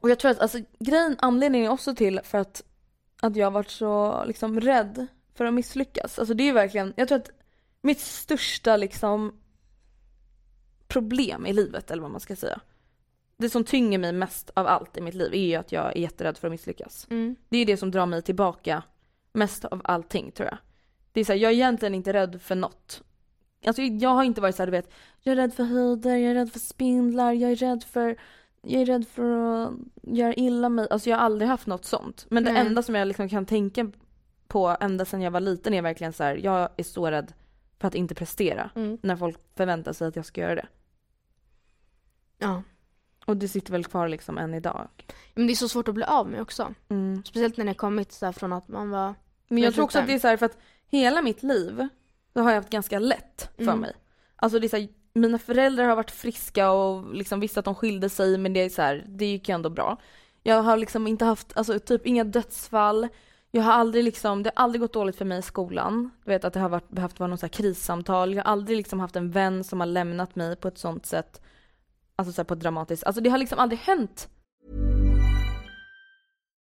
och 0.00 0.10
jag 0.10 0.18
tror 0.18 0.30
att 0.30 0.38
alltså, 0.38 0.58
grejen, 0.78 1.16
anledningen 1.18 1.70
också 1.70 1.94
till 1.94 2.20
för 2.24 2.38
att, 2.38 2.62
att 3.20 3.36
jag 3.36 3.46
har 3.46 3.50
varit 3.50 3.70
så 3.70 4.24
liksom 4.24 4.60
rädd 4.60 5.06
för 5.34 5.44
att 5.44 5.54
misslyckas. 5.54 6.18
Alltså 6.18 6.34
det 6.34 6.42
är 6.42 6.46
ju 6.46 6.52
verkligen, 6.52 6.92
jag 6.96 7.08
tror 7.08 7.18
att 7.18 7.30
mitt 7.82 8.00
största 8.00 8.76
liksom 8.76 9.40
problem 10.88 11.46
i 11.46 11.52
livet 11.52 11.90
eller 11.90 12.02
vad 12.02 12.10
man 12.10 12.20
ska 12.20 12.36
säga. 12.36 12.60
Det 13.36 13.50
som 13.50 13.64
tynger 13.64 13.98
mig 13.98 14.12
mest 14.12 14.50
av 14.54 14.66
allt 14.66 14.96
i 14.96 15.00
mitt 15.00 15.14
liv 15.14 15.34
är 15.34 15.46
ju 15.46 15.54
att 15.54 15.72
jag 15.72 15.96
är 15.96 16.00
jätterädd 16.00 16.38
för 16.38 16.48
att 16.48 16.52
misslyckas. 16.52 17.06
Mm. 17.10 17.36
Det 17.48 17.58
är 17.58 17.66
det 17.66 17.76
som 17.76 17.90
drar 17.90 18.06
mig 18.06 18.22
tillbaka 18.22 18.82
mest 19.32 19.64
av 19.64 19.80
allting 19.84 20.32
tror 20.32 20.48
jag. 20.48 20.58
Det 21.12 21.20
är 21.20 21.24
så 21.24 21.32
här, 21.32 21.38
jag 21.40 21.50
är 21.50 21.54
egentligen 21.54 21.94
inte 21.94 22.12
rädd 22.12 22.42
för 22.42 22.54
något. 22.54 23.02
Alltså 23.66 23.82
jag 23.82 24.10
har 24.10 24.24
inte 24.24 24.40
varit 24.40 24.56
så 24.56 24.62
här, 24.62 24.66
du 24.66 24.70
vet, 24.70 24.92
jag 25.20 25.32
är 25.32 25.36
rädd 25.36 25.54
för 25.54 25.64
höjder, 25.64 26.16
jag 26.16 26.30
är 26.30 26.34
rädd 26.34 26.52
för 26.52 26.60
spindlar, 26.60 27.32
jag 27.32 27.50
är 27.50 27.56
rädd 27.56 27.84
för 27.84 28.16
jag 28.62 28.82
är 28.82 28.86
rädd 28.86 29.08
för 29.08 29.30
att 29.66 29.72
göra 30.02 30.34
illa 30.34 30.68
mig. 30.68 30.86
Alltså 30.90 31.10
jag 31.10 31.16
har 31.16 31.24
aldrig 31.24 31.48
haft 31.48 31.66
något 31.66 31.84
sånt. 31.84 32.26
Men 32.30 32.44
det 32.44 32.52
Nej. 32.52 32.66
enda 32.66 32.82
som 32.82 32.94
jag 32.94 33.08
liksom 33.08 33.28
kan 33.28 33.46
tänka 33.46 33.90
på 34.48 34.76
ända 34.80 35.04
sedan 35.04 35.20
jag 35.22 35.30
var 35.30 35.40
liten 35.40 35.74
är 35.74 35.82
verkligen 35.82 36.12
så 36.12 36.24
här, 36.24 36.36
jag 36.36 36.68
är 36.76 36.82
så 36.82 37.10
rädd 37.10 37.32
för 37.78 37.88
att 37.88 37.94
inte 37.94 38.14
prestera. 38.14 38.70
Mm. 38.74 38.98
När 39.02 39.16
folk 39.16 39.38
förväntar 39.56 39.92
sig 39.92 40.08
att 40.08 40.16
jag 40.16 40.24
ska 40.24 40.40
göra 40.40 40.54
det. 40.54 40.66
Ja. 42.38 42.62
Och 43.26 43.36
det 43.36 43.48
sitter 43.48 43.72
väl 43.72 43.84
kvar 43.84 44.08
liksom 44.08 44.38
än 44.38 44.54
idag. 44.54 44.88
Men 45.34 45.46
det 45.46 45.52
är 45.52 45.54
så 45.54 45.68
svårt 45.68 45.88
att 45.88 45.94
bli 45.94 46.04
av 46.04 46.28
med 46.28 46.40
också. 46.40 46.74
Mm. 46.88 47.22
Speciellt 47.24 47.56
när 47.56 47.64
det 47.64 47.74
kommit 47.74 48.12
så 48.12 48.32
från 48.32 48.52
att 48.52 48.68
man 48.68 48.90
var... 48.90 49.14
Men 49.48 49.62
jag 49.62 49.74
tror 49.74 49.84
också 49.84 49.98
att 49.98 50.06
det 50.06 50.14
är 50.14 50.18
så 50.18 50.28
här 50.28 50.36
för 50.36 50.46
att 50.46 50.58
hela 50.86 51.22
mitt 51.22 51.42
liv 51.42 51.88
så 52.32 52.40
har 52.40 52.50
jag 52.50 52.56
haft 52.56 52.70
ganska 52.70 52.98
lätt 52.98 53.50
för 53.56 53.62
Mm. 53.62 53.78
mig. 53.80 53.92
Alltså 54.36 54.58
det 54.58 54.66
är 54.66 54.68
så 54.68 54.76
här, 54.76 54.88
mina 55.12 55.38
föräldrar 55.38 55.84
har 55.84 55.96
varit 55.96 56.10
friska 56.10 56.70
och 56.70 57.14
liksom 57.14 57.40
visste 57.40 57.60
att 57.60 57.64
de 57.64 57.74
skilde 57.74 58.08
sig 58.08 58.38
men 58.38 58.52
det 58.52 58.60
är 58.60 58.68
så 58.68 58.82
här, 58.82 59.04
det 59.08 59.26
gick 59.26 59.48
ju 59.48 59.54
ändå 59.54 59.70
bra. 59.70 59.96
Jag 60.42 60.62
har 60.62 60.76
liksom 60.76 61.06
inte 61.06 61.24
haft, 61.24 61.56
alltså 61.56 61.78
typ 61.78 62.06
inga 62.06 62.24
dödsfall. 62.24 63.08
Jag 63.50 63.62
har 63.62 63.72
aldrig 63.72 64.04
liksom, 64.04 64.42
det 64.42 64.52
har 64.54 64.64
aldrig 64.64 64.80
gått 64.80 64.92
dåligt 64.92 65.16
för 65.16 65.24
mig 65.24 65.38
i 65.38 65.42
skolan. 65.42 66.10
Du 66.24 66.30
vet 66.30 66.44
att 66.44 66.52
det 66.52 66.60
har 66.60 66.68
varit, 66.68 66.88
behövt 66.88 67.18
vara 67.18 67.28
någon 67.28 67.38
så 67.38 67.46
här 67.46 67.52
krissamtal. 67.52 68.34
Jag 68.34 68.44
har 68.44 68.52
aldrig 68.52 68.76
liksom 68.76 69.00
haft 69.00 69.16
en 69.16 69.30
vän 69.30 69.64
som 69.64 69.80
har 69.80 69.86
lämnat 69.86 70.36
mig 70.36 70.56
på 70.56 70.68
ett 70.68 70.78
sånt 70.78 71.06
sätt. 71.06 71.40
Alltså 72.16 72.32
så 72.32 72.40
här 72.40 72.44
på 72.44 72.54
ett 72.54 72.60
dramatiskt, 72.60 73.04
alltså 73.04 73.20
det 73.20 73.30
har 73.30 73.38
liksom 73.38 73.58
aldrig 73.58 73.80
hänt. 73.80 74.28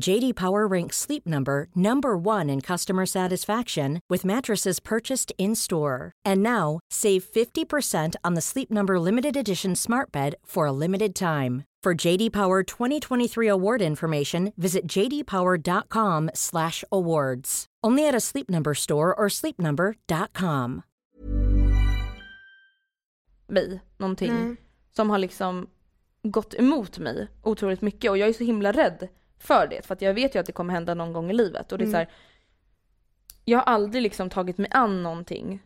JD 0.00 0.34
Power 0.34 0.66
ranks 0.66 0.96
Sleep 0.96 1.24
Number 1.26 1.68
number 1.74 2.16
1 2.16 2.48
in 2.50 2.60
customer 2.60 3.04
satisfaction 3.06 4.00
with 4.08 4.24
mattresses 4.24 4.80
purchased 4.80 5.32
in-store. 5.38 6.12
And 6.24 6.42
now, 6.42 6.80
save 6.90 7.24
50% 7.24 8.14
on 8.24 8.34
the 8.34 8.40
Sleep 8.40 8.70
Number 8.70 8.98
limited 9.00 9.36
edition 9.36 9.74
Smart 9.76 10.12
Bed 10.12 10.34
for 10.44 10.66
a 10.66 10.72
limited 10.72 11.14
time. 11.14 11.64
For 11.82 11.94
JD 11.94 12.32
Power 12.32 12.62
2023 12.62 13.48
award 13.48 13.82
information, 13.82 14.52
visit 14.56 14.86
jdpower.com/awards. 14.86 17.66
Only 17.86 18.08
at 18.08 18.14
a 18.14 18.20
Sleep 18.20 18.50
Number 18.50 18.74
store 18.74 19.14
or 19.14 19.28
sleepnumber.com. 19.28 20.82
mig 23.48 23.80
någonting 23.98 24.34
Nej. 24.34 24.56
som 24.96 25.10
har 25.10 25.18
liksom 25.18 25.66
gått 26.22 26.54
emot 26.54 26.98
mig 26.98 27.28
otroligt 27.42 27.80
mycket 27.82 28.10
och 28.10 28.18
jag 28.18 28.28
är 28.28 28.32
så 28.32 28.44
himla 28.44 28.72
rädd 28.72 29.08
för 29.38 29.66
det 29.66 29.86
för 29.86 29.94
att 29.94 30.02
jag 30.02 30.14
vet 30.14 30.34
ju 30.34 30.38
att 30.38 30.46
det 30.46 30.52
kommer 30.52 30.74
hända 30.74 30.94
någon 30.94 31.12
gång 31.12 31.30
i 31.30 31.34
livet 31.34 31.72
och 31.72 31.78
det 31.78 31.84
är 31.84 31.86
Mm. 31.86 31.92
så 31.92 31.98
här, 31.98 32.08
Jag 33.44 33.58
har 33.58 33.64
aldrig 33.64 34.02
liksom 34.02 34.30
tagit 34.30 34.58
mig 34.58 34.68
an 34.70 35.02
någonting 35.02 35.62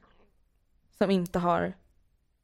som 0.98 1.11
inte 1.11 1.38
har, 1.38 1.72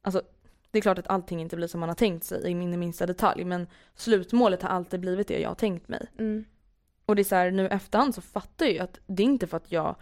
alltså 0.03 0.23
det 0.71 0.79
är 0.79 0.83
klart 0.83 0.99
att 0.99 1.07
allting 1.09 1.41
inte 1.41 1.57
blir 1.57 1.67
som 1.69 1.81
man 1.81 1.89
har 1.89 1.97
tänkt 1.97 2.25
sig 2.25 2.51
i 2.51 2.55
min 2.55 2.79
minsta 2.81 3.07
detalj 3.07 3.45
men 3.45 3.67
slutmålet 3.95 4.63
har 4.63 4.69
alltid 4.71 5.01
blivit 5.01 5.29
det 5.29 5.39
jag 5.41 5.51
har 5.51 5.55
tänkt 5.55 5.89
mig. 5.89 6.07
Mm. 6.19 6.45
Och 7.07 7.17
det 7.17 7.23
är 7.23 7.25
så 7.25 7.35
här, 7.35 7.51
nu 7.51 7.69
efterhand 7.69 8.15
så 8.15 8.21
fattar 8.21 8.67
jag 8.67 8.73
ju 8.75 8.79
att 8.81 8.99
det 9.07 9.23
är 9.23 9.25
inte 9.25 9.47
för 9.47 9.57
att 9.57 9.73
jag 9.73 9.97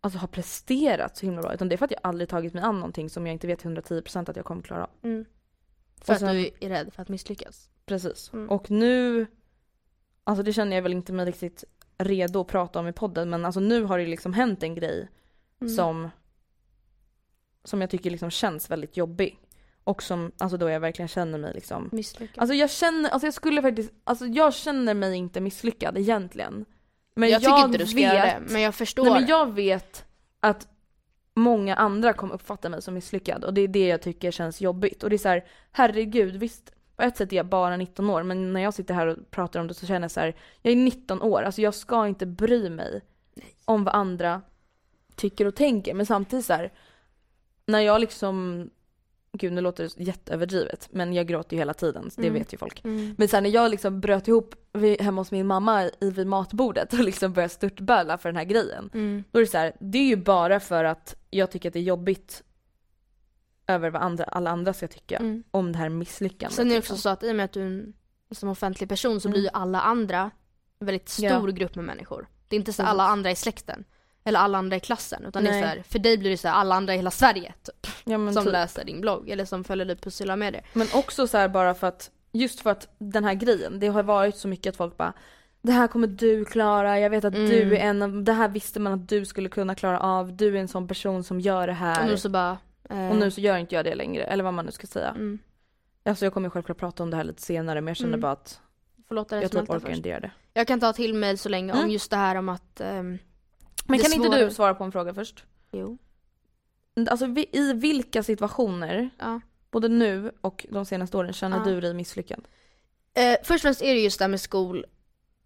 alltså, 0.00 0.18
har 0.18 0.28
presterat 0.28 1.16
så 1.16 1.26
himla 1.26 1.42
bra 1.42 1.54
utan 1.54 1.68
det 1.68 1.74
är 1.74 1.76
för 1.76 1.84
att 1.84 1.90
jag 1.90 2.00
aldrig 2.02 2.28
tagit 2.28 2.54
mig 2.54 2.62
an 2.62 2.74
någonting 2.74 3.10
som 3.10 3.26
jag 3.26 3.32
inte 3.32 3.46
vet 3.46 3.64
110% 3.64 4.30
att 4.30 4.36
jag 4.36 4.44
kommer 4.44 4.62
klara 4.62 4.82
av. 4.84 4.90
Mm. 5.02 5.24
För 6.00 6.12
Och 6.12 6.14
att 6.14 6.20
sen- 6.20 6.34
du 6.36 6.50
är 6.60 6.68
rädd 6.68 6.92
för 6.92 7.02
att 7.02 7.08
misslyckas. 7.08 7.70
Precis. 7.86 8.32
Mm. 8.32 8.50
Och 8.50 8.70
nu, 8.70 9.26
alltså 10.26 10.42
det 10.42 10.52
känner 10.52 10.76
jag 10.76 10.82
väl 10.82 10.92
inte 10.92 11.12
mig 11.12 11.26
riktigt 11.26 11.64
redo 11.98 12.40
att 12.40 12.46
prata 12.46 12.78
om 12.80 12.88
i 12.88 12.92
podden 12.92 13.30
men 13.30 13.44
alltså 13.44 13.60
nu 13.60 13.82
har 13.82 13.98
det 13.98 14.06
liksom 14.06 14.32
hänt 14.32 14.62
en 14.62 14.74
grej 14.74 15.08
Mm. 15.60 15.74
som, 15.74 16.10
som 17.64 17.80
jag 17.80 17.90
tycker 17.90 18.10
liksom 18.10 18.30
känns 18.30 18.70
väldigt 18.70 18.96
jobbig. 18.96 19.38
Och 19.84 20.02
som, 20.02 20.32
alltså 20.38 20.56
då 20.56 20.70
jag 20.70 20.80
verkligen 20.80 21.08
känner 21.08 21.38
mig 21.38 21.54
liksom 21.54 21.88
Misslyckas. 21.92 22.38
Alltså 22.38 22.54
jag 22.54 22.70
känner, 22.70 23.10
alltså 23.10 23.26
jag 23.26 23.34
skulle 23.34 23.62
faktiskt, 23.62 23.92
alltså 24.04 24.26
jag 24.26 24.54
känner 24.54 24.94
mig 24.94 25.16
inte 25.16 25.40
misslyckad 25.40 25.98
egentligen. 25.98 26.64
Men 27.14 27.28
jag 27.28 27.42
tycker 27.42 27.64
inte 27.64 27.78
du 27.78 27.86
ska 27.86 28.00
göra 28.00 28.24
det, 28.24 28.42
men 28.48 28.62
jag 28.62 28.74
förstår. 28.74 29.04
Nej 29.04 29.12
men 29.12 29.26
jag 29.26 29.54
vet 29.54 30.04
att 30.40 30.68
många 31.34 31.74
andra 31.74 32.12
kommer 32.12 32.34
uppfatta 32.34 32.68
mig 32.68 32.82
som 32.82 32.94
misslyckad 32.94 33.44
och 33.44 33.54
det 33.54 33.60
är 33.60 33.68
det 33.68 33.86
jag 33.86 34.02
tycker 34.02 34.30
känns 34.30 34.60
jobbigt. 34.60 35.02
Och 35.02 35.10
det 35.10 35.16
är 35.16 35.18
så 35.18 35.28
här, 35.28 35.44
herregud, 35.72 36.36
visst 36.36 36.72
på 36.96 37.02
ett 37.02 37.16
sätt 37.16 37.32
är 37.32 37.36
jag 37.36 37.46
bara 37.46 37.76
19 37.76 38.10
år 38.10 38.22
men 38.22 38.52
när 38.52 38.60
jag 38.60 38.74
sitter 38.74 38.94
här 38.94 39.06
och 39.06 39.30
pratar 39.30 39.60
om 39.60 39.66
det 39.66 39.74
så 39.74 39.86
känner 39.86 40.00
jag 40.04 40.10
så 40.10 40.20
här, 40.20 40.34
jag 40.62 40.72
är 40.72 40.76
19 40.76 41.22
år, 41.22 41.42
alltså 41.42 41.60
jag 41.60 41.74
ska 41.74 42.06
inte 42.08 42.26
bry 42.26 42.70
mig 42.70 43.00
om 43.64 43.84
vad 43.84 43.94
andra 43.94 44.42
tycker 45.16 45.46
och 45.46 45.54
tänker. 45.54 45.94
Men 45.94 46.06
samtidigt 46.06 46.46
så 46.46 46.52
här, 46.52 46.72
när 47.66 47.80
jag 47.80 48.00
liksom, 48.00 48.70
gud 49.32 49.52
nu 49.52 49.60
låter 49.60 49.84
det 49.84 50.04
jätteöverdrivet 50.04 50.88
men 50.92 51.12
jag 51.12 51.26
gråter 51.26 51.56
ju 51.56 51.58
hela 51.58 51.74
tiden, 51.74 52.10
det 52.16 52.22
Mm. 52.22 52.34
vet 52.34 52.52
ju 52.54 52.58
folk. 52.58 52.84
Mm. 52.84 53.14
Men 53.18 53.28
sen 53.28 53.42
när 53.42 53.50
jag 53.50 53.70
liksom 53.70 54.00
bröt 54.00 54.28
ihop 54.28 54.54
vid, 54.72 55.00
hemma 55.00 55.20
hos 55.20 55.30
min 55.30 55.46
mamma 55.46 55.84
i, 55.84 56.10
vid 56.10 56.26
matbordet 56.26 56.92
och 56.92 56.98
liksom 56.98 57.32
började 57.32 57.54
störtböla 57.54 58.18
för 58.18 58.28
den 58.28 58.36
här 58.36 58.44
grejen. 58.44 58.90
Mm. 58.94 59.24
Då 59.30 59.38
är 59.38 59.40
det 59.40 59.50
så 59.50 59.58
här, 59.58 59.72
det 59.80 59.98
är 59.98 60.06
ju 60.06 60.16
bara 60.16 60.60
för 60.60 60.84
att 60.84 61.16
jag 61.30 61.50
tycker 61.50 61.68
att 61.68 61.72
det 61.72 61.78
är 61.78 61.82
jobbigt 61.82 62.42
över 63.68 63.90
vad 63.90 64.02
andra, 64.02 64.24
alla 64.24 64.50
andra 64.50 64.72
ska 64.72 64.88
tycka 64.88 65.16
Mm. 65.16 65.42
om 65.50 65.72
det 65.72 65.78
här 65.78 65.88
misslyckandet. 65.88 66.56
Sen 66.56 66.66
är 66.66 66.70
det 66.70 66.76
liksom. 66.76 66.94
också 66.94 67.02
så 67.02 67.08
att 67.08 67.22
i 67.22 67.30
och 67.30 67.36
med 67.36 67.44
att 67.44 67.52
du 67.52 67.60
är 67.62 67.66
en 67.66 67.92
som 68.30 68.48
offentlig 68.48 68.88
person 68.88 69.20
så 69.20 69.28
Mm. 69.28 69.32
blir 69.32 69.42
ju 69.42 69.48
alla 69.52 69.80
andra 69.80 70.30
en 70.80 70.86
väldigt 70.86 71.08
stor 71.08 71.26
Ja. 71.26 71.40
grupp 71.40 71.74
med 71.74 71.84
människor. 71.84 72.26
Det 72.48 72.56
är 72.56 72.58
inte 72.58 72.72
så 72.72 72.82
alla 72.82 73.02
andra 73.04 73.30
i 73.30 73.36
släkten. 73.36 73.84
eller 74.28 74.38
alla 74.40 74.58
andra 74.58 74.76
i 74.76 74.80
klassen. 74.80 75.24
Utan 75.24 75.44
det 75.44 75.50
är 75.50 75.52
Nej. 75.52 75.62
så 75.62 75.68
här, 75.68 75.82
för 75.82 75.98
dig 75.98 76.18
blir 76.18 76.30
det 76.30 76.36
så 76.36 76.48
här, 76.48 76.54
alla 76.54 76.74
andra 76.74 76.94
i 76.94 76.96
hela 76.96 77.10
Sverige 77.10 77.54
typ, 77.62 77.86
Ja, 78.04 78.32
som 78.32 78.44
typ. 78.44 78.52
läser 78.52 78.84
din 78.84 79.00
blogg 79.00 79.28
eller 79.30 79.44
som 79.44 79.64
följer 79.64 79.86
dig 79.86 79.96
på 79.96 80.10
sociala 80.10 80.36
medier. 80.36 80.64
Men 80.72 80.86
också 80.94 81.26
så 81.26 81.38
här 81.38 81.48
bara 81.48 81.74
för 81.74 81.86
att, 81.86 82.10
just 82.32 82.60
för 82.60 82.70
att 82.70 82.88
den 82.98 83.24
här 83.24 83.34
grejen, 83.34 83.80
det 83.80 83.86
har 83.88 84.02
varit 84.02 84.36
så 84.36 84.48
mycket 84.48 84.70
att 84.70 84.76
folk 84.76 84.96
bara 84.96 85.12
det 85.62 85.72
här 85.72 85.86
kommer 85.88 86.06
du 86.06 86.44
klara, 86.44 87.00
jag 87.00 87.10
vet 87.10 87.24
att 87.24 87.34
Mm. 87.34 87.46
du 87.50 87.76
är 87.76 87.80
en 87.80 88.02
av, 88.02 88.22
det 88.22 88.32
här 88.32 88.48
visste 88.48 88.80
man 88.80 88.92
att 88.92 89.08
du 89.08 89.24
skulle 89.24 89.48
kunna 89.48 89.74
klara 89.74 90.00
av, 90.00 90.36
du 90.36 90.56
är 90.56 90.60
en 90.60 90.68
sån 90.68 90.88
person 90.88 91.24
som 91.24 91.40
gör 91.40 91.66
det 91.66 91.72
här. 91.72 92.12
Och 92.12 92.18
så 92.18 92.28
bara... 92.28 92.58
Eh, 92.90 93.08
Och 93.10 93.16
nu 93.16 93.30
så 93.30 93.40
gör 93.40 93.56
inte 93.56 93.74
jag 93.74 93.84
det 93.84 93.94
längre, 93.94 94.24
eller 94.24 94.44
vad 94.44 94.54
man 94.54 94.66
nu 94.66 94.72
ska 94.72 94.86
säga. 94.86 95.08
mm, 95.10 95.38
Alltså 96.04 96.24
jag 96.26 96.32
kommer 96.34 96.50
självklart 96.50 96.78
prata 96.78 97.02
om 97.02 97.10
det 97.10 97.16
här 97.16 97.24
lite 97.24 97.42
senare 97.42 97.80
men 97.80 97.88
jag 97.88 97.96
känner 97.96 98.08
Mm. 98.08 98.20
bara 98.20 98.32
att 98.32 98.60
jag 99.06 99.16
tror 99.28 99.48
smälta 99.48 99.58
jag 99.72 99.82
orkar 99.82 99.90
inte 99.96 100.08
göra 100.08 100.20
det. 100.20 100.30
Jag 100.52 100.66
kan 100.66 100.80
ta 100.80 100.92
till 100.92 101.14
mig 101.14 101.36
så 101.36 101.48
länge 101.48 101.72
om 101.72 101.78
Mm. 101.78 101.90
just 101.90 102.10
det 102.10 102.16
här 102.16 102.36
om 102.36 102.48
att... 102.48 102.80
ehm, 102.80 103.18
Men 103.86 103.98
kan 103.98 104.12
inte 104.12 104.28
svåra- 104.28 104.38
du 104.44 104.50
svara 104.50 104.74
på 104.74 104.84
en 104.84 104.92
fråga 104.92 105.14
först? 105.14 105.44
jo. 105.72 105.98
Alltså 107.10 107.26
i 107.52 107.72
vilka 107.72 108.22
situationer, 108.22 109.10
Ja. 109.18 109.40
både 109.70 109.88
nu 109.88 110.32
och 110.40 110.66
de 110.70 110.84
senaste 110.84 111.16
åren, 111.16 111.32
känner 111.32 111.58
Ja. 111.58 111.64
du 111.64 111.80
dig 111.80 111.94
misslyckad? 111.94 112.48
Eh, 113.14 113.36
först 113.42 113.50
och 113.58 113.60
främst 113.60 113.82
är 113.82 113.94
det 113.94 114.00
just 114.00 114.18
det 114.18 114.24
här 114.24 114.30
med 114.30 114.40
skol, 114.40 114.84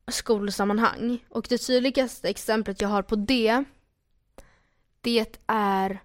skolsammanhang. 0.09 1.25
Och 1.29 1.47
det 1.49 1.59
tydligaste 1.59 2.29
exemplet 2.29 2.81
jag 2.81 2.89
har 2.89 3.03
på 3.03 3.17
det, 3.17 3.65
det 5.01 5.39
är... 5.47 6.01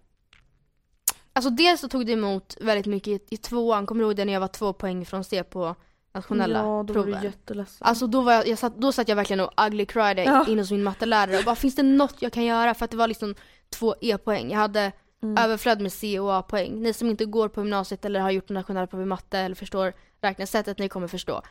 Alltså 1.35 1.49
dels 1.49 1.81
så 1.81 1.87
tog 1.89 2.05
det 2.05 2.11
emot 2.11 2.57
väldigt 2.61 2.85
mycket 2.85 3.07
i, 3.07 3.19
i 3.29 3.37
tvåan, 3.37 3.85
kommer 3.85 4.01
du 4.01 4.07
ihåg 4.07 4.15
det 4.15 4.25
när 4.25 4.33
jag 4.33 4.39
var 4.39 4.47
två 4.47 4.73
poäng 4.73 5.05
från 5.05 5.23
C 5.23 5.43
på 5.43 5.75
nationella 6.13 6.59
ja, 6.59 6.63
då 6.63 6.69
var 6.71 6.83
du 6.83 6.93
proven? 6.93 7.23
jätteledsen. 7.23 7.87
Alltså 7.87 8.07
då, 8.07 8.21
var 8.21 8.33
jag, 8.33 8.47
jag 8.47 8.57
satt, 8.57 8.77
då 8.77 8.91
satt 8.91 9.07
jag 9.07 9.15
verkligen 9.15 9.39
och 9.39 9.65
ugly 9.67 9.85
cried 9.85 10.19
Ja. 10.19 10.45
inne 10.47 10.61
hos 10.61 10.71
min 10.71 10.83
mattelärare 10.83 11.37
och 11.37 11.43
bara 11.43 11.55
finns 11.55 11.75
det 11.75 11.83
något 11.83 12.15
jag 12.21 12.31
kan 12.33 12.43
göra? 12.45 12.73
För 12.73 12.85
att 12.85 12.91
det 12.91 12.97
var 12.97 13.07
liksom 13.07 13.35
två 13.69 13.95
E-poäng. 14.01 14.51
Jag 14.51 14.57
hade 14.59 14.91
Mm. 15.23 15.37
överflöd 15.43 15.81
med 15.81 15.93
C 15.93 16.19
och 16.19 16.35
A-poäng. 16.35 16.81
Ni 16.81 16.93
som 16.93 17.09
inte 17.09 17.25
går 17.25 17.49
på 17.49 17.61
gymnasiet 17.61 18.05
eller 18.05 18.19
har 18.19 18.31
gjort 18.31 18.49
nationella 18.49 18.87
prov 18.87 19.01
i 19.01 19.05
matte 19.05 19.39
eller 19.39 19.55
förstår 19.55 19.93
räknesättet, 20.21 20.79
ni 20.79 20.89
kommer 20.89 21.07
förstå. 21.07 21.41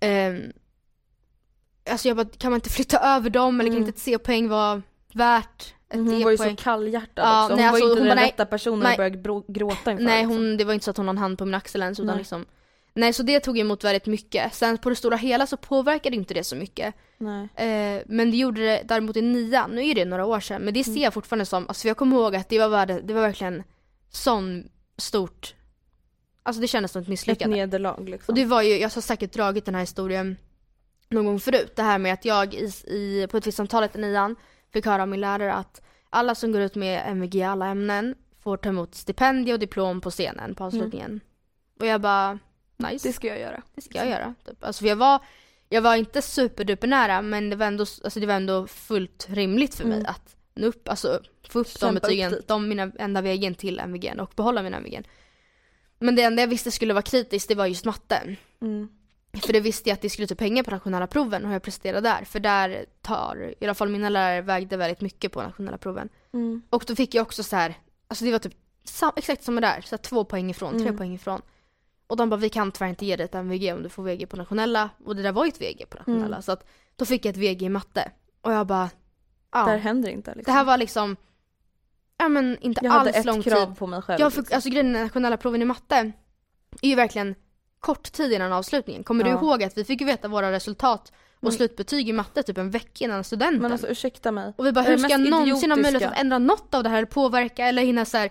Um, 0.00 0.52
alltså 1.90 2.08
jag 2.08 2.16
bara, 2.16 2.26
kan 2.38 2.50
man 2.50 2.56
inte 2.58 2.70
flytta 2.70 2.98
över 3.16 3.30
dem 3.30 3.60
eller 3.60 3.70
kan 3.70 3.76
Mm. 3.76 3.88
inte 3.88 3.96
ett 3.98 4.02
C-poäng 4.04 4.48
vara 4.48 4.82
värt 5.12 5.74
Hon 5.92 6.22
var 6.22 6.30
ju 6.30 6.36
så 6.36 6.56
kallhjärtad 6.56 7.24
Ja, 7.24 7.42
också. 7.44 7.52
Hon 7.52 7.56
nej, 7.56 7.66
var 7.66 7.72
alltså, 7.72 7.84
ju 7.84 7.90
inte 7.90 8.00
hon 8.00 8.08
den 8.08 8.16
bara, 8.16 8.26
rätta 8.26 8.46
personen 8.46 8.78
nej. 8.78 8.90
att 8.90 9.22
börja 9.22 9.42
gråta 9.48 9.90
inför. 9.92 10.04
Nej, 10.04 10.22
liksom. 10.22 10.36
hon, 10.36 10.56
det 10.56 10.64
var 10.64 10.74
inte 10.74 10.84
så 10.84 10.90
att 10.90 10.96
hon 10.96 11.06
har 11.06 11.14
en 11.14 11.18
hand 11.18 11.38
på 11.38 11.44
min 11.44 11.54
axel 11.54 11.82
ens 11.82 11.98
utan 11.98 12.06
Nej. 12.06 12.18
liksom 12.18 12.46
Nej 12.94 13.12
så 13.12 13.22
det 13.22 13.40
tog 13.40 13.58
emot 13.58 13.84
väldigt 13.84 14.06
mycket. 14.06 14.54
Sen 14.54 14.78
på 14.78 14.88
det 14.88 14.96
stora 14.96 15.16
hela 15.16 15.46
så 15.46 15.56
påverkade 15.56 16.16
inte 16.16 16.34
det 16.34 16.44
så 16.44 16.56
mycket. 16.56 16.94
Eh, 17.54 18.02
men 18.06 18.30
det 18.30 18.36
gjorde 18.36 18.60
det 18.60 18.82
däremot 18.84 19.16
i 19.16 19.22
nian, 19.22 19.70
nu 19.70 19.88
är 19.88 19.94
det 19.94 20.04
några 20.04 20.26
år 20.26 20.40
sedan, 20.40 20.62
men 20.62 20.74
det 20.74 20.84
ser 20.84 20.90
Mm. 20.90 21.02
jag 21.02 21.14
fortfarande 21.14 21.44
som, 21.46 21.68
alltså 21.68 21.88
jag 21.88 21.96
kommer 21.96 22.16
ihåg 22.16 22.36
att 22.36 22.48
det 22.48 22.58
var, 22.58 22.68
värde, 22.68 23.00
det 23.04 23.14
var 23.14 23.20
verkligen 23.20 23.62
sån 24.10 24.68
stort, 24.96 25.54
alltså 26.42 26.60
det 26.60 26.68
kändes 26.68 26.92
som 26.92 27.00
ett 27.00 27.04
Ett 27.04 27.08
misslyckande. 27.10 27.56
nederlag 27.56 28.08
liksom. 28.08 28.32
Och 28.32 28.34
det 28.36 28.44
var 28.44 28.62
ju, 28.62 28.76
jag 28.78 28.90
har 28.90 29.00
säkert 29.00 29.32
dragit 29.32 29.64
den 29.64 29.74
här 29.74 29.82
historien 29.82 30.36
någon 31.08 31.24
gång 31.26 31.40
förut, 31.40 31.72
det 31.76 31.82
här 31.82 31.98
med 31.98 32.12
att 32.12 32.24
jag 32.24 32.54
i, 32.54 32.64
i, 32.86 33.26
på 33.30 33.36
ett 33.36 33.46
visst 33.46 33.56
samtalet 33.56 33.96
i 33.96 34.00
nian 34.00 34.36
fick 34.72 34.86
höra 34.86 35.02
av 35.02 35.08
min 35.08 35.20
lärare 35.20 35.54
att 35.54 35.82
alla 36.10 36.34
som 36.34 36.52
går 36.52 36.60
ut 36.60 36.74
med 36.74 37.02
MVG 37.06 37.34
i 37.34 37.42
alla 37.42 37.66
ämnen 37.66 38.14
får 38.42 38.56
ta 38.56 38.68
emot 38.68 38.94
stipendium 38.94 39.54
och 39.54 39.58
diplom 39.60 40.00
på 40.00 40.10
scenen 40.10 40.54
på 40.54 40.64
avslutningen. 40.64 41.20
Och 41.80 41.86
jag 41.86 42.00
bara, 42.00 42.38
nice 42.76 43.08
det 43.08 43.12
ska 43.12 43.26
jag 43.26 43.40
göra. 43.40 43.62
det 43.74 43.80
ska 43.82 43.98
jag 43.98 44.08
göra. 44.08 44.34
Typ. 44.46 44.64
Alltså 44.64 44.86
jag 44.86 44.96
var, 44.96 45.20
jag 45.68 45.82
var 45.82 45.96
inte 45.96 46.22
superduper 46.22 46.88
nära 46.88 47.22
men 47.22 47.50
det 47.50 47.56
var 47.56 47.66
ändå, 47.66 47.82
alltså 47.82 48.20
det 48.20 48.26
var 48.26 48.34
ändå 48.34 48.66
fullt 48.66 49.26
rimligt 49.30 49.74
för 49.74 49.84
mig 49.84 49.98
Mm. 49.98 50.10
att 50.10 50.36
nå 50.54 50.66
upp, 50.66 50.88
alltså 50.88 51.20
få 51.48 51.58
upp 51.58 51.66
de 51.66 51.78
Kämpa 51.78 51.96
upp 51.96 52.02
betygen, 52.02 52.30
dit. 52.32 52.48
de 52.48 52.68
mina 52.68 52.92
enda 52.98 53.20
vägen 53.20 53.54
till 53.54 53.78
MVG 53.80 54.14
och 54.20 54.32
behålla 54.36 54.62
mina 54.62 54.76
MVG. 54.76 55.02
Men 55.98 56.16
det 56.16 56.22
enda 56.22 56.42
jag 56.42 56.48
visste 56.48 56.70
skulle 56.70 56.94
vara 56.94 57.02
kritiskt 57.02 57.48
det 57.48 57.54
var 57.54 57.66
just 57.66 57.84
matten. 57.84 58.36
Mm. 58.62 58.88
För 59.32 59.52
det 59.52 59.60
visste 59.60 59.88
jag 59.88 59.94
att 59.94 60.02
det 60.02 60.10
skulle 60.10 60.28
ta 60.28 60.34
pengar 60.34 60.62
på 60.62 60.70
nationella 60.70 61.06
proven 61.06 61.42
och 61.42 61.48
hur 61.48 61.54
jag 61.54 61.62
presterade 61.62 62.08
där. 62.08 62.24
För 62.24 62.40
där 62.40 62.86
tar, 63.02 63.54
i 63.60 63.64
alla 63.64 63.74
fall 63.74 63.88
mina 63.88 64.08
lärare 64.08 64.40
vägde 64.40 64.76
väldigt 64.76 65.00
mycket 65.00 65.32
på 65.32 65.42
nationella 65.42 65.78
proven. 65.78 66.08
Mm. 66.32 66.62
Och 66.70 66.84
då 66.86 66.96
fick 66.96 67.14
jag 67.14 67.22
också 67.22 67.42
så 67.42 67.56
här, 67.56 67.74
alltså 68.08 68.24
det 68.24 68.32
var 68.32 68.38
typ 68.38 68.54
sam, 68.84 69.12
exakt 69.16 69.44
samma 69.44 69.60
där, 69.60 69.80
så 69.80 69.90
här 69.96 69.98
två 69.98 70.24
poäng 70.24 70.50
ifrån, 70.50 70.72
tre 70.72 70.82
Mm. 70.82 70.96
poäng 70.96 71.14
ifrån. 71.14 71.42
Och 72.06 72.16
de 72.16 72.30
bara, 72.30 72.36
vi 72.36 72.48
kan 72.48 72.72
tyvärr 72.72 72.88
inte 72.88 73.06
ge 73.06 73.16
dig 73.16 73.24
ett 73.24 73.34
MVG 73.34 73.72
om 73.72 73.82
du 73.82 73.88
får 73.88 74.02
VG 74.02 74.26
på 74.26 74.36
nationella. 74.36 74.90
Och 75.04 75.16
det 75.16 75.22
där 75.22 75.32
var 75.32 75.44
ju 75.44 75.48
ett 75.48 75.60
VG 75.60 75.86
på 75.90 75.98
nationella. 75.98 76.36
Mm. 76.36 76.42
Så 76.42 76.52
att 76.52 76.68
då 76.96 77.04
fick 77.04 77.24
jag 77.24 77.30
ett 77.30 77.36
VG 77.36 77.62
i 77.66 77.68
matte. 77.68 78.10
Och 78.40 78.52
jag 78.52 78.66
bara, 78.66 78.90
ja. 79.52 79.64
Där 79.64 79.78
händer 79.78 80.08
inte 80.10 80.34
liksom. 80.34 80.52
det 80.52 80.58
här 80.58 80.64
var 80.64 80.76
liksom, 80.78 81.16
ja 82.18 82.28
men 82.28 82.58
inte 82.60 82.80
jag 82.84 82.90
hade 82.90 83.10
alls 83.10 83.16
ett 83.16 83.24
lång 83.24 83.42
krav 83.42 83.66
tid. 83.66 83.78
på 83.78 83.86
mig 83.86 84.02
själv. 84.02 84.20
Jag 84.20 84.32
fick, 84.32 84.40
liksom. 84.40 84.54
alltså 84.54 84.70
grejen 84.70 84.92
nationella 84.92 85.36
proven 85.36 85.62
i 85.62 85.64
matte 85.64 86.12
är 86.82 86.88
ju 86.88 86.94
verkligen 86.94 87.34
kort 87.80 88.12
tid 88.12 88.32
innan 88.32 88.52
avslutningen. 88.52 89.04
Kommer 89.04 89.24
du 89.24 89.30
Ja. 89.30 89.36
ihåg 89.38 89.62
att 89.62 89.78
vi 89.78 89.84
fick 89.84 90.00
ju 90.00 90.06
veta 90.06 90.28
våra 90.28 90.52
resultat 90.52 91.12
och 91.36 91.42
Men- 91.44 91.52
slutbetyg 91.52 92.08
i 92.08 92.12
matte 92.12 92.42
typ 92.42 92.58
en 92.58 92.70
vecka 92.70 93.04
innan 93.04 93.24
studenten? 93.24 93.62
Men 93.62 93.72
alltså 93.72 93.86
ursäkta 93.88 94.32
mig. 94.32 94.52
Och 94.58 94.66
vi 94.66 94.72
bara, 94.72 94.84
hur 94.84 94.98
ska 94.98 95.08
jag 95.10 95.20
någonsin 95.30 95.70
ha 95.70 95.76
möjlighet 95.76 96.12
att 96.12 96.18
ändra 96.18 96.38
något 96.38 96.74
av 96.74 96.82
det 96.82 96.88
här, 96.88 97.04
påverka 97.04 97.66
eller 97.66 97.82
hinna 97.82 98.04
så 98.04 98.16
här, 98.16 98.30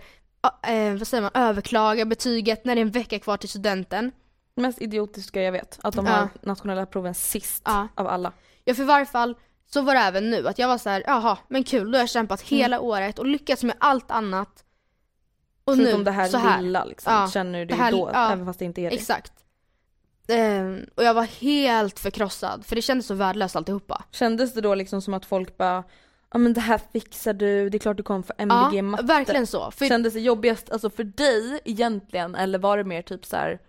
eh, 0.68 0.94
vad 0.98 1.08
säger 1.08 1.22
man, 1.22 1.32
överklaga 1.34 2.06
betyget 2.06 2.66
när 2.66 2.76
det 2.76 2.82
är 2.82 2.86
en 2.86 2.92
vecka 2.92 3.20
kvar 3.20 3.38
till 3.38 3.50
studenten? 3.50 4.12
Mest 4.56 4.82
idiotiska 4.82 5.42
jag 5.42 5.52
vet. 5.52 5.80
Att 5.84 5.94
de 5.96 6.06
Ja. 6.06 6.12
har 6.12 6.30
nationella 6.42 6.86
proven 6.86 7.14
sist 7.14 7.62
Ja. 7.66 7.88
av 7.96 8.08
alla. 8.08 8.32
Ja 8.66 8.74
för 8.76 8.84
i 8.84 8.86
varje 8.86 9.06
fall 9.06 9.36
så 9.74 9.82
var 9.82 9.94
det 9.94 10.00
även 10.00 10.30
nu 10.30 10.48
att 10.48 10.60
jag 10.60 10.68
var 10.68 10.78
så 10.78 10.90
här, 10.90 11.04
jaha 11.08 11.38
men 11.48 11.64
kul 11.64 11.92
då 11.92 11.98
har 11.98 12.02
jag 12.02 12.10
kämpat 12.10 12.42
hela 12.42 12.80
året 12.80 13.20
och 13.20 13.26
lyckats 13.26 13.64
med 13.64 13.76
allt 13.80 14.12
annat. 14.12 14.64
Och 15.68 15.76
Förutom 15.76 16.00
nu 16.00 16.04
det 16.04 16.12
här, 16.12 16.28
så 16.28 16.38
här. 16.38 16.62
lilla 16.62 16.86
liksom. 16.86 17.14
Ja, 17.14 17.28
Känner 17.28 17.60
du 17.60 17.66
det, 17.66 17.74
det 17.74 17.82
här- 17.82 17.92
då, 17.92 18.10
ja, 18.14 18.32
även 18.32 18.46
fast 18.46 18.60
det 18.60 18.66
inte 18.66 18.82
är 18.82 18.90
det. 18.90 18.96
Exakt. 18.96 19.34
Ehm, 20.28 20.86
och 20.96 21.04
jag 21.04 21.14
var 21.14 21.24
helt 21.24 22.00
förkrossad 22.00 22.66
för 22.66 22.76
det 22.76 22.82
kändes 22.82 23.08
så 23.08 23.14
värdelöst 23.14 23.56
alltihopa. 23.56 24.04
Kändes 24.12 24.54
det 24.54 24.62
då 24.62 24.76
liksom 24.76 25.02
som 25.02 25.14
att 25.14 25.26
folk 25.26 25.58
bara 25.58 25.84
Ja 26.32 26.38
men 26.38 26.54
det 26.54 26.62
här 26.62 26.82
fixar 26.94 27.34
du, 27.34 27.70
det 27.70 27.78
är 27.78 27.80
klart 27.80 27.98
du 27.98 28.04
kommer 28.04 28.22
få 28.22 28.34
MVG 28.38 28.76
Ja, 28.78 28.82
matte. 28.82 29.04
verkligen 29.04 29.48
så. 29.48 29.72
För, 29.72 29.88
Kändes 29.88 30.14
det 30.14 30.20
jobbigast 30.20 30.70
alltså 30.70 30.90
för 30.90 31.04
dig 31.04 31.60
egentligen 31.66 32.36
eller 32.36 32.60
var 32.60 32.78
det 32.78 32.84
mer 32.84 33.02
typ 33.02 33.26
så 33.26 33.36
här 33.36 33.60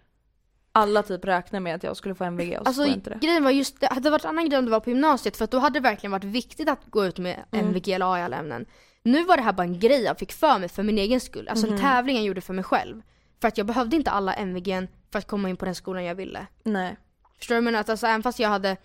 alla 0.72 1.02
typ 1.02 1.24
räknar 1.24 1.61
med 1.61 1.74
att 1.74 1.82
jag 1.82 1.96
skulle 1.96 2.14
få 2.14 2.24
MVG 2.24 2.58
och 2.58 2.64
så 2.64 2.68
alltså 2.68 2.82
får 2.82 2.88
jag 2.88 2.96
inte 2.96 3.11
det. 3.11 3.18
grejen 3.26 3.44
var 3.44 3.50
just, 3.50 3.80
det 3.80 3.87
hade 3.92 4.11
varit 4.11 4.24
en 4.24 4.28
annan 4.30 4.48
grej 4.48 4.58
om 4.58 4.64
det 4.64 4.70
var 4.70 4.80
på 4.80 4.90
gymnasiet 4.90 5.37
för 5.37 5.44
att 5.44 5.50
då 5.50 5.58
hade 5.58 5.78
det 5.78 5.82
verkligen 5.82 6.11
varit 6.12 6.24
viktigt 6.24 6.68
att 6.68 6.78
gå 6.90 7.06
ut 7.06 7.18
med 7.18 7.44
Mm. 7.52 7.66
MVG 7.66 7.88
eller 7.92 8.14
A 8.14 8.18
i 8.18 8.22
alla 8.22 8.37
ämnen. 8.37 8.66
Nu 9.12 9.25
var 9.25 9.37
det 9.37 9.42
här 9.42 9.53
bara 9.53 9.62
en 9.62 9.79
grej 9.79 10.03
jag 10.03 10.18
fick 10.18 10.33
för 10.33 10.59
mig 10.59 10.68
för 10.68 10.83
min 10.83 10.99
egen 10.99 11.21
skull. 11.21 11.49
Alltså 11.49 11.66
Mhm. 11.66 11.75
en 11.75 11.81
tävling 11.81 12.16
jag 12.16 12.25
gjorde 12.25 12.40
för 12.40 12.55
mig 12.55 12.64
själv. 12.64 13.03
För 13.40 13.49
att 13.49 13.59
jag 13.59 13.66
behövde 13.66 13.97
inte 13.97 14.11
alla 14.11 14.35
MVG 14.35 14.88
för 15.12 15.18
att 15.18 15.27
komma 15.27 15.49
in 15.49 15.57
på 15.57 15.64
den 15.64 15.75
skolan 15.75 16.05
jag 16.05 16.14
ville. 16.14 16.47
Nej. 16.62 16.97
Förstår 17.38 17.55
du 17.55 17.61
menar? 17.61 17.81
Att 17.81 17.88
alltså, 17.88 18.07
även 18.07 18.23
fast 18.23 18.38
jag 18.38 18.49
hade 18.49 18.77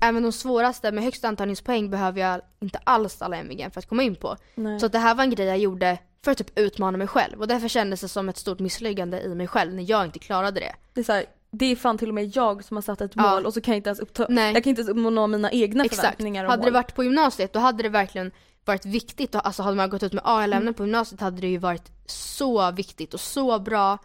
Även 0.00 0.22
de 0.22 0.32
svåraste 0.32 0.92
med 0.92 1.04
högst 1.04 1.24
antagningspoäng 1.24 1.90
behöver 1.90 2.20
jag 2.20 2.40
inte 2.60 2.78
alls 2.84 3.22
alla 3.22 3.36
MVG 3.36 3.70
för 3.72 3.78
att 3.78 3.88
komma 3.88 4.02
in 4.02 4.14
på. 4.16 4.36
Nej. 4.54 4.80
Så 4.80 4.88
det 4.88 4.98
här 4.98 5.14
var 5.14 5.24
en 5.24 5.30
grej 5.30 5.46
jag 5.46 5.58
gjorde 5.58 5.98
för 6.24 6.32
att 6.32 6.38
typ 6.38 6.58
utmana 6.58 6.98
mig 6.98 7.06
själv 7.06 7.40
och 7.40 7.48
därför 7.48 7.68
kändes 7.68 8.00
det 8.00 8.08
som 8.08 8.28
ett 8.28 8.36
stort 8.36 8.58
misslyckande 8.58 9.20
i 9.20 9.34
mig 9.34 9.46
själv 9.46 9.74
när 9.74 9.90
jag 9.90 10.04
inte 10.04 10.18
klarade 10.18 10.60
det. 10.60 10.72
Det 10.94 11.00
är 11.00 11.04
så 11.04 11.12
här, 11.12 11.24
det 11.50 11.66
är 11.66 11.76
fan 11.76 11.98
till 11.98 12.08
och 12.08 12.14
med 12.14 12.36
jag 12.36 12.64
som 12.64 12.76
har 12.76 12.82
satt 12.82 13.00
ett 13.00 13.12
Ja. 13.14 13.22
mål 13.30 13.46
och 13.46 13.54
så 13.54 13.60
kan 13.60 13.72
jag 13.72 13.78
inte 13.78 13.88
ens 13.88 14.00
uppta, 14.00 14.26
Nej. 14.28 14.54
jag 14.54 14.62
kan 14.64 14.70
inte 14.70 14.80
ens 14.82 14.90
uppnå 14.90 15.26
mina 15.26 15.50
egna 15.50 15.84
Exakt. 15.84 16.00
förväntningar 16.00 16.44
och 16.44 16.50
Hade 16.50 16.60
mål. 16.62 16.66
det 16.72 16.78
varit 16.78 16.94
på 16.94 17.04
gymnasiet 17.04 17.52
då 17.52 17.58
hade 17.60 17.82
det 17.82 17.88
verkligen 17.88 18.32
varit 18.66 18.86
viktigt. 18.86 19.34
Alltså 19.34 19.62
hade 19.62 19.76
man 19.76 19.90
gått 19.90 20.02
ut 20.02 20.12
med 20.12 20.22
A 20.24 20.40
i 20.40 20.44
alla 20.44 20.44
Mm. 20.44 20.58
ämnen 20.58 20.74
på 20.74 20.82
gymnasiet 20.82 21.20
hade 21.20 21.40
det 21.40 21.48
ju 21.48 21.58
varit 21.58 21.92
så 22.06 22.70
viktigt 22.70 23.14
och 23.14 23.20
så 23.20 23.58
bra 23.58 23.98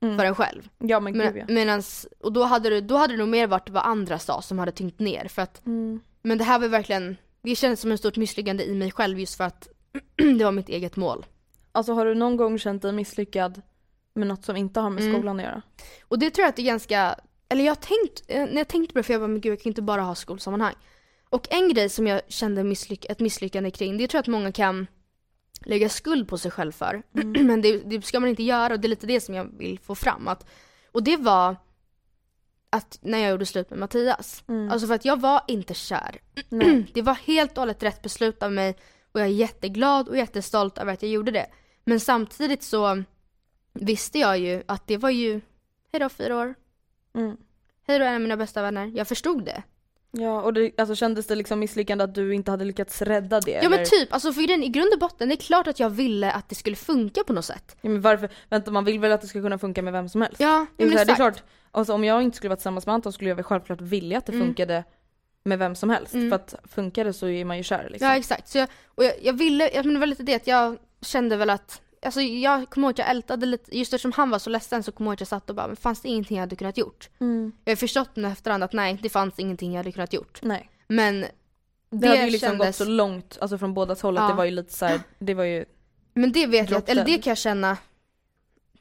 Mm. 0.00 0.18
för 0.18 0.24
en 0.24 0.34
själv. 0.34 0.68
Ja 0.78 1.00
men 1.00 1.12
gud 1.12 1.36
ja. 1.36 1.44
medans, 1.48 2.06
och 2.20 2.32
då 2.32 2.42
hade, 2.44 2.70
det, 2.70 2.80
då 2.80 2.96
hade 2.96 3.12
det 3.12 3.18
nog 3.18 3.28
mer 3.28 3.46
varit 3.46 3.70
vad 3.70 3.82
andra 3.82 4.18
sa 4.18 4.42
som 4.42 4.58
hade 4.58 4.72
tyngt 4.72 4.98
ner. 4.98 5.28
För 5.28 5.42
att, 5.42 5.66
Mm. 5.66 6.00
men 6.22 6.38
det 6.38 6.44
här 6.44 6.58
var 6.58 6.68
verkligen, 6.68 7.16
det 7.42 7.56
kändes 7.56 7.80
som 7.80 7.92
ett 7.92 8.00
stort 8.00 8.16
misslyckande 8.16 8.64
i 8.64 8.74
mig 8.74 8.90
själv 8.92 9.18
just 9.20 9.34
för 9.36 9.44
att 9.44 9.68
det 10.38 10.44
var 10.44 10.52
mitt 10.52 10.68
eget 10.68 10.96
mål. 10.96 11.26
Alltså 11.72 11.92
har 11.92 12.04
du 12.04 12.14
någon 12.14 12.36
gång 12.36 12.58
känt 12.58 12.82
dig 12.82 12.92
misslyckad 12.92 13.62
med 14.14 14.28
något 14.28 14.44
som 14.44 14.56
inte 14.56 14.80
har 14.80 14.90
med 14.90 15.02
Mm. 15.02 15.14
skolan 15.14 15.36
att 15.36 15.44
göra? 15.44 15.62
Och 16.08 16.18
det 16.18 16.30
tror 16.30 16.42
jag 16.42 16.48
att 16.48 16.56
det 16.56 16.62
är 16.62 16.66
ganska, 16.66 17.16
eller 17.48 17.64
jag 17.64 17.70
har 17.70 17.76
tänkt, 17.76 18.22
eh, 18.28 18.46
när 18.46 18.56
jag 18.56 18.68
tänkte 18.68 18.92
på 18.92 18.98
det 18.98 19.02
för 19.02 19.12
jag 19.12 19.20
bara 19.22 19.28
men 19.28 19.40
gud 19.40 19.52
jag 19.52 19.60
kan 19.60 19.70
inte 19.70 19.82
bara 19.82 20.02
ha 20.02 20.14
skolsammanhang. 20.14 20.74
Och 21.30 21.46
en 21.50 21.68
grej 21.68 21.88
som 21.88 22.06
jag 22.06 22.20
kände 22.28 22.64
misslyck 22.64 23.04
ett 23.04 23.20
misslyckande 23.20 23.70
kring, 23.70 23.98
det 23.98 24.08
tror 24.08 24.18
jag 24.18 24.22
att 24.22 24.26
många 24.26 24.52
kan 24.52 24.86
lägga 25.64 25.88
skuld 25.88 26.28
på 26.28 26.38
sig 26.38 26.50
själv 26.50 26.72
för. 26.72 27.02
men 27.42 27.62
det, 27.62 27.78
det 27.78 28.04
ska 28.04 28.20
man 28.20 28.28
inte 28.28 28.42
göra 28.42 28.74
och 28.74 28.80
det 28.80 28.86
är 28.86 28.90
lite 28.90 29.06
det 29.06 29.20
som 29.20 29.34
jag 29.34 29.58
vill 29.58 29.78
få 29.78 29.94
fram. 29.94 30.28
Att, 30.28 30.46
och 30.92 31.02
det 31.02 31.16
var 31.16 31.56
att 32.70 32.98
när 33.02 33.18
jag 33.18 33.30
gjorde 33.30 33.46
slut 33.46 33.70
med 33.70 33.78
Mattias. 33.78 34.44
Mm. 34.48 34.70
Alltså 34.70 34.86
för 34.86 34.94
att 34.94 35.04
jag 35.04 35.20
var 35.20 35.42
inte 35.48 35.74
kär. 35.74 36.20
Nej. 36.48 36.90
det 36.94 37.02
var 37.02 37.14
helt 37.14 37.52
och 37.52 37.58
hållet 37.58 37.82
rätt 37.82 38.02
beslut 38.02 38.42
av 38.42 38.52
mig 38.52 38.76
och 39.12 39.20
jag 39.20 39.26
är 39.26 39.32
jätteglad 39.32 40.08
och 40.08 40.16
jättestolt 40.16 40.78
över 40.78 40.92
att 40.92 41.02
jag 41.02 41.10
gjorde 41.10 41.30
det. 41.30 41.46
Men 41.84 42.00
samtidigt 42.00 42.62
så 42.62 43.02
visste 43.72 44.18
jag 44.18 44.38
ju 44.38 44.62
att 44.66 44.86
det 44.86 44.96
var 44.96 45.10
ju, 45.10 45.40
hejdå 45.92 46.08
fyra 46.08 46.36
år, 46.36 46.54
Mm. 47.16 47.36
Hej 47.86 47.98
då 47.98 48.04
en 48.04 48.14
av 48.14 48.20
mina 48.20 48.36
bästa 48.36 48.62
vänner. 48.62 48.92
Jag 48.94 49.08
förstod 49.08 49.44
det. 49.44 49.62
Ja 50.20 50.42
och 50.42 50.52
det, 50.52 50.80
alltså 50.80 50.94
kändes 50.94 51.26
det 51.26 51.34
liksom 51.34 51.58
misslyckande 51.58 52.04
att 52.04 52.14
du 52.14 52.34
inte 52.34 52.50
hade 52.50 52.64
lyckats 52.64 53.02
rädda 53.02 53.40
det? 53.40 53.50
Ja 53.50 53.58
eller? 53.58 53.70
men 53.70 53.84
typ, 53.84 54.12
alltså 54.12 54.32
för 54.32 54.62
i 54.64 54.68
grund 54.68 54.92
och 54.92 54.98
botten, 54.98 55.28
det 55.28 55.34
är 55.34 55.36
klart 55.36 55.66
att 55.66 55.80
jag 55.80 55.90
ville 55.90 56.32
att 56.32 56.48
det 56.48 56.54
skulle 56.54 56.76
funka 56.76 57.24
på 57.24 57.32
något 57.32 57.44
sätt. 57.44 57.76
Ja, 57.80 57.90
men 57.90 58.00
varför, 58.00 58.28
vänta 58.48 58.70
man 58.70 58.84
vill 58.84 59.00
väl 59.00 59.12
att 59.12 59.20
det 59.20 59.26
ska 59.26 59.40
kunna 59.40 59.58
funka 59.58 59.82
med 59.82 59.92
vem 59.92 60.08
som 60.08 60.22
helst? 60.22 60.40
Ja, 60.40 60.66
det, 60.76 60.84
men 60.84 60.98
här, 60.98 61.04
det 61.04 61.10
är 61.10 61.14
exakt. 61.14 61.16
klart, 61.16 61.42
alltså, 61.70 61.92
om 61.92 62.04
jag 62.04 62.22
inte 62.22 62.36
skulle 62.36 62.48
vara 62.48 62.56
tillsammans 62.56 62.86
med 62.86 62.94
Anton 62.94 63.12
skulle 63.12 63.30
jag 63.30 63.36
väl 63.36 63.44
självklart 63.44 63.80
vilja 63.80 64.18
att 64.18 64.26
det 64.26 64.32
Mm. 64.32 64.46
funkade 64.46 64.84
med 65.44 65.58
vem 65.58 65.74
som 65.74 65.90
helst. 65.90 66.14
Mm. 66.14 66.28
För 66.30 66.36
att 66.36 66.54
funkar 66.64 67.04
det 67.04 67.12
så 67.12 67.28
är 67.28 67.44
man 67.44 67.56
ju 67.56 67.62
kär 67.62 67.88
liksom. 67.90 68.08
Ja 68.08 68.16
exakt, 68.16 68.48
så 68.48 68.58
jag, 68.58 68.68
och 68.94 69.04
jag, 69.04 69.12
jag 69.22 69.32
ville, 69.32 69.70
jag 69.74 69.84
men 69.84 69.94
det 69.94 70.00
var 70.00 70.06
lite 70.06 70.22
det 70.22 70.34
att 70.34 70.46
jag 70.46 70.76
kände 71.00 71.36
väl 71.36 71.50
att 71.50 71.80
Alltså 72.06 72.20
jag 72.20 72.70
kommer 72.70 72.86
ihåg 72.86 72.90
att 72.92 72.98
jag 72.98 73.10
ältade 73.10 73.46
lite, 73.46 73.78
just 73.78 73.92
eftersom 73.92 74.12
han 74.12 74.30
var 74.30 74.38
så 74.38 74.50
ledsen 74.50 74.82
så 74.82 74.92
kommer 74.92 75.08
jag 75.08 75.12
ihåg 75.12 75.14
att 75.16 75.20
jag 75.20 75.28
satt 75.28 75.50
och 75.50 75.56
bara, 75.56 75.66
men 75.66 75.76
fanns 75.76 76.00
det 76.00 76.08
ingenting 76.08 76.36
jag 76.36 76.42
hade 76.42 76.56
kunnat 76.56 76.78
gjort? 76.78 77.10
Mm. 77.20 77.52
Jag 77.64 77.70
har 77.70 77.76
förstått 77.76 78.16
nu 78.16 78.28
efterhand 78.28 78.64
att 78.64 78.72
nej, 78.72 78.98
det 79.02 79.08
fanns 79.08 79.38
ingenting 79.38 79.72
jag 79.72 79.78
hade 79.78 79.92
kunnat 79.92 80.12
gjort. 80.12 80.38
Nej. 80.42 80.70
Men 80.88 81.20
Det, 81.20 81.28
det, 81.90 82.08
hade 82.08 82.24
ju 82.24 82.30
liksom 82.30 82.48
kändes, 82.50 82.66
gått 82.78 82.86
så 82.86 82.92
långt, 82.92 83.38
alltså 83.40 83.58
från 83.58 83.74
bådas 83.74 84.02
håll 84.02 84.18
att 84.18 84.22
Ja. 84.24 84.28
det 84.28 84.34
var 84.34 84.44
ju 84.44 84.50
lite 84.50 84.72
så 84.72 84.86
här, 84.86 85.00
det 85.18 85.34
var 85.34 85.44
ju, 85.44 85.64
men 86.14 86.32
det 86.32 86.46
vet 86.46 86.70
jag, 86.70 86.78
att- 86.78 86.88
eller 86.88 87.04
det 87.04 87.18
kan 87.22 87.30
jag 87.30 87.38
känna 87.38 87.76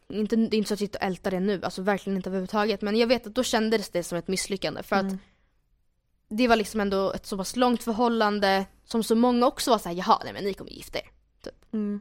inte, 0.10 0.36
det 0.36 0.56
är 0.56 0.58
inte 0.58 0.68
så 0.68 0.74
att 0.74 0.82
jag 0.82 0.88
sitter 0.90 1.00
och 1.00 1.06
ältar 1.06 1.32
det 1.32 1.40
nu, 1.40 1.60
alltså 1.64 1.82
verkligen 1.82 2.18
inte 2.18 2.30
överhuvudtaget. 2.30 2.82
Men 2.82 2.96
jag 2.98 3.08
vet 3.08 3.28
att 3.28 3.36
då 3.36 3.44
kändes 3.44 3.90
det 3.90 4.04
som 4.04 4.18
ett 4.18 4.28
misslyckande 4.28 4.84
för 4.84 4.96
att 4.96 5.02
Mm. 5.04 5.18
det 6.30 6.48
var 6.48 6.56
liksom 6.56 6.80
ändå 6.82 7.12
ett 7.12 7.26
så 7.26 7.38
pass 7.38 7.56
långt 7.56 7.84
förhållande 7.84 8.66
som 8.86 9.04
så 9.04 9.16
många 9.16 9.48
också 9.48 9.72
var 9.72 9.78
såhär, 9.78 9.96
jaha 9.96 10.22
nej 10.24 10.34
men 10.34 10.44
ni 10.44 10.54
kommer 10.54 10.72
gifta 10.72 11.00
er. 11.00 11.10
mm. 11.74 12.00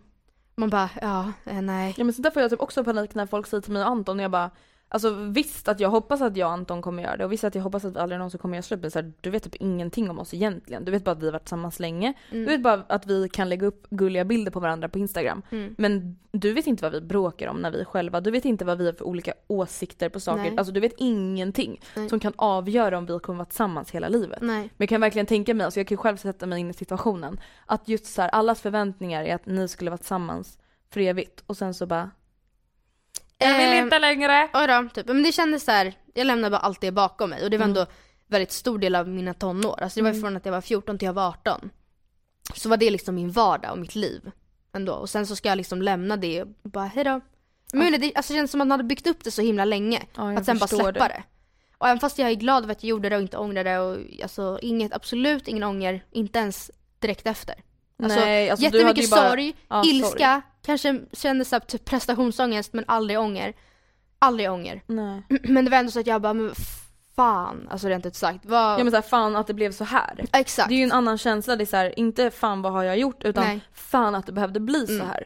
Man 0.54 0.70
bara, 0.70 0.90
ja, 1.00 1.32
eh, 1.44 1.62
nej. 1.62 1.94
Ja 1.96 2.04
men 2.04 2.14
så 2.14 2.22
där 2.22 2.30
får 2.30 2.42
jag 2.42 2.50
typ 2.50 2.60
också 2.60 2.84
panik 2.84 3.14
när 3.14 3.26
folk 3.26 3.46
säger 3.46 3.60
till 3.60 3.72
mig 3.72 3.82
och 3.82 3.88
Anton, 3.88 4.18
jag 4.18 4.30
bara 4.30 4.50
Alltså 4.94 5.14
visst 5.14 5.68
att 5.68 5.80
jag 5.80 5.90
hoppas 5.90 6.22
att 6.22 6.36
jag 6.36 6.46
och 6.46 6.52
Anton 6.52 6.82
kommer 6.82 7.02
göra 7.02 7.16
det 7.16 7.24
och 7.24 7.32
visst 7.32 7.44
att 7.44 7.54
jag 7.54 7.62
hoppas 7.62 7.84
att 7.84 7.96
vi 7.96 7.98
aldrig 7.98 8.18
någonsin 8.18 8.38
kommer 8.38 8.54
göra 8.54 8.62
slut 8.62 8.80
men 8.80 8.90
så 8.90 8.98
här, 8.98 9.12
du 9.20 9.30
vet 9.30 9.42
typ 9.42 9.54
ingenting 9.54 10.10
om 10.10 10.18
oss 10.18 10.34
egentligen. 10.34 10.84
Du 10.84 10.92
vet 10.92 11.04
bara 11.04 11.10
att 11.10 11.22
vi 11.22 11.26
har 11.26 11.32
varit 11.32 11.44
tillsammans 11.44 11.80
länge. 11.80 12.14
Mm. 12.30 12.44
Du 12.44 12.50
vet 12.50 12.62
bara 12.62 12.84
att 12.88 13.06
vi 13.06 13.28
kan 13.28 13.48
lägga 13.48 13.66
upp 13.66 13.86
gulliga 13.90 14.24
bilder 14.24 14.52
på 14.52 14.60
varandra 14.60 14.88
på 14.88 14.98
Instagram. 14.98 15.42
Mm. 15.50 15.74
Men 15.78 16.18
du 16.32 16.52
vet 16.52 16.66
inte 16.66 16.82
vad 16.82 16.92
vi 16.92 17.00
bråkar 17.00 17.48
om 17.48 17.56
när 17.56 17.70
vi 17.70 17.80
är 17.80 17.84
själva. 17.84 18.20
Du 18.20 18.30
vet 18.30 18.44
inte 18.44 18.64
vad 18.64 18.78
vi 18.78 18.86
har 18.86 18.92
för 18.92 19.04
olika 19.04 19.34
åsikter 19.46 20.08
på 20.08 20.20
saker. 20.20 20.42
Nej. 20.42 20.54
Alltså 20.56 20.72
du 20.72 20.80
vet 20.80 20.94
ingenting 20.98 21.80
Nej. 21.96 22.08
som 22.08 22.20
kan 22.20 22.32
avgöra 22.36 22.98
om 22.98 23.06
vi 23.06 23.18
kommer 23.18 23.36
vara 23.36 23.46
tillsammans 23.46 23.90
hela 23.90 24.08
livet. 24.08 24.38
Nej. 24.42 24.60
Men 24.62 24.70
jag 24.76 24.88
kan 24.88 25.00
verkligen 25.00 25.26
tänka 25.26 25.54
mig, 25.54 25.64
alltså 25.64 25.80
jag 25.80 25.86
kan 25.86 25.98
själv 25.98 26.16
sätta 26.16 26.46
mig 26.46 26.60
in 26.60 26.70
i 26.70 26.74
situationen. 26.74 27.40
Att 27.66 27.88
just 27.88 28.06
så 28.06 28.22
här, 28.22 28.28
allas 28.28 28.60
förväntningar 28.60 29.24
är 29.24 29.34
att 29.34 29.46
ni 29.46 29.68
skulle 29.68 29.90
vara 29.90 29.98
tillsammans 29.98 30.58
för 30.90 31.00
evigt 31.00 31.42
och 31.46 31.56
sen 31.56 31.74
så 31.74 31.86
bara 31.86 32.10
Jag 33.38 33.58
vill 33.58 33.66
Ehm, 33.78 33.84
inte 33.84 33.98
längre! 33.98 34.48
Oj 34.54 34.66
då, 34.66 34.88
typ. 34.94 35.06
Men 35.06 35.22
det 35.22 35.32
kändes 35.32 35.64
så 35.64 35.70
här, 35.70 35.94
jag 36.14 36.26
lämnade 36.26 36.50
bara 36.50 36.60
allt 36.60 36.80
det 36.80 36.90
bakom 36.92 37.30
mig 37.30 37.44
och 37.44 37.50
det 37.50 37.58
var 37.58 37.64
Mm. 37.64 37.76
ändå 37.76 37.90
väldigt 38.26 38.52
stor 38.52 38.78
del 38.78 38.94
av 38.94 39.08
mina 39.08 39.34
tonår. 39.34 39.82
Alltså 39.82 40.00
det 40.00 40.02
var 40.04 40.10
Mm. 40.10 40.22
från 40.22 40.36
att 40.36 40.44
jag 40.44 40.52
var 40.52 40.60
14 40.60 40.98
till 40.98 41.06
jag 41.06 41.12
var 41.12 41.28
18. 41.28 41.70
Så 42.54 42.68
var 42.68 42.76
det 42.76 42.90
liksom 42.90 43.14
min 43.14 43.30
vardag 43.30 43.72
och 43.72 43.78
mitt 43.78 43.94
liv. 43.94 44.30
Ändå. 44.74 44.92
Och 44.94 45.10
sen 45.10 45.26
så 45.26 45.36
ska 45.36 45.48
jag 45.48 45.56
liksom 45.56 45.82
lämna 45.82 46.16
det 46.16 46.42
och 46.42 46.48
bara 46.70 46.84
hejdå. 46.86 47.20
Men 47.72 48.00
det, 48.00 48.12
alltså 48.14 48.32
det 48.32 48.38
känns 48.38 48.50
som 48.50 48.60
att 48.60 48.66
man 48.66 48.70
hade 48.70 48.84
byggt 48.84 49.06
upp 49.06 49.24
det 49.24 49.30
så 49.30 49.42
himla 49.42 49.64
länge. 49.64 50.02
Ja, 50.16 50.38
att 50.38 50.44
sen 50.44 50.58
bara 50.58 50.66
släppa 50.66 51.08
det. 51.08 51.22
Och 51.78 51.86
även 51.88 52.00
fast 52.00 52.18
jag 52.18 52.30
är 52.30 52.34
glad 52.34 52.62
över 52.64 52.72
att 52.72 52.82
jag 52.82 52.88
gjorde 52.90 53.08
det 53.08 53.16
och 53.16 53.22
inte 53.22 53.36
ångrar 53.36 53.64
det 53.64 53.78
och 53.78 53.98
alltså 54.22 54.58
inget, 54.62 54.92
absolut 54.92 55.48
ingen 55.48 55.62
ånger, 55.62 56.04
inte 56.10 56.38
ens 56.38 56.70
direkt 56.98 57.26
efter. 57.26 57.54
Alltså, 58.02 58.20
Nej, 58.20 58.50
alltså 58.50 58.64
Jättemycket 58.64 59.04
ju 59.04 59.08
bara- 59.08 59.30
sorg, 59.30 59.54
Ja, 59.68 59.84
ilska, 59.86 60.42
kanske 60.64 61.00
kände 61.12 61.44
så 61.44 61.60
typ 61.60 61.84
prestationsångest 61.84 62.72
men 62.72 62.84
aldrig 62.88 63.18
ånger. 63.20 63.52
Aldrig 64.18 64.50
ånger. 64.50 64.82
Nej. 64.86 65.22
Men 65.42 65.64
det 65.64 65.70
var 65.70 65.78
ändå 65.78 65.90
så 65.90 66.00
att 66.00 66.06
jag 66.06 66.22
bara, 66.22 66.34
men 66.34 66.54
fan, 67.16 67.68
alltså 67.70 67.88
rent 67.88 68.06
ut 68.06 68.16
sagt. 68.16 68.44
Vad... 68.46 68.80
Ja 68.80 68.84
men 68.84 68.90
såhär 68.90 69.02
fan 69.02 69.36
att 69.36 69.46
det 69.46 69.54
blev 69.54 69.72
så 69.72 69.84
här. 69.84 70.24
Exakt. 70.32 70.68
Det 70.68 70.74
är 70.74 70.78
ju 70.78 70.84
en 70.84 70.92
annan 70.92 71.18
känsla, 71.18 71.56
det 71.56 71.64
är 71.64 71.66
så 71.66 71.76
här, 71.76 71.98
inte 71.98 72.30
fan 72.30 72.62
vad 72.62 72.72
har 72.72 72.82
jag 72.84 72.98
gjort 72.98 73.24
utan 73.24 73.44
Nej. 73.44 73.60
fan 73.72 74.14
att 74.14 74.26
det 74.26 74.32
behövde 74.32 74.60
bli 74.60 74.86
så 74.86 74.92
Mm. 74.94 75.06
här. 75.06 75.24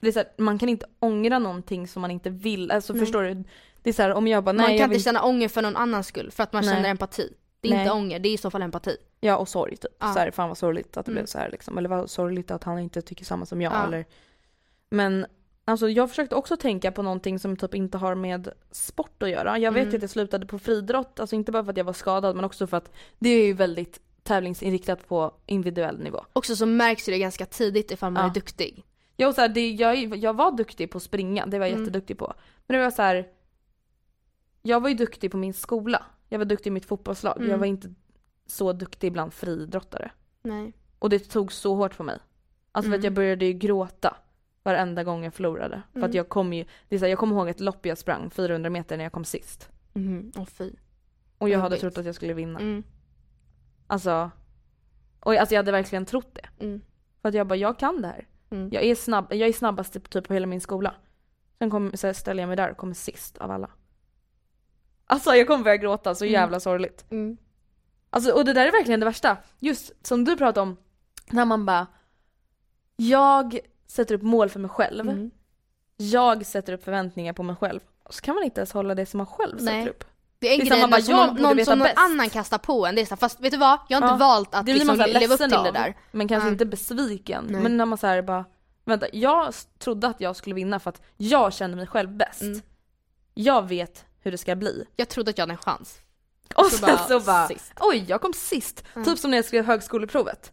Det 0.00 0.08
är 0.08 0.12
så 0.12 0.18
här, 0.18 0.28
man 0.38 0.58
kan 0.58 0.68
inte 0.68 0.86
ångra 1.00 1.38
någonting 1.38 1.88
som 1.88 2.02
man 2.02 2.10
inte 2.10 2.30
vill, 2.30 2.70
alltså 2.70 2.92
Nej. 2.92 3.00
förstår 3.00 3.22
du? 3.22 3.44
Det 3.82 3.90
är 3.90 3.94
så 3.94 4.02
här, 4.02 4.12
om 4.12 4.28
jag 4.28 4.44
bara 4.44 4.52
nej 4.52 4.58
man 4.62 4.66
kan 4.66 4.76
jag 4.76 4.84
inte 4.86 4.92
vill, 4.94 5.04
känna 5.04 5.22
ånger 5.22 5.48
för 5.48 5.62
någon 5.62 5.76
annans 5.76 6.06
skull 6.06 6.30
för 6.30 6.42
att 6.42 6.52
man 6.52 6.64
Nej. 6.64 6.74
känner 6.74 6.88
empati. 6.90 7.32
Det 7.60 7.68
är 7.68 7.72
Nej. 7.72 7.80
inte 7.82 7.92
ånger, 7.92 8.18
det 8.18 8.28
är 8.28 8.32
i 8.32 8.38
så 8.38 8.50
fall 8.50 8.62
empati. 8.62 8.96
ja 9.20 9.36
och 9.36 9.48
sorg 9.48 9.76
typ. 9.76 9.92
Ja. 10.00 10.12
Så 10.12 10.18
här, 10.18 10.30
fan 10.30 10.48
vad 10.48 10.58
sorgligt 10.58 10.96
att 10.96 11.06
det 11.06 11.10
Mm. 11.12 11.14
blev 11.22 11.26
så 11.26 11.38
här 11.38 11.50
liksom. 11.50 11.78
Eller 11.78 11.88
vad 11.88 12.10
sorgligt 12.10 12.50
att 12.50 12.64
han 12.64 12.78
inte 12.78 13.02
tycker 13.02 13.24
samma 13.24 13.46
som 13.46 13.62
jag 13.62 13.72
Ja. 13.72 13.84
eller 13.86 14.04
Men 14.90 15.26
alltså 15.64 15.88
jag 15.90 16.08
försökte 16.08 16.34
också 16.34 16.56
tänka 16.56 16.92
på 16.92 17.02
någonting 17.02 17.38
som 17.38 17.56
typ 17.56 17.74
inte 17.74 17.98
har 17.98 18.14
med 18.14 18.48
sport 18.70 19.22
att 19.22 19.30
göra. 19.30 19.58
Jag 19.58 19.72
vet 19.72 19.82
Mm. 19.84 19.96
att 19.96 20.02
jag 20.02 20.10
slutade 20.10 20.46
på 20.46 20.58
friidrott, 20.58 21.20
alltså 21.20 21.36
inte 21.36 21.52
bara 21.52 21.64
för 21.64 21.70
att 21.70 21.76
jag 21.76 21.84
var 21.84 21.92
skadad 21.92 22.36
men 22.36 22.44
också 22.44 22.66
för 22.66 22.76
att 22.76 22.92
det 23.18 23.28
är 23.28 23.46
ju 23.46 23.52
väldigt 23.52 24.00
tävlingsinriktat 24.22 25.08
på 25.08 25.34
individuell 25.46 25.98
nivå. 25.98 26.24
Också 26.32 26.56
så 26.56 26.66
märks 26.66 27.08
ju 27.08 27.12
det 27.12 27.18
ganska 27.18 27.46
tidigt 27.46 27.90
ifall 27.90 28.12
man 28.12 28.22
Ja. 28.24 28.30
är 28.30 28.34
duktig. 28.34 28.84
Jag, 29.16 29.34
så 29.34 29.40
här, 29.40 29.48
det, 29.48 29.70
jag, 29.70 30.16
jag 30.16 30.36
var 30.36 30.52
duktig 30.52 30.90
på 30.90 30.96
att 30.98 31.02
springa, 31.02 31.46
det 31.46 31.58
var 31.58 31.66
jag 31.66 31.72
Mm. 31.72 31.84
jätteduktig 31.84 32.18
på. 32.18 32.34
Men 32.66 32.76
det 32.78 32.82
var 32.84 32.90
så 32.90 33.02
här. 33.02 33.28
Jag 34.62 34.80
var 34.80 34.88
ju 34.88 34.94
duktig 34.94 35.30
på 35.30 35.36
min 35.36 35.54
skola. 35.54 36.02
Jag 36.28 36.38
var 36.38 36.44
duktig 36.44 36.70
i 36.70 36.70
mitt 36.70 36.86
fotbollslag. 36.86 37.36
Mm. 37.36 37.50
Jag 37.50 37.58
var 37.58 37.66
inte 37.66 37.94
så 38.46 38.72
duktig 38.72 39.12
bland 39.12 39.32
friidrottare. 39.32 40.10
Nej. 40.42 40.72
Och 40.98 41.10
det 41.10 41.18
tog 41.18 41.52
så 41.52 41.74
hårt 41.74 41.96
på 41.96 42.02
mig. 42.02 42.18
Alltså 42.72 42.88
för 42.90 42.94
Mm. 42.94 43.00
att 43.00 43.04
jag 43.04 43.12
började 43.12 43.44
ju 43.44 43.52
gråta 43.52 44.16
varenda 44.66 45.04
gång 45.04 45.24
jag 45.24 45.34
förlorade. 45.34 45.82
För 45.92 45.98
Mm. 45.98 46.08
att 46.10 46.14
jag 46.14 46.28
kom 46.28 46.52
ju, 46.52 46.64
det 46.88 46.94
är 46.94 46.98
så 46.98 47.04
här, 47.04 47.10
jag 47.10 47.18
kommer 47.18 47.36
ihåg 47.36 47.48
ett 47.48 47.60
lopp 47.60 47.86
jag 47.86 47.98
sprang 47.98 48.30
400 48.30 48.70
meter 48.70 48.96
när 48.96 49.04
jag 49.04 49.12
kom 49.12 49.24
sist. 49.24 49.68
Mhm. 49.92 50.32
Åh 50.36 50.44
fy. 50.44 50.70
Och 51.38 51.48
jag 51.48 51.58
hade 51.58 51.74
Jobbigt. 51.76 51.80
trott 51.80 51.98
att 51.98 52.06
jag 52.06 52.14
skulle 52.14 52.34
vinna. 52.34 52.58
Mm. 52.60 52.82
Alltså, 53.86 54.30
och 55.20 55.34
jag- 55.34 55.40
alltså 55.40 55.54
jag 55.54 55.58
hade 55.58 55.72
verkligen 55.72 56.06
trott 56.06 56.34
det. 56.34 56.64
Mm. 56.64 56.80
För 57.22 57.28
att 57.28 57.34
jag 57.34 57.46
bara, 57.46 57.56
jag 57.56 57.78
kan 57.78 58.02
det 58.02 58.08
här. 58.08 58.26
Mm. 58.50 58.68
Jag 58.72 58.82
är, 58.84 58.94
snabb, 58.94 59.26
jag 59.30 59.48
är 59.48 59.52
snabbast 59.52 59.92
typ, 59.92 60.10
typ 60.10 60.28
på 60.28 60.34
hela 60.34 60.46
min 60.46 60.60
skola. 60.60 60.94
Sen 61.58 61.70
kom, 61.70 61.92
så 61.96 62.14
ställer 62.14 62.42
jag 62.42 62.48
mig 62.48 62.56
där 62.56 62.70
och 62.70 62.76
kommer 62.76 62.94
sist 62.94 63.38
av 63.38 63.50
alla. 63.50 63.70
Alltså 65.06 65.30
jag 65.34 65.46
kommer 65.46 65.64
börja 65.64 65.76
gråta, 65.76 66.14
så 66.14 66.24
Mm. 66.24 66.32
jävla 66.32 66.60
sorgligt. 66.60 67.04
Mm. 67.10 67.36
Alltså, 68.10 68.32
och 68.32 68.44
det 68.44 68.52
där 68.52 68.66
är 68.66 68.72
verkligen 68.72 69.00
det 69.00 69.06
värsta. 69.06 69.36
Just 69.58 70.06
som 70.06 70.24
du 70.24 70.36
pratade 70.36 70.60
om, 70.60 70.76
när 71.30 71.44
man 71.44 71.66
bara 71.66 71.86
Jag 72.96 73.58
sätter 73.86 74.14
upp 74.14 74.22
mål 74.22 74.48
för 74.48 74.60
mig 74.60 74.70
själv. 74.70 75.08
Mm. 75.08 75.30
Jag 75.96 76.46
sätter 76.46 76.72
upp 76.72 76.84
förväntningar 76.84 77.32
på 77.32 77.42
mig 77.42 77.56
själv. 77.56 77.80
Och 78.02 78.14
så 78.14 78.20
kan 78.20 78.34
man 78.34 78.44
inte 78.44 78.60
ens 78.60 78.72
hålla 78.72 78.94
det 78.94 79.06
som 79.06 79.18
man 79.18 79.26
själv 79.26 79.56
Nej. 79.60 79.66
sätter 79.84 79.90
upp. 79.90 80.04
Det 80.38 80.48
är 80.48 80.52
en 80.52 80.58
Det 80.58 80.64
är 80.64 80.76
grej 80.78 80.88
bara, 80.90 81.00
jag 81.00 81.34
någon, 81.34 81.42
någon 81.56 81.64
som 81.64 81.78
någon 81.78 81.88
annan 81.96 82.30
kastar 82.30 82.58
på 82.58 82.86
en. 82.86 82.94
Det 82.94 83.00
är 83.00 83.06
så 83.06 83.10
här, 83.10 83.16
fast 83.16 83.40
vet 83.40 83.50
du 83.52 83.58
vad? 83.58 83.78
Jag 83.88 84.00
har 84.00 84.08
inte 84.08 84.24
Ja, 84.24 84.28
valt 84.28 84.54
att 84.54 84.66
Det 84.66 84.74
liksom 84.74 84.96
så 84.96 85.06
leva 85.06 85.34
upp 85.34 85.40
till 85.40 85.54
av, 85.54 85.64
det 85.64 85.70
där. 85.70 85.96
Men 86.12 86.28
kanske 86.28 86.48
Ja. 86.48 86.52
inte 86.52 86.66
besviken. 86.66 87.46
Nej. 87.48 87.60
Men 87.62 87.76
när 87.76 87.84
man 87.86 87.98
säger 87.98 88.22
bara 88.22 88.44
Vänta, 88.84 89.06
jag 89.12 89.54
trodde 89.78 90.06
att 90.06 90.20
jag 90.20 90.36
skulle 90.36 90.54
vinna 90.54 90.80
för 90.80 90.90
att 90.90 91.02
jag 91.16 91.52
känner 91.52 91.76
mig 91.76 91.86
själv 91.86 92.10
bäst. 92.16 92.42
Mm. 92.42 92.60
Jag 93.34 93.68
vet 93.68 94.04
hur 94.20 94.30
det 94.30 94.38
ska 94.38 94.56
bli. 94.56 94.84
Jag 94.96 95.08
trodde 95.08 95.30
att 95.30 95.38
jag 95.38 95.42
hade 95.42 95.52
en 95.52 95.58
chans. 95.58 95.98
Och 96.54 96.64
så 96.66 96.76
sen 96.76 96.86
bara, 96.86 96.98
så 96.98 97.20
bara, 97.20 97.48
sist. 97.48 97.72
oj 97.80 98.04
jag 98.08 98.20
kom 98.20 98.32
sist. 98.32 98.84
Mm. 98.94 99.06
Typ 99.06 99.18
som 99.18 99.30
när 99.30 99.38
jag 99.38 99.44
skrev 99.44 99.64
högskoleprovet. 99.64 100.52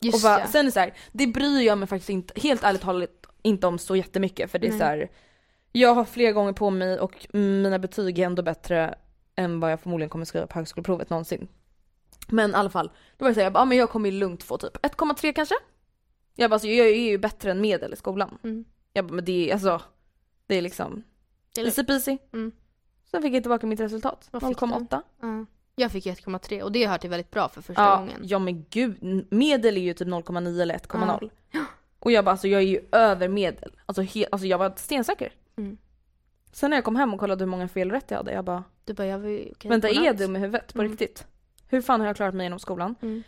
Just 0.00 0.14
och 0.14 0.20
bara, 0.30 0.40
ja. 0.40 0.46
Sen 0.46 0.60
är 0.60 0.64
det 0.64 0.72
så 0.72 0.80
här, 0.80 0.94
det 1.12 1.26
bryr 1.26 1.60
jag 1.60 1.78
mig 1.78 1.88
faktiskt 1.88 2.10
inte, 2.10 2.40
helt 2.40 2.64
ärligt 2.64 2.82
talat 2.82 3.10
inte 3.42 3.66
om 3.66 3.78
så 3.78 3.96
jättemycket 3.96 4.50
för 4.50 4.58
det 4.58 4.66
är 4.66 4.70
Nej. 4.70 4.78
så 4.78 4.84
här. 4.84 5.10
Jag 5.72 5.94
har 5.94 6.04
fler 6.04 6.32
gånger 6.32 6.52
på 6.52 6.70
mig 6.70 7.00
och 7.00 7.26
mina 7.32 7.78
betyg 7.78 8.18
är 8.18 8.26
ändå 8.26 8.42
bättre 8.42 8.94
än 9.36 9.60
vad 9.60 9.72
jag 9.72 9.80
förmodligen 9.80 10.08
kommer 10.08 10.24
skriva 10.24 10.46
på 10.46 10.58
högskoleprovet 10.58 11.10
någonsin. 11.10 11.48
Men 12.28 12.50
i 12.50 12.54
alla 12.54 12.70
fall, 12.70 12.90
då 13.16 13.24
var 13.24 13.28
det 13.28 13.34
så 13.34 13.40
här, 13.40 13.46
jag 13.46 13.52
bara, 13.52 13.62
ah, 13.62 13.64
men 13.64 13.78
jag 13.78 13.90
kommer 13.90 14.10
ju 14.10 14.18
lugnt 14.18 14.42
få 14.42 14.58
typ 14.58 14.76
1,3 14.76 15.32
kanske? 15.32 15.54
Jag 16.34 16.50
bara, 16.50 16.54
alltså, 16.54 16.68
jag 16.68 16.86
är 16.86 17.10
ju 17.10 17.18
bättre 17.18 17.50
än 17.50 17.60
medel 17.60 17.92
i 17.92 17.96
skolan. 17.96 18.38
Mm. 18.44 18.64
Jag 18.92 19.06
bara, 19.06 19.14
men 19.14 19.24
det 19.24 19.50
är 19.50 19.52
alltså, 19.52 19.82
det 20.46 20.54
är 20.54 20.62
liksom 20.62 21.02
Det 21.54 21.60
är 21.60 21.64
easy 21.64 21.84
peasy. 21.84 22.18
Mm. 22.32 22.52
Sen 23.10 23.22
fick 23.22 23.34
jag 23.34 23.42
tillbaka 23.42 23.66
mitt 23.66 23.80
resultat, 23.80 24.28
Vad 24.30 24.48
fick 24.48 24.58
du? 24.58 24.66
0,8. 24.66 25.02
Ja. 25.20 25.46
Jag 25.76 25.92
fick 25.92 26.06
ju 26.06 26.12
1,3 26.12 26.62
och 26.62 26.72
det 26.72 26.84
har 26.84 26.98
till 26.98 27.10
väldigt 27.10 27.30
bra 27.30 27.48
för 27.48 27.62
första 27.62 27.82
Ja, 27.82 27.96
gången. 27.96 28.20
ja 28.24 28.38
men 28.38 28.64
gud, 28.70 29.26
medel 29.30 29.76
är 29.76 29.80
ju 29.80 29.94
typ 29.94 30.08
0,9 30.08 30.60
eller 30.62 30.74
1,0. 30.78 31.30
Och 31.98 32.12
jag 32.12 32.24
bara 32.24 32.30
alltså 32.30 32.48
jag 32.48 32.62
är 32.62 32.66
ju 32.66 32.80
över 32.92 33.28
medel. 33.28 33.72
Alltså, 33.86 34.02
he, 34.02 34.26
alltså 34.32 34.46
jag 34.46 34.58
var 34.58 34.72
stensäker. 34.76 35.32
Mm. 35.56 35.76
Sen 36.52 36.70
när 36.70 36.76
jag 36.76 36.84
kom 36.84 36.96
hem 36.96 37.14
och 37.14 37.20
kollade 37.20 37.44
hur 37.44 37.50
många 37.50 37.68
fel 37.68 37.90
rätt 37.90 38.10
jag 38.10 38.16
hade, 38.18 38.32
jag 38.32 38.44
bara 38.44 38.64
Du 38.84 38.92
bara, 38.94 39.06
jag 39.06 39.18
var 39.18 39.28
ju 39.28 39.48
okej 39.52 39.68
vänta 39.68 39.88
är 39.88 40.04
jag 40.04 40.16
dum 40.16 40.36
i 40.36 40.38
huvudet 40.38 40.74
på 40.74 40.80
Mm. 40.80 40.90
riktigt? 40.90 41.26
Hur 41.68 41.80
fan 41.82 42.00
har 42.00 42.06
jag 42.06 42.16
klarat 42.16 42.34
mig 42.34 42.44
genom 42.44 42.58
skolan? 42.58 42.94
Mm. 43.02 43.22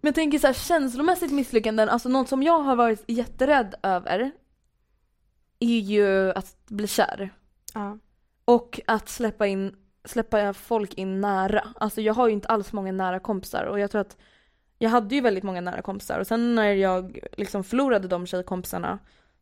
Men 0.00 0.08
jag 0.08 0.14
tänker 0.14 0.38
så 0.38 0.46
här 0.46 0.54
känslomässigt 0.54 1.32
misslyckanden, 1.32 1.88
alltså 1.88 2.08
något 2.08 2.28
som 2.28 2.42
jag 2.42 2.58
har 2.58 2.76
varit 2.76 3.04
jätterädd 3.06 3.74
över 3.82 4.30
är 5.58 5.78
ju 5.78 6.32
att 6.32 6.56
bli 6.68 6.86
kär. 6.86 7.30
Ja. 7.74 7.98
Och 8.44 8.80
att 8.86 9.08
släppa 9.08 9.46
in, 9.46 9.76
släppa 10.06 10.52
folk 10.52 10.94
in 10.94 11.20
nära. 11.20 11.68
Alltså 11.76 12.00
jag 12.00 12.14
har 12.14 12.26
ju 12.28 12.32
inte 12.32 12.48
alls 12.48 12.72
många 12.72 12.92
nära 12.92 13.18
kompisar 13.20 13.64
och 13.64 13.80
jag 13.80 13.90
tror 13.90 14.00
att 14.00 14.16
jag 14.78 14.90
hade 14.90 15.14
ju 15.14 15.20
väldigt 15.20 15.44
många 15.44 15.60
nära 15.60 15.82
kompisar 15.82 16.18
och 16.20 16.26
sen 16.26 16.54
när 16.54 16.72
jag 16.74 17.18
liksom 17.36 17.64
förlorade 17.64 18.08
de 18.08 18.26
tjejkompisarna 18.26 18.98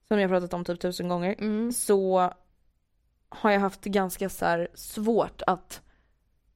som 0.09 0.21
jag 0.21 0.31
pratat 0.31 0.55
om 0.55 0.65
typ 0.65 0.81
tusen 0.81 1.09
gånger 1.09 1.35
Mm. 1.39 1.73
så 1.73 2.31
har 3.29 3.51
jag 3.51 3.61
haft 3.61 3.85
ganska 3.85 4.29
så 4.29 4.67
svårt 4.75 5.43
att 5.47 5.81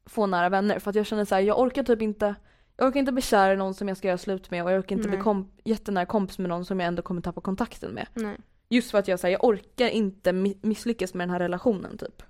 få 0.06 0.26
nära 0.26 0.48
vänner 0.48 0.78
för 0.78 0.90
att 0.90 0.96
jag 0.96 1.06
känner 1.06 1.24
så 1.24 1.34
här, 1.34 1.42
jag 1.42 1.60
orkar 1.60 1.82
typ 1.82 2.02
inte 2.02 2.34
jag 2.76 2.88
orkar 2.88 3.00
inte 3.00 3.12
bli 3.12 3.22
kär 3.22 3.52
i 3.52 3.56
någon 3.56 3.74
som 3.74 3.88
jag 3.88 3.96
ska 3.96 4.08
göra 4.08 4.18
slut 4.18 4.50
med 4.50 4.64
och 4.64 4.72
jag 4.72 4.78
orkar 4.78 4.96
inte 4.96 5.08
Nej. 5.08 5.16
bli 5.18 5.24
komp- 5.24 5.60
jättenära 5.64 6.06
kompis 6.06 6.38
med 6.38 6.48
någon 6.48 6.64
som 6.64 6.80
jag 6.80 6.86
ändå 6.86 7.02
kommer 7.02 7.20
tappa 7.20 7.40
kontakten 7.40 7.90
med. 7.90 8.06
Nej. 8.14 8.36
Just 8.68 8.90
för 8.90 8.98
att 8.98 9.08
jag 9.08 9.20
säger 9.20 9.34
jag 9.36 9.44
orkar 9.44 9.88
inte 9.88 10.32
mi- 10.32 10.58
misslyckas 10.62 11.14
med 11.14 11.28
den 11.28 11.32
här 11.32 11.38
relationen 11.38 11.98
typ. 11.98 12.22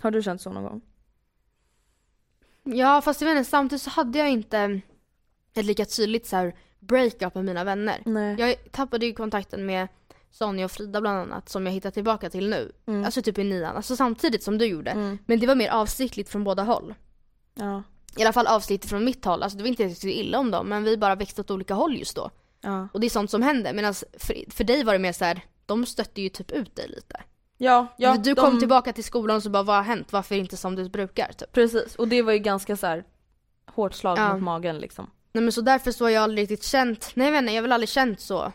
Har 0.00 0.10
du 0.10 0.22
känt 0.22 0.40
så 0.40 0.52
någon 0.52 0.62
gång? 0.62 0.80
Ja 2.64 3.00
fast 3.00 3.20
jag 3.20 3.28
vet 3.28 3.38
inte, 3.38 3.50
samtidigt 3.50 3.82
så 3.82 3.90
hade 3.90 4.18
jag 4.18 4.30
inte 4.30 4.80
ett 5.54 5.64
lika 5.64 5.84
tydligt 5.84 6.26
så 6.26 6.36
här 6.36 6.54
breakup 6.78 7.34
med 7.34 7.44
mina 7.44 7.64
vänner. 7.64 8.02
Nej. 8.04 8.36
Jag 8.38 8.72
tappade 8.72 9.06
ju 9.06 9.12
kontakten 9.12 9.66
med 9.66 9.88
Sonja 10.30 10.64
och 10.64 10.70
Frida 10.70 11.00
bland 11.00 11.18
annat 11.18 11.48
som 11.48 11.66
jag 11.66 11.72
hittar 11.72 11.90
tillbaka 11.90 12.30
till 12.30 12.50
nu. 12.50 12.72
Mm. 12.86 13.04
Alltså 13.04 13.22
typ 13.22 13.38
i 13.38 13.44
nian, 13.44 13.76
alltså 13.76 13.96
samtidigt 13.96 14.42
som 14.42 14.58
du 14.58 14.66
gjorde. 14.66 14.90
Mm. 14.90 15.18
Men 15.26 15.40
det 15.40 15.46
var 15.46 15.54
mer 15.54 15.70
avsiktligt 15.70 16.28
från 16.28 16.44
båda 16.44 16.62
håll. 16.62 16.94
Ja. 17.54 17.82
I 18.16 18.22
alla 18.22 18.32
fall 18.32 18.46
avsiktligt 18.46 18.90
från 18.90 19.04
mitt 19.04 19.24
håll, 19.24 19.42
alltså 19.42 19.58
det 19.58 19.62
var 19.62 19.68
inte 19.68 19.94
så 19.94 20.06
illa 20.06 20.38
om 20.38 20.50
dem 20.50 20.68
men 20.68 20.84
vi 20.84 20.96
bara 20.96 21.14
växte 21.14 21.40
åt 21.40 21.50
olika 21.50 21.74
håll 21.74 21.98
just 21.98 22.16
då. 22.16 22.30
Ja. 22.60 22.88
Och 22.92 23.00
det 23.00 23.06
är 23.06 23.10
sånt 23.10 23.30
som 23.30 23.42
händer 23.42 23.72
medan 23.74 23.94
för, 23.94 24.50
för 24.50 24.64
dig 24.64 24.84
var 24.84 24.92
det 24.92 24.98
mer 24.98 25.12
så 25.12 25.24
här, 25.24 25.40
de 25.66 25.86
stötte 25.86 26.22
ju 26.22 26.28
typ 26.28 26.50
ut 26.50 26.76
dig 26.76 26.88
lite. 26.88 27.22
Ja, 27.56 27.86
ja 27.96 28.16
du 28.16 28.34
de- 28.34 28.40
kom 28.40 28.58
tillbaka 28.58 28.92
till 28.92 29.04
skolan 29.04 29.36
och 29.36 29.42
så 29.42 29.50
bara 29.50 29.62
vad 29.62 29.76
har 29.76 29.82
hänt? 29.82 30.12
Varför 30.12 30.34
inte 30.34 30.56
som 30.56 30.74
du 30.76 30.88
brukar? 30.88 31.32
Typ. 31.32 31.52
Precis, 31.52 31.94
och 31.96 32.08
det 32.08 32.22
var 32.22 32.32
ju 32.32 32.38
ganska 32.38 32.76
så 32.76 32.86
här 32.86 33.04
hårt 33.66 33.94
slag 33.94 34.18
Ja. 34.18 34.32
mot 34.32 34.42
magen 34.42 34.78
liksom. 34.78 35.10
Nej 35.32 35.42
men 35.44 35.52
så 35.52 35.60
därför 35.60 35.92
så 35.92 36.04
har 36.04 36.10
jag 36.10 36.22
aldrig 36.22 36.42
riktigt 36.50 36.64
känt, 36.64 37.10
nej 37.14 37.26
jag 37.26 37.32
vet 37.32 37.38
inte, 37.40 37.52
jag 37.52 37.58
har 37.58 37.62
väl 37.62 37.72
aldrig 37.72 37.88
känt 37.88 38.20
så. 38.20 38.52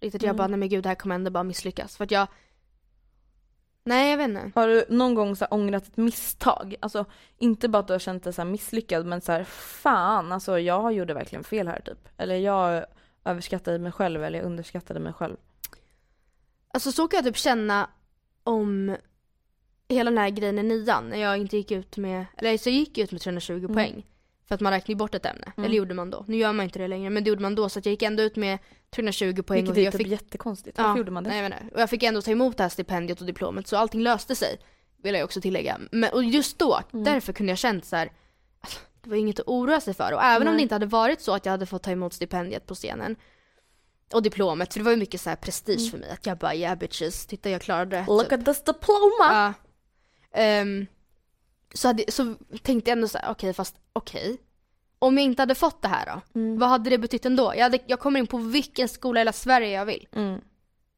Riktigt 0.00 0.22
jag 0.22 0.28
Mm. 0.28 0.36
bara, 0.36 0.46
nej 0.48 0.58
men 0.58 0.68
gud 0.68 0.82
det 0.82 0.88
här 0.88 0.96
kommer 0.96 1.14
ändå 1.14 1.30
bara 1.30 1.44
misslyckas. 1.44 1.96
För 1.96 2.04
att 2.04 2.10
jag, 2.10 2.28
nej 3.84 4.10
jag 4.10 4.16
vet 4.16 4.28
inte. 4.28 4.50
Har 4.60 4.68
du 4.68 4.84
någon 4.88 5.14
gång 5.14 5.36
så 5.36 5.44
här 5.44 5.54
ångrat 5.54 5.86
ett 5.86 5.96
misstag? 5.96 6.74
Alltså 6.80 7.04
inte 7.38 7.68
bara 7.68 7.78
att 7.78 7.86
du 7.86 7.94
har 7.94 7.98
känt 7.98 8.24
dig 8.24 8.32
så 8.32 8.44
misslyckad 8.44 9.06
men 9.06 9.20
så 9.20 9.32
här 9.32 9.44
fan 9.44 10.32
alltså 10.32 10.58
jag 10.58 10.92
gjorde 10.92 11.14
verkligen 11.14 11.44
fel 11.44 11.68
här 11.68 11.80
typ. 11.80 12.08
Eller 12.16 12.34
jag 12.36 12.84
överskattade 13.24 13.78
mig 13.78 13.92
själv 13.92 14.24
eller 14.24 14.38
jag 14.38 14.46
underskattade 14.46 15.00
mig 15.00 15.12
själv. 15.12 15.36
Alltså 16.74 16.92
så 16.92 17.08
kan 17.08 17.16
jag 17.18 17.24
typ 17.24 17.36
känna 17.36 17.90
om 18.46 18.96
hela 19.88 20.10
den 20.10 20.18
här 20.18 20.30
grejen 20.30 20.58
i 20.58 20.62
nian 20.62 21.08
när 21.08 21.16
jag 21.18 21.38
inte 21.38 21.56
gick 21.56 21.70
ut 21.70 21.96
med, 21.96 22.26
eller 22.36 22.58
så 22.58 22.68
jag 22.68 22.76
gick 22.76 22.98
ut 22.98 23.12
med 23.12 23.20
320 23.20 23.52
Mm. 23.52 23.74
poäng. 23.74 24.06
För 24.48 24.54
att 24.54 24.60
man 24.60 24.72
räknade 24.72 24.92
ju 24.92 24.96
bort 24.96 25.14
ett 25.14 25.26
ämne. 25.26 25.52
Mm. 25.56 25.64
Eller 25.66 25.76
gjorde 25.76 25.94
man 25.94 26.10
då. 26.10 26.24
Nu 26.28 26.36
gör 26.36 26.52
man 26.52 26.64
inte 26.64 26.78
det 26.78 26.88
längre 26.88 27.10
men 27.10 27.24
det 27.24 27.28
gjorde 27.28 27.42
man 27.42 27.54
då 27.54 27.68
så 27.68 27.78
att 27.78 27.86
jag 27.86 27.90
gick 27.90 28.02
ändå 28.02 28.22
ut 28.22 28.36
med 28.36 28.58
320 28.90 29.42
poäng. 29.42 29.56
Vilket 29.56 29.70
och 29.72 29.78
är 29.78 29.82
jag 29.82 29.92
typ 29.92 29.98
fick, 30.02 30.06
jättekonstigt. 30.08 30.78
Varför 30.78 30.98
gjorde 30.98 31.10
man 31.10 31.24
det? 31.24 31.30
Nej, 31.30 31.38
jag 31.38 31.46
inte. 31.46 31.74
Och 31.74 31.80
jag 31.80 31.90
fick 31.90 32.02
ändå 32.02 32.22
ta 32.22 32.30
emot 32.30 32.56
det 32.56 32.62
här 32.62 32.68
stipendiet 32.70 33.20
och 33.20 33.26
diplomet 33.26 33.66
så 33.66 33.76
allting 33.76 34.00
löste 34.02 34.34
sig. 34.36 34.58
Vill 35.02 35.14
jag 35.14 35.24
också 35.24 35.40
tillägga. 35.40 35.80
Men, 35.92 36.12
och 36.12 36.24
just 36.24 36.58
då, 36.58 36.80
Mm. 36.92 37.04
därför 37.04 37.32
kunde 37.32 37.52
jag 37.52 37.58
känt 37.58 37.84
så 37.84 37.96
här. 37.96 38.12
alltså, 38.60 38.78
Det 39.02 39.10
var 39.10 39.16
inget 39.16 39.40
att 39.40 39.46
oroa 39.48 39.80
sig 39.80 39.94
för. 39.94 40.12
Och 40.12 40.22
även 40.22 40.48
om 40.48 40.54
Nej. 40.54 40.58
det 40.58 40.62
inte 40.62 40.74
hade 40.74 40.86
varit 40.86 41.20
så 41.20 41.32
att 41.34 41.44
jag 41.46 41.50
hade 41.50 41.66
fått 41.66 41.82
ta 41.82 41.90
emot 41.90 42.12
stipendiet 42.12 42.66
på 42.66 42.74
scenen. 42.74 43.16
Och 44.12 44.22
diplomet, 44.22 44.72
för 44.72 44.80
det 44.80 44.84
var 44.84 44.90
ju 44.90 44.96
mycket 44.96 45.20
så 45.20 45.28
här 45.30 45.36
prestige 45.36 45.90
för 45.90 45.98
mig. 45.98 46.10
Att 46.10 46.26
jag 46.26 46.38
bara 46.38 46.54
yeah 46.54 46.78
bitches, 46.78 47.26
titta 47.26 47.50
jag 47.50 47.62
klarade 47.62 47.90
det. 47.90 47.96
Mm. 47.96 48.06
Look 48.08 48.28
typ. 48.28 48.32
at 48.32 48.44
this 48.44 48.64
diploma! 48.64 49.08
Ja. 49.20 49.52
Ehm, 50.32 50.86
så, 51.74 51.88
hade, 51.88 52.04
så 52.08 52.34
tänkte 52.62 52.90
jag 52.90 52.96
ändå 52.96 53.08
så 53.08 53.18
här, 53.18 53.30
okej 53.30 53.52
fast 53.52 53.76
okej. 53.92 54.36
Om 54.98 55.18
jag 55.18 55.24
inte 55.24 55.42
hade 55.42 55.54
fått 55.54 55.82
det 55.82 55.88
här 55.88 56.06
då? 56.06 56.40
Mm. 56.40 56.58
Vad 56.58 56.68
hade 56.68 56.90
det 56.90 56.98
betytt 56.98 57.26
ändå? 57.26 57.52
Jag, 57.56 57.62
hade, 57.62 57.78
jag 57.86 58.00
kommer 58.00 58.20
in 58.20 58.26
på 58.26 58.38
vilken 58.38 58.88
skola 58.88 59.20
i 59.20 59.20
hela 59.20 59.32
Sverige 59.32 59.70
jag 59.70 59.86
vill. 59.86 60.08
Mm. 60.12 60.40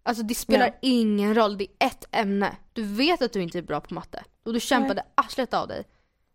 Alltså 0.03 0.23
det 0.23 0.35
spelar 0.35 0.67
Ja. 0.67 0.73
ingen 0.81 1.35
roll, 1.35 1.59
det 1.59 1.65
är 1.79 1.87
ett 1.87 2.05
ämne. 2.11 2.57
Du 2.73 2.83
vet 2.83 3.23
att 3.23 3.33
du 3.33 3.43
inte 3.43 3.59
är 3.59 3.63
bra 3.63 3.81
på 3.81 3.95
matte. 3.95 4.25
Och 4.45 4.53
du 4.53 4.61
kämpade 4.61 5.03
arslet 5.15 5.55
av 5.55 5.69
dig. 5.69 5.85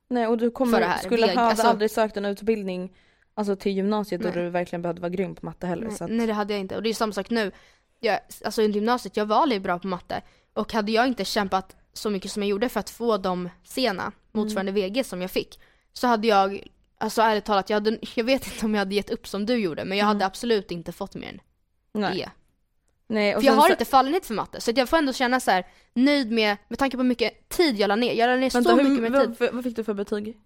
Nej 0.09 0.27
och 0.27 0.37
du 0.37 0.51
kommer, 0.51 0.97
skulle 0.97 1.33
ha 1.33 1.41
alltså- 1.41 1.67
aldrig 1.67 1.91
sökt 1.91 2.17
en 2.17 2.25
utbildning 2.25 2.95
alltså 3.33 3.55
till 3.55 3.71
gymnasiet 3.71 4.21
då 4.21 4.27
Nej. 4.27 4.43
du 4.43 4.49
verkligen 4.49 4.81
behövde 4.81 5.01
vara 5.01 5.09
grym 5.09 5.35
på 5.35 5.45
matte 5.45 5.67
heller. 5.67 5.87
Nej, 5.87 5.95
så 5.97 6.03
att, 6.03 6.11
nej 6.11 6.27
det 6.27 6.33
hade 6.33 6.53
jag 6.53 6.59
inte. 6.59 6.75
Och 6.75 6.83
det 6.83 6.89
är 6.89 6.93
samma 6.93 7.13
sak 7.13 7.29
nu. 7.29 7.51
Jag, 7.99 8.19
alltså 8.45 8.61
under 8.61 8.75
gymnasiet, 8.79 9.17
jag 9.17 9.25
var 9.25 9.59
bra 9.59 9.79
på 9.79 9.87
matte. 9.87 10.21
Och 10.53 10.73
hade 10.73 10.91
jag 10.91 11.07
inte 11.07 11.25
kämpat 11.25 11.75
så 11.93 12.09
mycket 12.09 12.31
som 12.31 12.43
jag 12.43 12.49
gjorde 12.49 12.69
för 12.69 12.79
att 12.79 12.89
få 12.89 13.17
de 13.17 13.49
sena 13.63 14.11
motsvarande 14.31 14.71
Mm. 14.71 14.81
VG 14.83 15.03
som 15.03 15.21
jag 15.21 15.31
fick. 15.31 15.59
Så 15.93 16.07
hade 16.07 16.27
jag, 16.27 16.67
alltså 16.97 17.21
ärligt 17.21 17.45
talat, 17.45 17.69
jag, 17.69 17.75
hade, 17.75 17.97
jag 18.15 18.23
vet 18.23 18.53
inte 18.53 18.65
om 18.65 18.73
jag 18.73 18.79
hade 18.79 18.95
gett 18.95 19.09
upp 19.09 19.27
som 19.27 19.45
du 19.45 19.55
gjorde. 19.55 19.85
Men 19.85 19.97
jag 19.97 20.05
hade 20.05 20.25
absolut 20.25 20.71
inte 20.71 20.91
fått 20.91 21.15
mer 21.15 21.27
än 21.29 21.39
nej. 21.93 22.21
E. 22.21 22.29
nej. 23.07 23.33
För 23.33 23.41
jag 23.43 23.53
har 23.53 23.67
så- 23.67 23.71
inte 23.71 23.85
fallenhet 23.85 24.25
för 24.25 24.33
matte. 24.33 24.61
Så 24.61 24.71
jag 24.75 24.89
får 24.89 24.97
ändå 24.97 25.13
känna 25.13 25.39
så 25.39 25.51
här 25.51 25.67
nöjd 25.93 26.31
med, 26.31 26.57
med 26.67 26.79
tanke 26.79 26.97
på 26.97 27.03
hur 27.03 27.09
mycket 27.09 27.49
tid 27.49 27.79
jag 27.79 27.87
la 27.87 27.95
ner. 27.95 28.13
Jag 28.13 28.27
la 28.27 28.35
ner 28.35 28.49
Vänta, 28.49 28.69
så 28.69 28.75
hur, 28.75 28.89
mycket 28.89 29.11
mer 29.11 29.19
tid. 29.21 29.35
vad, 29.39 29.53
vad, 29.53 29.63
fick 29.63 29.75
du 29.75 29.83
för 29.83 29.93
betyg 29.93 30.37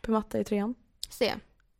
på 0.00 0.10
matte 0.10 0.38
i 0.38 0.44
trean? 0.44 0.74
Se. 1.08 1.34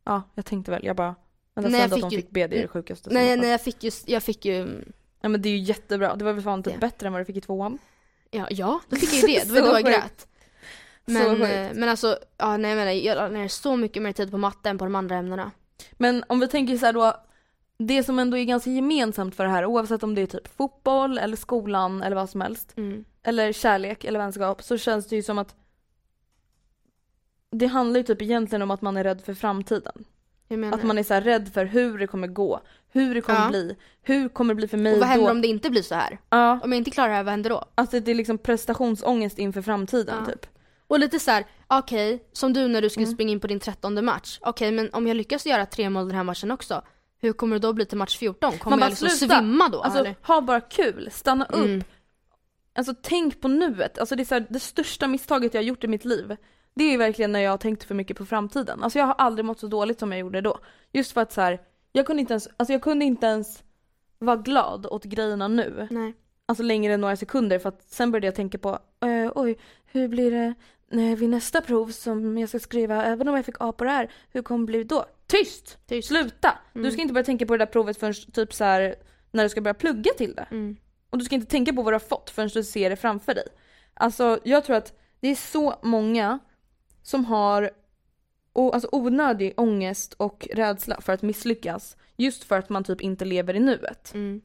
Ja, 0.05 0.21
jag 0.35 0.45
tänkte 0.45 0.71
väl. 0.71 0.85
Jag 0.85 0.95
bara, 0.95 1.15
vänta, 1.55 1.69
Nej, 1.69 1.79
jag 1.79 1.85
att 1.85 1.91
de 1.91 2.01
fick 2.01 2.11
ju- 2.11 2.17
fick 2.21 2.33
det 2.33 2.41
är 2.41 2.47
det 2.47 2.67
sjukaste 2.67 3.09
Nej, 3.09 3.27
nej 3.27 3.37
varit. 3.37 3.49
jag 3.49 3.61
fick 3.61 3.83
ju, 3.83 3.91
jag 4.05 4.23
fick 4.23 4.45
ju, 4.45 4.65
Nej 4.65 5.29
men 5.31 5.41
det 5.41 5.49
är 5.49 5.51
ju 5.51 5.57
jättebra. 5.59 6.15
Det 6.15 6.25
var 6.25 6.33
väl 6.33 6.43
fan 6.43 6.63
typ 6.63 6.73
Det. 6.73 6.79
bättre 6.79 7.07
än 7.07 7.13
vad 7.13 7.21
du 7.21 7.25
fick 7.25 7.37
i 7.37 7.41
tvåan. 7.41 7.77
ja, 8.31 8.47
ja 8.49 8.79
då 8.89 8.95
fick 8.95 9.13
jag 9.13 9.29
ju 9.29 9.35
det. 9.35 9.53
Det 9.53 9.61
var 9.61 9.67
då 9.69 9.73
jag 9.75 9.83
grät. 9.85 10.27
Men, 11.05 11.41
eh, 11.41 11.71
men 11.73 11.89
alltså, 11.89 12.19
ja 12.37 12.57
nej 12.57 12.71
jag 12.71 12.77
menar, 12.77 12.91
jag 12.91 13.15
la 13.15 13.27
ner 13.27 13.47
så 13.47 13.75
mycket 13.75 14.03
mer 14.03 14.11
tid 14.11 14.31
på 14.31 14.37
matte 14.37 14.69
än 14.69 14.77
på 14.77 14.85
de 14.85 14.95
andra 14.95 15.15
ämnena. 15.15 15.51
Men 15.93 16.23
om 16.27 16.39
vi 16.39 16.47
tänker 16.47 16.77
så 16.77 16.85
här 16.85 16.93
då, 16.93 17.13
det 17.77 18.03
som 18.03 18.19
ändå 18.19 18.37
är 18.37 18.43
ganska 18.43 18.69
gemensamt 18.69 19.35
för 19.35 19.43
det 19.43 19.49
här 19.49 19.65
oavsett 19.65 20.03
om 20.03 20.15
det 20.15 20.21
är 20.21 20.25
typ 20.25 20.55
fotboll 20.57 21.17
eller 21.17 21.37
skolan 21.37 22.03
eller 22.03 22.15
vad 22.15 22.29
som 22.29 22.41
helst. 22.41 22.73
Mm. 22.77 23.05
Eller 23.23 23.51
kärlek 23.53 24.03
eller 24.03 24.19
vänskap 24.19 24.63
så 24.63 24.77
känns 24.77 25.07
det 25.07 25.15
ju 25.15 25.23
som 25.23 25.37
att 25.37 25.55
det 27.57 27.65
handlar 27.67 27.97
ju 27.97 28.03
typ 28.03 28.21
egentligen 28.21 28.61
om 28.61 28.71
att 28.71 28.81
man 28.81 28.97
är 28.97 29.03
rädd 29.03 29.21
för 29.21 29.33
framtiden. 29.33 30.05
Att 30.73 30.83
man 30.83 30.97
är 30.97 31.03
så 31.03 31.13
rädd 31.13 31.49
för 31.53 31.65
hur 31.65 31.97
det 31.97 32.07
kommer 32.07 32.27
gå, 32.27 32.61
hur 32.91 33.15
det 33.15 33.21
kommer 33.21 33.39
Ja. 33.43 33.49
bli, 33.49 33.75
hur 34.03 34.29
kommer 34.29 34.53
det 34.53 34.55
bli 34.55 34.67
för 34.67 34.77
mig 34.77 34.93
och 34.93 34.99
vad 34.99 35.07
händer 35.07 35.25
då? 35.25 35.31
om 35.31 35.41
det 35.41 35.47
inte 35.47 35.69
blir 35.69 35.81
så 35.81 35.95
här? 35.95 36.19
Ja, 36.29 36.59
Om 36.63 36.71
jag 36.71 36.77
inte 36.77 36.91
klarar 36.91 37.09
det 37.09 37.15
här, 37.15 37.23
vad 37.23 37.31
händer 37.31 37.49
då? 37.49 37.65
alltså 37.75 37.99
det 37.99 38.11
är 38.11 38.15
liksom 38.15 38.37
prestationsångest 38.37 39.39
inför 39.39 39.61
framtiden 39.61 40.15
Ja. 40.19 40.31
typ. 40.33 40.45
Och 40.87 40.99
lite 40.99 41.19
så 41.19 41.31
här, 41.31 41.45
okej, 41.67 42.23
som 42.31 42.53
du 42.53 42.67
när 42.67 42.81
du 42.81 42.89
skulle 42.89 43.05
Mm. 43.05 43.15
springa 43.15 43.31
in 43.31 43.39
på 43.39 43.47
din 43.47 43.59
trettonde 43.59 44.01
match. 44.01 44.39
Okej, 44.41 44.71
men 44.71 44.89
om 44.93 45.07
jag 45.07 45.17
lyckas 45.17 45.45
göra 45.45 45.65
tre 45.65 45.89
mål 45.89 46.07
den 46.07 46.15
här 46.17 46.23
matchen 46.23 46.51
också, 46.51 46.81
hur 47.21 47.33
kommer 47.33 47.55
det 47.55 47.59
då 47.59 47.73
bli 47.73 47.85
till 47.85 47.97
match 47.97 48.17
14? 48.17 48.51
Kommer 48.57 48.69
Man 48.71 48.79
bara, 48.79 48.85
jag 48.85 48.89
liksom 48.89 49.09
sluta. 49.09 49.39
svimma 49.39 49.69
då 49.69 49.81
Alltså 49.81 49.99
eller? 49.99 50.15
ha 50.21 50.41
bara 50.41 50.61
kul, 50.61 51.09
stanna 51.11 51.45
upp. 51.45 51.55
Mm. 51.65 51.83
Alltså 52.75 52.93
tänk 53.01 53.41
på 53.41 53.47
nuet. 53.47 53.97
Alltså 53.99 54.15
det 54.15 54.23
är 54.23 54.25
så 54.25 54.33
här, 54.35 54.45
det 54.49 54.59
största 54.59 55.07
misstaget 55.07 55.53
jag 55.53 55.61
har 55.61 55.65
gjort 55.65 55.83
i 55.83 55.87
mitt 55.87 56.05
liv. 56.05 56.35
Det 56.75 56.83
är 56.93 56.97
verkligen 56.97 57.31
när 57.31 57.39
jag 57.39 57.59
tänkte 57.59 57.85
för 57.87 57.95
mycket 57.95 58.17
på 58.17 58.25
framtiden. 58.25 58.83
Alltså 58.83 58.99
jag 58.99 59.05
har 59.05 59.13
aldrig 59.13 59.45
mått 59.45 59.59
så 59.59 59.67
dåligt 59.67 59.99
som 59.99 60.11
jag 60.11 60.19
gjorde 60.19 60.41
då. 60.41 60.59
Just 60.93 61.11
för 61.11 61.21
att 61.21 61.31
så 61.33 61.41
här, 61.41 61.61
jag 61.91 62.05
kunde 62.05 62.19
inte 62.21 62.33
ens, 62.33 62.47
alltså 62.57 62.73
jag 62.73 62.81
kunde 62.81 63.05
inte 63.05 63.25
ens 63.27 63.63
vara 64.19 64.35
glad 64.35 64.85
åt 64.85 65.03
grejerna 65.03 65.47
nu. 65.47 65.87
Nej. 65.91 66.13
Alltså 66.45 66.63
längre 66.63 66.93
än 66.93 67.01
några 67.01 67.15
sekunder 67.15 67.59
för 67.59 67.69
att 67.69 67.83
sen 67.89 68.11
började 68.11 68.27
jag 68.27 68.35
tänka 68.35 68.57
på, 68.57 68.69
eh, 69.05 69.31
oj, 69.35 69.57
hur 69.85 70.07
blir 70.07 70.31
det 70.31 70.53
när 70.91 71.15
vid 71.15 71.29
nästa 71.29 71.61
prov 71.61 71.87
som 71.87 72.37
jag 72.37 72.49
ska 72.49 72.59
skriva, 72.59 73.05
även 73.05 73.27
om 73.27 73.35
jag 73.35 73.45
fick 73.45 73.55
A 73.59 73.71
på 73.71 73.83
det 73.83 73.89
här, 73.89 74.11
hur 74.31 74.41
kommer 74.41 74.59
det 74.61 74.71
bli 74.71 74.83
då? 74.83 75.05
Tyst! 75.27 75.77
Tyst. 75.87 76.07
Sluta! 76.07 76.57
Du 76.73 76.79
Mm. 76.79 76.91
ska 76.91 77.01
inte 77.01 77.13
börja 77.13 77.23
tänka 77.25 77.45
på 77.45 77.53
det 77.53 77.65
där 77.65 77.71
provet 77.71 77.97
förrän 77.99 78.13
typ 78.33 78.53
så 78.53 78.63
här 78.63 78.95
när 79.31 79.43
du 79.43 79.49
ska 79.49 79.61
börja 79.61 79.73
plugga 79.73 80.11
till 80.17 80.35
det. 80.35 80.47
Mm. 80.51 80.75
Och 81.09 81.17
du 81.17 81.25
ska 81.25 81.35
inte 81.35 81.47
tänka 81.51 81.73
på 81.73 81.81
vad 81.81 81.93
du 81.93 81.95
har 81.95 81.99
fått 81.99 82.29
förrän 82.29 82.49
du 82.53 82.63
ser 82.63 82.89
det 82.89 82.95
framför 82.95 83.33
dig. 83.33 83.47
Alltså 83.93 84.39
jag 84.43 84.65
tror 84.65 84.75
att 84.75 84.99
det 85.19 85.27
är 85.27 85.35
så 85.35 85.75
många 85.83 86.39
som 87.05 87.25
har 87.25 87.69
o- 88.53 88.71
alltså, 88.71 88.89
onödig 88.91 89.53
ångest 89.57 90.13
och 90.13 90.47
rädsla 90.53 91.01
för 91.01 91.13
att 91.13 91.21
misslyckas. 91.21 91.97
Just 92.17 92.43
för 92.43 92.57
att 92.57 92.69
man 92.69 92.83
typ 92.83 93.01
inte 93.01 93.25
lever 93.25 93.53
i 93.55 93.59
nuet. 93.59 94.13
Mm. 94.13 94.41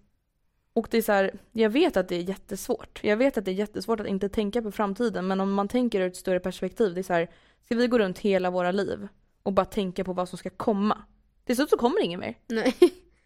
Och 0.73 0.89
det 0.91 0.99
är 0.99 1.03
så 1.03 1.13
här, 1.13 1.39
jag 1.53 1.71
vet 1.71 1.97
att 1.97 2.09
det 2.09 2.17
är 2.17 2.23
jättesvårt. 2.23 3.01
Jag 3.05 3.17
vet 3.17 3.39
att 3.39 3.45
det 3.45 3.51
är 3.51 3.55
jättesvårt 3.55 4.01
att 4.01 4.07
inte 4.07 4.29
tänka 4.29 4.63
på 4.63 4.73
framtiden. 4.73 5.27
Men 5.27 5.41
om 5.41 5.53
man 5.53 5.69
tänker 5.69 6.01
ur 6.01 6.07
ett 6.07 6.17
större 6.17 6.41
perspektiv. 6.41 6.95
Det 6.95 7.01
är 7.01 7.03
så 7.03 7.13
här, 7.13 7.31
ska 7.65 7.75
vi 7.75 7.87
gå 7.87 7.99
runt 7.99 8.19
hela 8.19 8.51
våra 8.51 8.73
liv 8.73 9.09
och 9.43 9.53
bara 9.53 9.67
tänka 9.67 10.05
på 10.05 10.13
vad 10.13 10.29
som 10.29 10.39
ska 10.39 10.51
komma? 10.51 11.03
Till 11.45 11.57
slut 11.57 11.71
så 11.71 11.77
kommer 11.77 11.97
det 11.97 12.05
inget 12.05 12.21
mer. 12.21 12.35
Nej. 12.49 12.75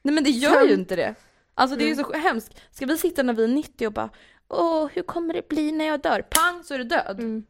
Nej 0.03 0.14
men 0.14 0.24
det 0.24 0.30
gör 0.30 0.64
ju 0.66 0.74
inte 0.74 0.97
det. 0.97 1.14
Alltså 1.55 1.76
det 1.76 1.85
är 1.85 1.89
ju 1.89 1.95
så 1.97 2.12
hemskt. 2.12 2.61
Ska 2.70 2.87
vi 2.87 2.99
sitta 2.99 3.22
när 3.22 3.32
vi 3.32 3.45
är 3.45 3.49
90 3.49 3.87
och 3.87 3.93
bara 3.93 4.11
Åh, 4.49 4.89
hur 4.93 5.03
kommer 5.03 5.35
det 5.35 5.49
bli 5.49 5.72
när 5.72 5.85
jag 5.85 6.01
dör? 6.03 6.22
Pang 6.30 6.64
så 6.64 6.74
är 6.74 6.78
du 6.78 6.85
död. 6.85 7.20
Mm. 7.20 7.45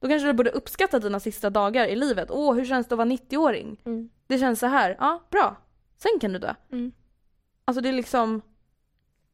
Då 0.00 0.08
kanske 0.08 0.28
du 0.28 0.32
borde 0.32 0.50
uppskatta 0.50 0.98
dina 0.98 1.20
sista 1.20 1.50
dagar 1.50 1.86
i 1.86 1.96
livet. 1.96 2.30
Åh, 2.30 2.54
hur 2.54 2.64
känns 2.64 2.86
det 2.88 2.94
att 2.94 2.98
vara 2.98 3.08
90-åring? 3.08 3.80
Mm. 3.84 4.10
Det 4.26 4.38
känns 4.38 4.60
så 4.60 4.66
här. 4.66 4.96
Ja, 5.00 5.22
bra. 5.30 5.56
Sen 5.98 6.20
kan 6.20 6.32
du 6.32 6.38
dö. 6.38 6.54
Mm. 6.72 6.92
Alltså 7.64 7.80
det 7.80 7.88
är 7.88 7.92
liksom, 7.92 8.42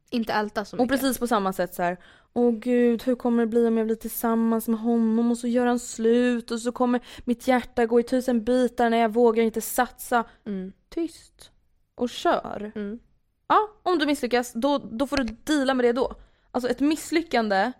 Inte 0.09 0.33
älta 0.33 0.65
så 0.65 0.77
och 0.77 0.83
mycket. 0.83 0.99
precis 1.01 1.19
på 1.19 1.27
samma 1.27 1.53
sätt 1.53 1.73
så 1.73 1.83
här. 1.83 1.97
Åh 2.33 2.51
gud, 2.51 3.03
hur 3.03 3.15
kommer 3.15 3.43
det 3.43 3.47
bli 3.47 3.67
om 3.67 3.77
jag 3.77 3.87
blir 3.87 3.95
tillsammans 3.95 4.67
med 4.67 4.79
honom 4.79 5.31
och 5.31 5.37
så 5.37 5.47
gör 5.47 5.65
han 5.65 5.79
slut 5.79 6.51
och 6.51 6.59
så 6.61 6.71
kommer 6.71 7.01
mitt 7.25 7.47
hjärta 7.47 7.85
gå 7.85 7.99
i 7.99 8.03
tusen 8.03 8.43
bitar 8.43 8.89
när 8.89 8.97
jag 8.97 9.13
vågar 9.13 9.43
inte 9.43 9.61
satsa. 9.61 10.23
Mm. 10.45 10.71
Tyst. 10.89 11.51
Och 11.95 12.09
kör. 12.09 12.71
Mm. 12.75 12.99
Ja, 13.47 13.69
om 13.83 13.99
du 13.99 14.05
misslyckas, 14.05 14.53
då, 14.53 14.77
då 14.77 15.07
får 15.07 15.17
du 15.17 15.23
deala 15.23 15.73
med 15.73 15.85
det 15.85 15.91
då. 15.93 16.15
Alltså 16.51 16.69
ett 16.69 16.79
misslyckande 16.79 17.71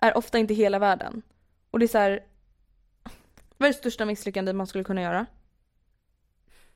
är 0.00 0.16
ofta 0.16 0.38
inte 0.38 0.54
hela 0.54 0.78
världen. 0.78 1.22
Och 1.74 1.80
det 1.80 1.86
är 1.86 1.88
så 1.88 1.98
här. 1.98 2.26
Vad 3.58 3.68
är 3.68 3.72
det 3.72 3.78
största 3.78 4.04
misslyckande 4.04 4.52
man 4.52 4.66
skulle 4.66 4.84
kunna 4.84 5.02
göra? 5.02 5.26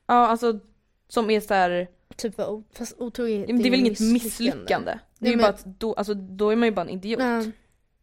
Ja 0.05 0.13
alltså 0.27 0.59
som 1.07 1.29
är 1.29 1.39
så 1.39 1.53
här, 1.53 1.87
Typ 2.15 2.37
vad 2.37 2.63
fast 2.71 2.95
otrohet 2.97 3.47
det 3.47 3.53
är 3.53 3.71
väl 3.71 3.79
inget 3.79 3.99
misslyckande. 3.99 4.99
Det 5.19 5.25
är 5.27 5.31
ju 5.31 5.35
men- 5.35 5.43
bara 5.43 5.49
att 5.49 5.65
då, 5.65 5.93
alltså, 5.93 6.13
då 6.13 6.49
är 6.49 6.55
man 6.55 6.67
ju 6.67 6.75
bara 6.75 6.81
en 6.81 6.89
idiot. 6.89 7.19
Nej. 7.19 7.51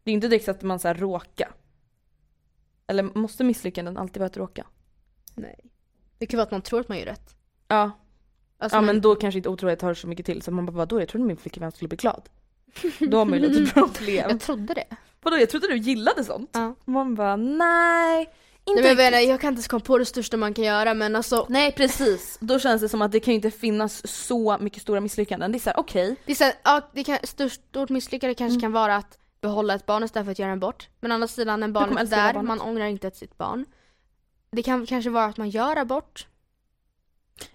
Det 0.03 0.11
är 0.11 0.15
inte 0.15 0.29
direkt 0.29 0.45
så 0.45 0.51
att 0.51 0.63
man 0.63 0.79
så 0.79 0.89
här 0.89 0.95
råka. 0.95 1.53
Eller 2.87 3.03
måste 3.03 3.45
misslyckanden 3.45 3.97
alltid 3.97 4.21
vara 4.21 4.27
att 4.27 4.37
råka? 4.37 4.67
Nej. 5.35 5.61
Det 6.19 6.27
kan 6.27 6.39
vara 6.39 6.47
att 6.47 6.53
man 6.53 6.63
tror 6.63 6.81
att 6.81 6.89
man 6.89 6.99
gör 6.99 7.07
rätt. 7.07 7.37
Ja, 7.69 7.91
Alltså, 8.59 8.77
ja 8.77 8.83
men 8.83 9.01
då 9.01 9.15
kanske 9.15 9.39
inte 9.39 9.49
otrohet 9.49 9.83
hör 9.83 9.95
så 9.95 10.09
mycket 10.09 10.27
till 10.27 10.43
så 10.43 10.51
man 10.51 10.67
bara 10.67 10.73
vadå 10.73 11.01
jag 11.01 11.09
trodde 11.09 11.27
min 11.27 11.37
flickvän 11.37 11.73
skulle 11.73 11.89
bli 11.89 11.97
glad. 11.97 12.29
Då 13.11 13.19
har 13.19 13.25
man 13.25 13.43
ju 13.43 13.49
lite 13.49 13.73
problem. 13.73 14.31
Jag 14.31 14.41
trodde 14.41 14.75
det. 14.75 14.97
Vadå 15.27 15.37
jag 15.39 15.51
trodde 15.51 15.67
du 15.69 15.77
gillade 15.77 16.25
sånt? 16.25 16.51
Ja. 16.53 16.75
Man 16.85 17.15
bara 17.15 17.37
nej, 17.37 18.21
inte 18.21 18.83
Nej, 18.83 18.83
men 18.83 19.05
jag, 19.05 19.13
menar, 19.13 19.19
jag 19.19 19.41
kan 19.41 19.49
inte 19.49 19.59
ens 19.59 19.69
komma 19.69 19.81
på 19.81 19.99
det 19.99 20.05
största 20.05 20.37
man 20.37 20.55
kan 20.55 20.65
göra 20.65 20.95
men 20.95 21.17
alltså 21.17 21.47
Nej 21.49 21.73
precis, 21.73 22.39
då 22.41 22.59
känns 22.59 22.83
det 22.83 22.89
som 22.89 23.03
att 23.03 23.13
det 23.13 23.21
kan 23.21 23.33
ju 23.33 23.37
inte 23.37 23.51
finnas 23.51 24.07
så 24.27 24.59
mycket 24.61 24.83
stora 24.83 25.01
misslyckanden. 25.01 25.53
Det 25.53 25.59
är 25.59 25.61
såhär 25.61 25.79
okej, 25.81 26.17
Det 26.27 26.33
är 26.33 26.37
så 26.37 26.45
här, 26.45 26.55
ja, 26.65 26.91
det 26.93 27.05
kan, 27.05 27.19
störst, 27.23 27.61
stort 27.69 27.89
misslyckande 27.89 28.35
kanske 28.35 28.53
Mm. 28.55 28.61
kan 28.61 28.73
vara 28.73 28.97
att 28.97 29.19
behålla 29.41 29.75
ett 29.75 29.87
barn 29.87 30.05
istället 30.05 30.25
för 30.27 30.33
att 30.33 30.39
göra 30.39 30.51
en 30.53 30.61
bort. 30.61 30.89
Men 31.01 31.13
å 31.13 31.15
andra 31.15 31.29
sidan, 31.29 31.63
en 31.63 31.73
barn 31.73 31.99
är 31.99 32.05
där, 32.05 32.33
barnet. 32.35 32.45
man 32.49 32.61
ångrar 32.61 32.87
inte 32.87 33.07
ett 33.09 33.17
sitt 33.17 33.39
barn. 33.39 33.65
Det 34.51 34.63
kan 34.63 34.87
kanske 34.87 35.11
vara 35.11 35.25
att 35.25 35.37
man 35.37 35.51
gör 35.51 35.77
abort. 35.77 36.27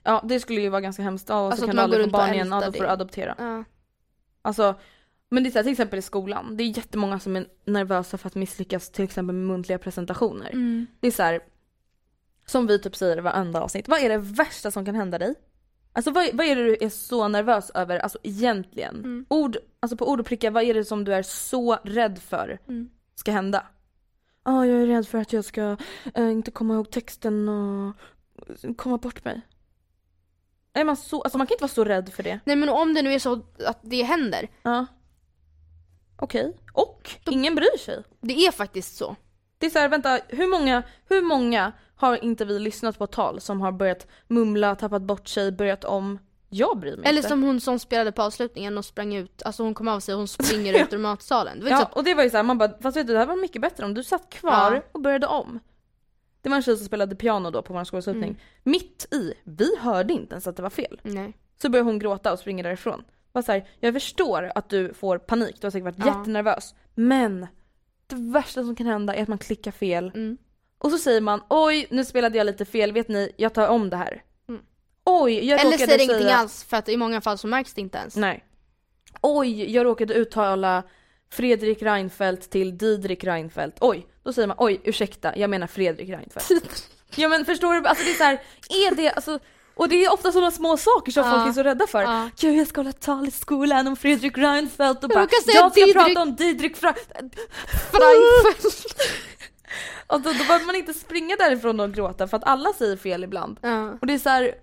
ja 0.03 0.22
det 0.24 0.39
skulle 0.39 0.61
ju 0.61 0.69
vara 0.69 0.82
ganska 0.82 1.03
hemskt. 1.03 1.30
Ja, 1.30 1.39
och 1.39 1.45
Alltså 1.45 1.61
så 1.61 1.65
kan 1.67 1.76
du 1.76 1.76
man 1.76 1.84
aldrig 1.84 2.01
går 2.01 2.07
få 2.07 2.17
barn 2.17 2.34
igen, 2.34 2.47
ja 2.51 2.61
då 2.65 2.72
får 2.72 2.84
du 2.84 2.89
adoptera. 2.89 3.36
Ja. 3.38 3.63
Alltså, 4.41 4.76
men 5.32 5.43
det 5.43 5.49
är 5.49 5.51
så 5.51 5.57
här, 5.57 5.63
till 5.63 5.71
exempel 5.71 5.99
i 5.99 6.01
skolan, 6.01 6.57
det 6.57 6.63
är 6.63 6.77
jättemånga 6.77 7.19
som 7.19 7.36
är 7.36 7.45
nervösa 7.65 8.17
för 8.17 8.27
att 8.27 8.36
misslyckas 8.36 8.89
till 8.89 9.03
exempel 9.05 9.36
med 9.36 9.47
muntliga 9.47 9.77
presentationer. 9.77 10.49
Mm. 10.49 10.88
Det 10.99 11.07
är 11.07 11.11
så 11.11 11.23
här, 11.23 11.39
som 12.45 12.67
vi 12.67 12.79
typ 12.79 12.95
säger 12.95 13.17
i 13.17 13.21
varenda 13.21 13.61
avsnitt, 13.61 13.88
vad 13.88 13.99
är 13.99 14.09
det 14.09 14.17
värsta 14.17 14.71
som 14.71 14.86
kan 14.86 14.95
hända 14.95 15.17
dig? 15.19 15.36
Alltså 15.93 16.11
vad, 16.11 16.29
vad 16.34 16.45
är 16.45 16.55
det 16.55 16.63
du 16.63 16.77
är 16.82 16.89
så 16.89 17.27
nervös 17.27 17.69
över, 17.69 17.99
alltså 17.99 18.19
egentligen? 18.23 18.95
Mm. 18.95 19.25
Ord, 19.29 19.57
alltså 19.79 19.97
på 19.97 20.09
ord 20.09 20.19
och 20.19 20.25
prickar, 20.25 20.51
vad 20.51 20.63
är 20.63 20.73
det 20.73 20.86
som 20.86 21.03
du 21.03 21.13
är 21.13 21.23
så 21.23 21.77
rädd 21.84 22.19
för 22.19 22.59
Mm. 22.67 22.89
ska 23.15 23.32
hända? 23.32 23.65
Ja, 24.43 24.65
jag 24.65 24.82
är 24.82 24.88
rädd 24.88 25.07
för 25.07 25.17
att 25.17 25.34
jag 25.34 25.45
ska 25.45 25.77
eh, 26.13 26.32
inte 26.32 26.51
komma 26.51 26.73
ihåg 26.73 26.89
texten 26.91 27.49
och 27.49 27.95
komma 28.77 28.97
bort 28.97 29.25
mig. 29.25 29.41
Är 30.73 30.84
man 30.86 30.97
så, 30.97 31.21
alltså 31.21 31.38
man 31.38 31.47
kan 31.47 31.55
inte 31.55 31.63
vara 31.63 31.69
så 31.71 31.84
rädd 31.84 32.09
för 32.13 32.23
det. 32.23 32.39
Nej 32.45 32.55
men 32.55 32.69
om 32.69 32.93
det 32.93 33.01
nu 33.01 33.13
är 33.13 33.19
så 33.19 33.41
att 33.65 33.79
det 33.82 34.03
händer, 34.03 34.47
Ja. 34.63 34.86
Okej. 36.22 36.53
Och 36.74 37.09
ingen 37.30 37.55
bryr 37.55 37.78
sig. 37.78 38.03
det 38.22 38.34
är 38.45 38.51
faktiskt 38.51 38.95
så. 38.97 39.15
Det 39.57 39.65
är 39.65 39.69
så 39.69 39.80
här, 39.80 39.89
vänta, 39.89 40.19
hur 40.28 40.47
många, 40.47 40.84
hur 41.09 41.22
många 41.22 41.72
har 41.95 42.24
inte 42.24 42.45
vi 42.45 42.59
lyssnat 42.59 42.97
på 42.97 43.07
tal 43.07 43.41
som 43.41 43.61
har 43.61 43.72
börjat 43.72 44.07
mumla, 44.28 44.76
tappat 44.76 45.01
bort 45.01 45.28
sig, 45.28 45.51
börjat 45.51 45.84
om? 45.84 46.19
Jag 46.49 46.80
bryr 46.80 46.97
mig 46.97 47.09
Eller 47.09 47.17
inte. 47.19 47.30
som 47.30 47.43
hon 47.43 47.61
som 47.61 47.80
spelade 47.80 48.11
på 48.11 48.22
avslutningen 48.24 48.78
och 48.78 48.86
sprang 48.86 49.15
ut, 49.15 49.41
alltså 49.43 49.63
hon 49.63 49.74
kom 49.74 49.88
av 49.88 49.99
sig 49.99 50.13
och 50.13 50.17
hon 50.19 50.28
springer 50.28 50.74
ut 50.84 50.93
ur 50.93 50.97
matsalen. 50.97 51.57
Det 51.59 51.63
var 51.63 51.72
Ja, 51.72 51.82
att, 51.82 51.93
och 51.93 52.03
det 52.03 52.13
var 52.15 52.24
ju 52.24 52.30
såhär, 52.30 52.43
man 52.43 52.57
bara, 52.57 52.78
fast 52.82 52.97
vet 52.97 53.07
du 53.07 53.13
det 53.13 53.19
här 53.19 53.26
var 53.26 53.36
mycket 53.36 53.61
bättre 53.61 53.86
om 53.86 53.93
du 53.93 54.03
satt 54.03 54.30
kvar 54.30 54.74
Ja. 54.74 54.82
och 54.91 55.01
började 55.01 55.28
om. 55.28 55.59
Det 56.41 56.49
var 56.49 56.55
en 56.55 56.61
tjej 56.63 56.78
som 56.78 56.86
spelade 56.86 57.15
piano 57.15 57.51
då 57.51 57.61
på 57.61 57.74
vår 57.74 57.84
skolavslutning. 57.84 58.24
Mm. 58.30 58.38
Mitt 58.63 59.07
i, 59.13 59.34
vi 59.43 59.78
hörde 59.80 60.13
inte 60.13 60.34
ens 60.34 60.47
att 60.47 60.55
det 60.55 60.61
var 60.63 60.69
fel. 60.69 60.99
nej. 61.03 61.34
Så 61.61 61.69
började 61.69 61.89
hon 61.89 61.99
gråta 61.99 62.34
och 62.34 62.39
springer 62.39 62.63
därifrån. 62.63 63.03
Bara 63.34 63.41
så 63.43 63.51
här, 63.51 63.67
jag 63.79 63.93
förstår 63.93 64.51
att 64.55 64.69
du 64.69 64.93
får 64.93 65.17
panik, 65.17 65.55
du 65.61 65.65
har 65.67 65.71
säkert 65.71 65.86
varit 65.86 65.95
Ja. 65.99 66.05
jättenervös. 66.17 66.75
Men 66.95 67.47
det 68.07 68.15
värsta 68.15 68.63
som 68.63 68.75
kan 68.75 68.86
hända 68.88 69.15
är 69.15 69.21
att 69.21 69.27
man 69.27 69.38
klickar 69.38 69.71
fel. 69.71 70.11
Mm. 70.15 70.38
Och 70.77 70.91
så 70.91 70.97
säger 70.97 71.21
man 71.21 71.41
oj 71.49 71.88
nu 71.89 72.05
spelade 72.05 72.38
jag 72.38 72.45
lite 72.45 72.65
fel, 72.65 72.91
vet 72.91 73.07
ni 73.07 73.32
jag 73.38 73.53
tar 73.53 73.67
om 73.67 73.89
det 73.89 73.97
här. 73.97 74.23
Mm. 74.49 74.61
Oj 75.05 75.45
jag 75.45 75.59
Eller 75.61 75.77
säger 75.77 76.03
ingenting 76.03 76.25
säga... 76.25 76.36
alls 76.36 76.63
för 76.63 76.77
att 76.77 76.89
i 76.89 76.97
många 76.97 77.21
fall 77.21 77.38
så 77.38 77.47
märks 77.47 77.73
det 77.73 77.82
inte 77.82 77.97
ens. 77.97 78.15
Nej. 78.15 78.45
Oj 79.21 79.71
jag 79.73 79.86
råkade 79.86 80.13
uttala 80.13 80.84
Fredrik 81.29 81.82
Reinfeldt 81.82 82.49
till 82.49 82.77
Didrik 82.77 83.23
Reinfeldt. 83.23 83.77
Oj, 83.82 84.07
då 84.23 84.34
säger 84.34 84.47
man 84.47 84.57
oj 84.59 84.82
ursäkta 84.84 85.38
jag 85.38 85.49
menar 85.49 85.67
Fredrik 85.67 86.09
Reinfeldt. 86.09 86.89
ja 87.15 87.29
men 87.29 87.45
förstår 87.45 87.73
du, 87.73 87.88
alltså 87.88 88.05
det 88.05 88.11
är 88.11 88.15
så 88.15 88.23
här, 88.23 88.41
är 88.69 88.95
det 88.95 89.11
alltså 89.11 89.39
och 89.82 89.89
det 89.89 90.05
är 90.05 90.13
ofta 90.13 90.32
sådana 90.32 90.51
små 90.51 90.77
saker 90.77 91.11
som 91.11 91.23
Ja. 91.27 91.32
folk 91.36 91.47
är 91.49 91.53
så 91.53 91.63
rädda 91.63 91.88
för. 91.88 92.01
Ja. 92.01 92.29
Gud 92.39 92.55
jag 92.59 92.67
ska 92.67 92.79
hålla 92.82 92.91
tal 92.91 93.27
i 93.27 93.32
skolan 93.32 93.88
om 93.88 93.95
Fredrik 93.95 94.38
Reinfeldt 94.38 95.03
och 95.03 95.09
bara 95.09 95.27
säga 95.27 95.55
jag 95.55 95.71
ska 95.71 95.82
Didrik- 95.82 95.93
prata 95.93 96.21
om 96.21 96.36
Didrik 96.36 96.77
Fra... 96.77 96.93
Reinfeldt. 97.91 98.86
Och 100.07 100.21
då, 100.21 100.32
då 100.32 100.38
behöver 100.38 100.65
man 100.65 100.75
inte 100.75 100.93
springa 100.93 101.36
därifrån 101.36 101.79
och 101.79 101.93
gråta 101.93 102.27
för 102.27 102.38
att 102.38 102.43
alla 102.43 102.73
säger 102.73 102.97
fel 102.97 103.23
ibland. 103.23 103.59
ja. 103.61 103.91
Och 104.01 104.07
det 104.07 104.13
är 104.13 104.19
så 104.19 104.29
här, 104.29 104.55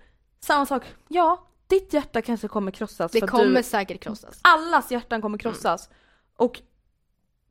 samma 0.45 0.67
sak, 0.67 0.83
ja 1.09 1.45
ditt 1.67 1.93
hjärta 1.93 2.23
kanske 2.23 2.49
kommer 2.49 2.71
krossas 2.71 3.13
Det 3.13 3.21
kommer 3.21 3.57
du, 3.57 3.63
säkert 3.63 4.01
krossas. 4.03 4.39
allas 4.43 4.91
hjärtan 4.91 5.23
kommer 5.23 5.39
krossas. 5.39 5.89
Och 6.37 6.61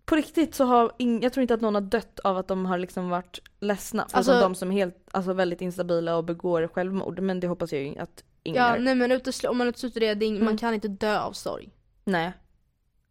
på 0.10 0.16
riktigt 0.16 0.56
så 0.56 0.66
har, 0.66 0.92
ing, 0.98 1.22
jag 1.24 1.34
tror 1.34 1.42
inte 1.42 1.54
att 1.54 1.62
någon 1.62 1.74
har 1.76 1.82
dött 1.82 2.20
av 2.20 2.38
att 2.38 2.48
de 2.48 2.66
har 2.66 2.78
liksom 2.78 3.10
varit 3.10 3.40
ledsna. 3.60 4.06
Förutom 4.10 4.18
Alltså- 4.18 4.42
de 4.42 4.56
som 4.56 4.72
är 4.72 4.76
helt, 4.76 4.96
alltså 5.12 5.34
väldigt 5.34 5.62
instabila 5.62 6.16
och 6.16 6.24
begår 6.24 6.68
självmord. 6.74 7.20
Men 7.20 7.40
det 7.40 7.48
hoppas 7.48 7.72
jag 7.74 7.82
ju 7.82 7.98
att 8.00 8.24
ingen 8.44 8.62
Ja, 8.64 8.70
gör. 8.76 8.80
nej 8.80 8.96
men 8.96 9.12
utesl- 9.12 9.48
om 9.48 9.58
man 9.58 9.68
utesluter 9.68 10.00
det, 10.00 10.14
det 10.14 10.26
är 10.26 10.30
Mm. 10.30 10.46
man 10.46 10.58
kan 10.58 10.74
inte 10.74 10.88
dö 10.88 11.20
av 11.20 11.32
sorg. 11.32 11.70
Nej. 12.06 12.34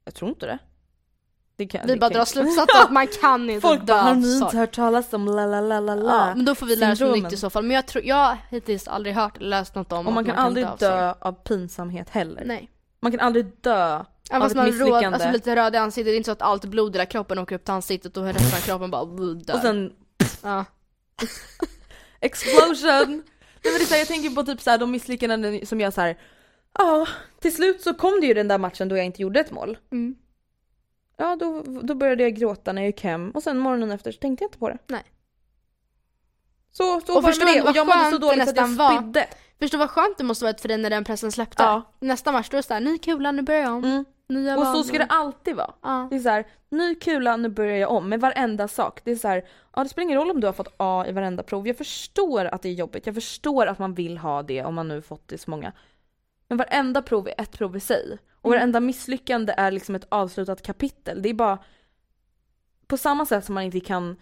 Jag 0.04 0.14
tror 0.14 0.28
inte 0.28 0.46
det. 0.46 0.58
det 1.56 1.66
kan, 1.66 1.86
Vi 1.86 1.92
det 1.92 1.98
bara 2.00 2.10
kan- 2.10 2.16
drar 2.18 2.24
slutsatsen 2.34 2.82
att 2.84 2.90
man 2.92 3.06
kan 3.06 3.50
inte 3.50 3.60
Folk 3.68 3.80
dö 3.80 3.86
bara, 3.86 4.02
har 4.02 4.10
av 4.10 4.16
ni 4.16 4.34
inte 4.34 4.38
sorg. 4.50 4.56
hört 4.60 4.74
talas 4.74 5.12
om 5.12 5.26
la 5.26 5.46
la 5.46 5.60
la 5.60 5.80
la 5.80 5.94
la? 5.94 6.28
Ja, 6.28 6.34
men 6.36 6.44
då 6.44 6.54
får 6.54 6.66
vi 6.66 6.76
lära 6.76 6.92
oss 6.92 7.00
något 7.00 7.22
nytt 7.22 7.32
i 7.32 7.36
så 7.36 7.50
fall. 7.50 7.62
Men 7.62 7.74
jag 7.74 7.86
tror, 7.86 8.04
jag 8.04 8.16
har 8.16 8.36
hittills 8.50 8.88
aldrig 8.88 9.14
hört 9.14 9.36
eller 9.36 9.48
läst 9.48 9.74
något 9.74 9.92
om 9.92 10.06
Och 10.06 10.12
man 10.12 10.24
kan 10.24 10.36
aldrig 10.36 10.66
av 10.66 10.78
dö 10.78 11.12
sorg. 11.12 11.14
av 11.20 11.32
pinsamhet 11.32 12.08
heller. 12.10 12.42
Nej. 12.46 12.70
Man 13.00 13.12
kan 13.12 13.20
aldrig 13.20 13.46
dö 13.60 14.04
Ja, 14.30 14.40
fast 14.40 14.56
man 14.56 14.72
råd, 14.72 15.04
alltså 15.04 15.30
lite 15.30 15.56
röd 15.56 15.74
i 15.74 15.78
ansiktet, 15.78 16.06
det 16.06 16.14
är 16.14 16.16
inte 16.16 16.26
så 16.26 16.32
att 16.32 16.42
allt 16.42 16.64
blod 16.64 16.94
i 16.94 16.98
hela 16.98 17.06
kroppen 17.06 17.38
åker 17.38 17.56
upp 17.56 17.64
till 17.64 17.74
ansiktet 17.74 18.16
och 18.16 18.24
resten 18.24 18.46
av 18.46 18.60
kroppen 18.60 18.90
bara 18.90 19.04
dör. 19.04 19.54
Och 19.54 19.60
sen 19.60 19.92
ja. 20.42 20.64
explosion! 22.20 23.22
Nej, 23.64 23.72
men 23.72 23.78
det 23.78 23.82
är 23.82 23.86
så 23.86 23.94
här, 23.94 24.00
jag 24.00 24.08
tänker 24.08 24.30
på 24.30 24.42
typ 24.42 24.60
så 24.60 24.70
här, 24.70 24.78
de 24.78 24.90
misslyckanden 24.90 25.66
som 25.66 25.80
jag 25.80 25.92
så 25.92 26.00
här. 26.00 26.18
ja 26.78 27.06
till 27.40 27.54
slut 27.54 27.82
så 27.82 27.94
kom 27.94 28.20
det 28.20 28.26
ju 28.26 28.34
den 28.34 28.48
där 28.48 28.58
matchen 28.58 28.88
då 28.88 28.96
jag 28.96 29.06
inte 29.06 29.22
gjorde 29.22 29.40
ett 29.40 29.50
mål. 29.50 29.78
Mm. 29.92 30.16
Ja 31.16 31.36
då, 31.36 31.62
då 31.82 31.94
började 31.94 32.22
jag 32.22 32.34
gråta 32.34 32.72
när 32.72 32.82
jag 32.82 32.86
gick 32.86 33.04
hem 33.04 33.30
och 33.30 33.42
sen 33.42 33.58
morgonen 33.58 33.90
efter 33.90 34.12
så 34.12 34.18
tänkte 34.18 34.44
jag 34.44 34.48
inte 34.48 34.58
på 34.58 34.68
det. 34.68 34.78
Nej. 34.86 35.02
Så, 36.72 37.00
så 37.00 37.16
Och 37.16 37.22
var 37.22 37.54
det 37.54 37.62
och 37.62 37.76
jag 37.76 37.86
mådde 37.86 38.10
så 38.10 38.18
dåligt 38.18 38.48
att 38.48 38.56
jag 38.56 38.68
var? 38.68 38.96
spydde. 38.96 39.26
Förstå 39.58 39.78
vad 39.78 39.90
skönt 39.90 40.18
det 40.18 40.24
måste 40.24 40.44
varit 40.44 40.60
för 40.60 40.68
dig 40.68 40.78
när 40.78 40.90
den 40.90 41.04
pressen 41.04 41.32
släppte. 41.32 41.62
Ja. 41.62 41.82
Nästa 42.00 42.32
match 42.32 42.48
då 42.50 42.56
är 42.56 42.62
det 42.62 42.66
såhär, 42.66 42.80
ny 42.80 42.98
kula, 42.98 43.32
nu 43.32 43.42
börjar 43.42 43.60
jag 43.60 43.72
om. 43.72 43.84
Mm. 43.84 44.04
Nya 44.28 44.56
Och 44.56 44.64
så 44.66 44.72
vanor. 44.72 44.82
ska 44.82 44.98
det 44.98 45.04
alltid 45.04 45.56
vara. 45.56 45.74
Ja. 45.82 46.06
Det 46.10 46.16
är 46.16 46.20
så 46.20 46.28
här, 46.28 46.46
ny 46.68 46.94
kula, 46.94 47.36
nu 47.36 47.48
börjar 47.48 47.76
jag 47.76 47.90
om 47.90 48.08
med 48.08 48.20
varenda 48.20 48.68
sak. 48.68 49.00
Det 49.04 49.10
är 49.10 49.16
så 49.16 49.28
här, 49.28 49.44
ja 49.76 49.82
det 49.82 49.88
spelar 49.88 50.02
ingen 50.04 50.18
roll 50.18 50.30
om 50.30 50.40
du 50.40 50.46
har 50.46 50.52
fått 50.54 50.74
A 50.76 51.04
i 51.08 51.12
varenda 51.12 51.42
prov. 51.42 51.66
Jag 51.68 51.76
förstår 51.78 52.44
att 52.44 52.62
det 52.62 52.68
är 52.68 52.72
jobbigt, 52.72 53.06
jag 53.06 53.14
förstår 53.14 53.66
att 53.66 53.78
man 53.78 53.94
vill 53.94 54.18
ha 54.18 54.42
det 54.42 54.64
om 54.64 54.74
man 54.74 54.88
nu 54.88 55.02
fått 55.02 55.28
det 55.28 55.38
så 55.38 55.50
många. 55.50 55.72
Men 56.48 56.58
varenda 56.58 57.02
prov 57.02 57.28
är 57.28 57.34
ett 57.38 57.58
prov 57.58 57.76
i 57.76 57.80
sig. 57.80 58.18
Och 58.40 58.50
Mm. 58.52 58.58
varenda 58.60 58.80
misslyckande 58.80 59.54
är 59.56 59.70
liksom 59.70 59.94
ett 59.94 60.06
avslutat 60.08 60.62
kapitel. 60.62 61.22
Det 61.22 61.28
är 61.28 61.34
bara 61.34 61.58
på 62.86 62.96
samma 62.96 63.26
sätt 63.26 63.44
som 63.44 63.54
man 63.54 63.64
inte 63.64 63.80
kan 63.80 64.16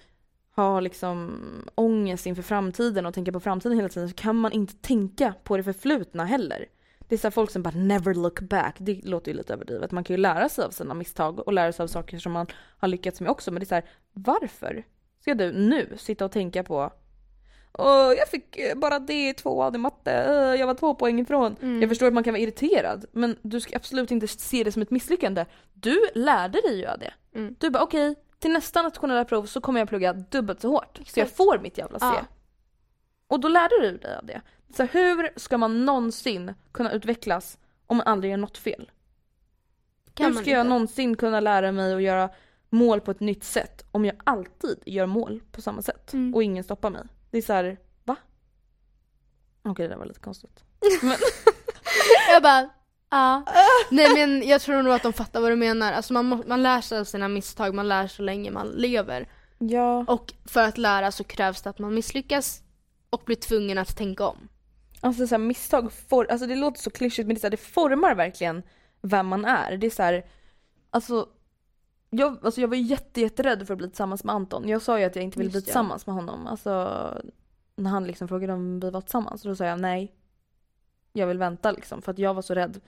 ha 0.57 0.81
liksom 0.81 1.41
ångest 1.75 2.27
inför 2.27 2.43
framtiden 2.43 3.07
och 3.07 3.15
tänka 3.15 3.33
på 3.33 3.41
framtiden 3.41 3.77
hela 3.77 3.89
tiden 3.89 4.09
så 4.09 4.15
kan 4.15 4.37
man 4.37 4.53
inte 4.53 4.75
tänka 4.75 5.35
på 5.45 5.57
det 5.57 5.63
förflutna 5.63 6.25
heller. 6.25 6.67
Det 7.09 7.15
är 7.15 7.19
så 7.19 7.31
folk 7.31 7.51
som 7.51 7.63
bara 7.63 7.75
never 7.75 8.15
look 8.15 8.41
back, 8.41 8.77
det 8.79 9.05
låter 9.05 9.33
ju 9.33 9.37
lite 9.37 9.53
överdrivet. 9.53 9.91
Man 9.91 10.05
kan 10.05 10.17
ju 10.17 10.23
lära 10.23 10.49
sig 10.49 10.65
av 10.65 10.71
sina 10.71 10.95
misstag 10.95 11.39
och 11.39 11.53
lära 11.53 11.73
sig 11.73 11.83
av 11.83 11.87
saker 11.87 12.19
som 12.19 12.33
man 12.33 12.47
har 12.79 12.89
lyckats 12.89 13.21
med 13.21 13.31
också. 13.31 13.51
Men 13.51 13.61
det 13.61 13.65
är 13.65 13.69
så 13.69 13.75
här, 13.75 13.85
varför 14.13 14.85
ska 15.21 15.35
du 15.35 15.53
nu 15.53 15.95
sitta 15.97 16.25
och 16.25 16.33
tänka 16.33 16.63
på 16.63 16.93
Åh, 17.79 18.13
jag 18.19 18.29
fick 18.29 18.57
eh, 18.57 18.79
bara 18.79 18.99
D 18.99 19.29
i 19.29 19.35
tvåan 19.35 19.75
i 19.75 19.79
matte, 19.79 20.11
jag 20.59 20.67
var 20.67 20.75
två 20.75 20.95
poäng 20.95 21.21
ifrån. 21.21 21.57
Mm. 21.63 21.81
Jag 21.81 21.91
förstår 21.91 22.07
att 22.07 22.15
man 22.15 22.25
kan 22.25 22.33
vara 22.33 22.43
irriterad, 22.43 23.05
men 23.13 23.37
du 23.43 23.61
ska 23.61 23.77
absolut 23.77 24.11
inte 24.11 24.29
se 24.29 24.65
det 24.65 24.73
som 24.73 24.83
ett 24.83 24.91
misslyckande. 24.91 25.47
Du 25.73 26.01
lärde 26.15 26.61
dig 26.61 26.79
ju 26.79 26.87
av 26.87 26.99
det. 26.99 27.13
Mm. 27.35 27.57
Du 27.59 27.71
bara 27.71 27.83
okej, 27.83 28.15
till 28.39 28.53
nästa 28.53 28.83
nationella 28.83 29.25
prov 29.25 29.47
så 29.47 29.61
kommer 29.61 29.81
jag 29.81 29.89
plugga 29.89 30.13
dubbelt 30.13 30.61
så 30.61 30.69
hårt. 30.69 31.01
Så 31.07 31.21
jag 31.21 31.25
Exakt. 31.25 31.37
får 31.37 31.59
mitt 31.59 31.79
jävla 31.79 31.99
C. 31.99 32.07
Ja. 32.07 32.27
Och 33.29 33.41
då 33.41 33.49
lärde 33.49 33.81
du 33.81 33.99
dig 33.99 34.17
av 34.17 34.27
det. 34.27 34.41
Så 34.77 34.83
hur 34.85 35.31
ska 35.37 35.59
man 35.59 35.85
någonsin 35.85 36.55
kunna 36.73 36.93
utvecklas 36.93 37.59
om 37.87 37.97
man 37.97 38.07
aldrig 38.07 38.31
gör 38.31 38.39
något 38.39 38.59
fel? 38.59 38.91
Kan 40.15 40.27
hur 40.35 40.41
ska 40.43 40.51
jag 40.51 40.61
inte. 40.61 40.69
någonsin 40.69 41.17
kunna 41.17 41.41
lära 41.41 41.73
mig 41.73 41.95
att 41.95 42.03
göra 42.03 42.31
mål 42.71 43.01
på 43.01 43.11
ett 43.11 43.21
nytt 43.21 43.45
sätt 43.45 43.85
om 43.91 44.05
jag 44.05 44.17
alltid 44.25 44.79
gör 44.87 45.07
mål 45.07 45.43
på 45.53 45.63
samma 45.63 45.83
sätt 45.83 46.13
Mm. 46.13 46.35
och 46.35 46.43
ingen 46.43 46.65
stoppar 46.65 46.91
mig? 46.91 47.03
Det 47.31 47.39
är 47.39 47.43
så 47.43 47.53
här, 47.53 47.79
va? 48.05 48.17
Okej 49.63 49.89
det 49.89 49.93
där 49.95 49.99
var 49.99 50.07
lite 50.07 50.21
konstigt. 50.21 50.65
Men, 51.03 51.17
Jag 52.31 52.43
bara, 52.43 52.69
ja. 53.11 53.45
Nej 53.91 54.15
men 54.15 54.49
jag 54.49 54.61
tror 54.61 54.83
nog 54.83 54.93
att 54.93 55.03
de 55.03 55.13
fattar 55.13 55.41
vad 55.41 55.51
du 55.53 55.57
menar. 55.57 55.93
Alltså 55.93 56.13
man, 56.13 56.43
man 56.47 56.63
lär 56.63 56.81
sig 56.81 56.99
av 56.99 57.05
sina 57.05 57.29
misstag, 57.29 57.75
man 57.75 57.89
lär 57.89 58.07
så 58.07 58.23
länge 58.23 58.51
man 58.51 58.67
lever. 58.69 59.29
Ja. 59.59 60.05
Och 60.09 60.33
för 60.45 60.63
att 60.63 60.79
lära 60.79 61.13
så 61.13 61.25
krävs 61.25 61.63
det 61.63 61.71
att 61.71 61.79
man 61.79 61.95
misslyckas 61.95 62.63
och 63.11 63.23
blir 63.27 63.37
tvungen 63.37 63.79
att 63.79 63.97
tänka 63.97 64.27
om. 64.27 64.49
Alltså 65.05 65.27
så 65.27 65.35
här, 65.35 65.43
misstag, 65.43 65.93
for, 65.93 66.31
alltså 66.31 66.47
det 66.47 66.57
låter 66.57 66.81
så 66.81 66.91
klyschigt 66.91 67.27
men 67.27 67.35
det, 67.35 67.41
så 67.41 67.47
här, 67.47 67.51
det 67.51 67.57
formar 67.57 68.15
verkligen 68.15 68.63
vem 69.03 69.27
man 69.27 69.45
är. 69.45 69.77
Det 69.77 69.87
är 69.87 69.91
så 69.91 70.03
här, 70.03 70.27
alltså 70.91 71.29
jag, 72.11 72.39
alltså 72.45 72.61
jag 72.61 72.69
var 72.69 72.77
jätte, 72.77 73.21
jätterädd 73.21 73.67
för 73.67 73.75
att 73.75 73.79
bli 73.79 73.89
tillsammans 73.89 74.25
med 74.25 74.35
Anton. 74.35 74.69
Jag 74.69 74.83
sa 74.83 74.99
ju 74.99 75.05
att 75.05 75.17
jag 75.17 75.25
inte 75.25 75.39
ville 75.39 75.51
bli 75.51 75.63
tillsammans 75.63 76.07
med 76.07 76.15
honom. 76.15 76.47
Alltså 76.47 76.71
när 77.77 77.91
han 77.91 78.07
liksom 78.07 78.29
frågade 78.29 78.53
om 78.53 78.81
vi 78.81 78.91
var 78.91 79.01
tillsammans. 79.01 79.43
Då 79.43 79.57
sa 79.57 79.65
jag 79.65 79.81
nej. 79.81 80.15
Jag 81.13 81.27
vill 81.27 81.39
vänta 81.39 81.73
liksom. 81.73 82.03
För 82.03 82.13
att 82.13 82.19
jag 82.19 82.35
var 82.35 82.43
så 82.43 82.55
rädd 82.55 82.81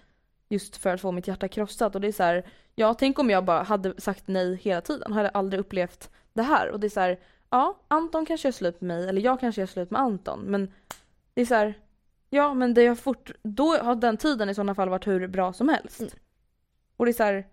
just 0.49 0.77
för 0.77 0.95
att 0.95 1.01
få 1.01 1.13
mitt 1.13 1.29
hjärta 1.29 1.49
krossat. 1.49 1.95
Och 1.95 2.01
det 2.01 2.09
är 2.09 2.13
så 2.13 2.23
här, 2.23 2.47
ja 2.75 2.95
tänk 2.95 3.19
om 3.19 3.31
jag 3.31 3.45
bara 3.45 3.63
hade 3.63 4.01
sagt 4.01 4.29
nej 4.29 4.57
hela 4.57 4.81
tiden. 4.81 5.13
Hade 5.13 5.29
aldrig 5.29 5.61
upplevt 5.61 6.11
det 6.33 6.43
här. 6.43 6.71
Och 6.71 6.81
det 6.81 6.87
är 6.87 6.89
så 6.89 7.01
här, 7.01 7.21
ja 7.51 7.81
Anton 7.89 8.27
kanske 8.27 8.49
gör 8.49 8.53
slut 8.53 8.81
med 8.81 8.97
mig. 8.97 9.09
Eller 9.09 9.23
jag 9.23 9.41
kanske 9.41 9.61
gör 9.61 9.67
slut 9.67 9.91
med 9.91 10.01
Anton. 10.01 10.41
Men 10.41 10.73
det 11.35 11.41
är 11.41 11.47
så 11.47 11.55
här, 11.55 11.75
ja 12.31 12.55
men 12.55 12.75
det 12.75 12.87
har 12.87 12.95
fort, 12.95 13.31
då 13.43 13.77
har 13.77 13.95
den 13.95 14.17
tiden 14.17 14.49
i 14.51 14.55
sådana 14.55 14.75
fall 14.75 14.89
varit 14.89 15.07
hur 15.07 15.29
bra 15.29 15.53
som 15.53 15.69
helst. 15.69 16.01
Mm. 16.01 16.13
Och 16.97 17.05
det 17.07 17.11
är 17.11 17.13
så 17.13 17.23
här, 17.23 17.47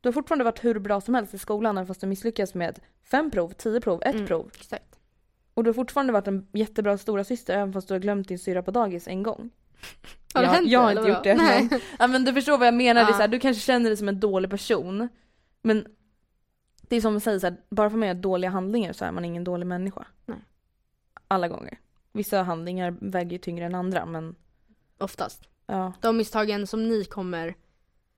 du 0.00 0.08
har 0.08 0.12
fortfarande 0.12 0.44
varit 0.44 0.64
hur 0.64 0.78
bra 0.78 1.00
som 1.00 1.14
helst 1.14 1.34
i 1.34 1.38
skolan 1.38 1.76
även 1.78 1.86
fast 1.86 2.00
du 2.00 2.06
misslyckas 2.06 2.54
med 2.54 2.78
fem 3.02 3.30
prov, 3.30 3.48
tio 3.52 3.80
prov, 3.80 4.02
ett 4.02 4.14
Mm, 4.14 4.26
prov. 4.26 4.50
Exakt. 4.54 4.98
Och 5.54 5.64
du 5.64 5.68
har 5.70 5.74
fortfarande 5.74 6.12
varit 6.12 6.28
en 6.28 6.46
jättebra 6.52 6.98
stora 6.98 7.24
syster 7.24 7.54
även 7.54 7.72
fast 7.72 7.88
du 7.88 7.94
har 7.94 7.98
glömt 7.98 8.28
din 8.28 8.38
syra 8.38 8.62
på 8.62 8.70
dagis 8.70 9.08
en 9.08 9.22
gång. 9.22 9.50
Har 10.34 10.40
det 10.42 10.46
jag, 10.46 10.52
hänt 10.54 10.68
jag 10.68 10.80
har 10.80 10.90
inte 10.90 11.08
gjort 11.08 11.24
det. 11.24 11.34
Nej. 11.34 11.68
Men, 11.70 11.80
ja, 11.98 12.06
men 12.06 12.24
du 12.24 12.32
förstår 12.34 12.58
vad 12.58 12.66
jag 12.66 12.74
menar. 12.74 13.00
Det 13.00 13.06
är 13.06 13.10
Ja. 13.10 13.16
så 13.16 13.20
här, 13.20 13.28
du 13.28 13.38
kanske 13.40 13.62
känner 13.62 13.90
dig 13.90 13.96
som 13.96 14.08
en 14.08 14.20
dålig 14.20 14.50
person. 14.50 15.08
Men 15.62 15.86
det 16.82 16.96
är 16.96 17.00
som 17.00 17.12
man 17.12 17.20
säger 17.20 17.38
så 17.38 17.46
här, 17.46 17.56
bara 17.70 17.90
för 17.90 17.96
att 17.96 17.98
man 17.98 18.08
gör 18.08 18.14
dåliga 18.14 18.50
handlingar 18.50 18.92
så 18.92 19.04
är 19.04 19.12
man 19.12 19.24
ingen 19.24 19.44
dålig 19.44 19.66
människa. 19.66 20.06
Nej. 20.26 20.38
Alla 21.28 21.48
gånger. 21.48 21.78
Vissa 22.14 22.42
handlingar 22.42 22.94
väger 23.00 23.30
ju 23.32 23.38
tyngre 23.38 23.64
än 23.66 23.74
andra 23.74 24.06
men 24.06 24.34
Oftast. 24.98 25.48
ja, 25.66 25.92
De 26.00 26.16
misstagen 26.16 26.66
som 26.66 26.88
ni 26.88 27.04
kommer. 27.04 27.54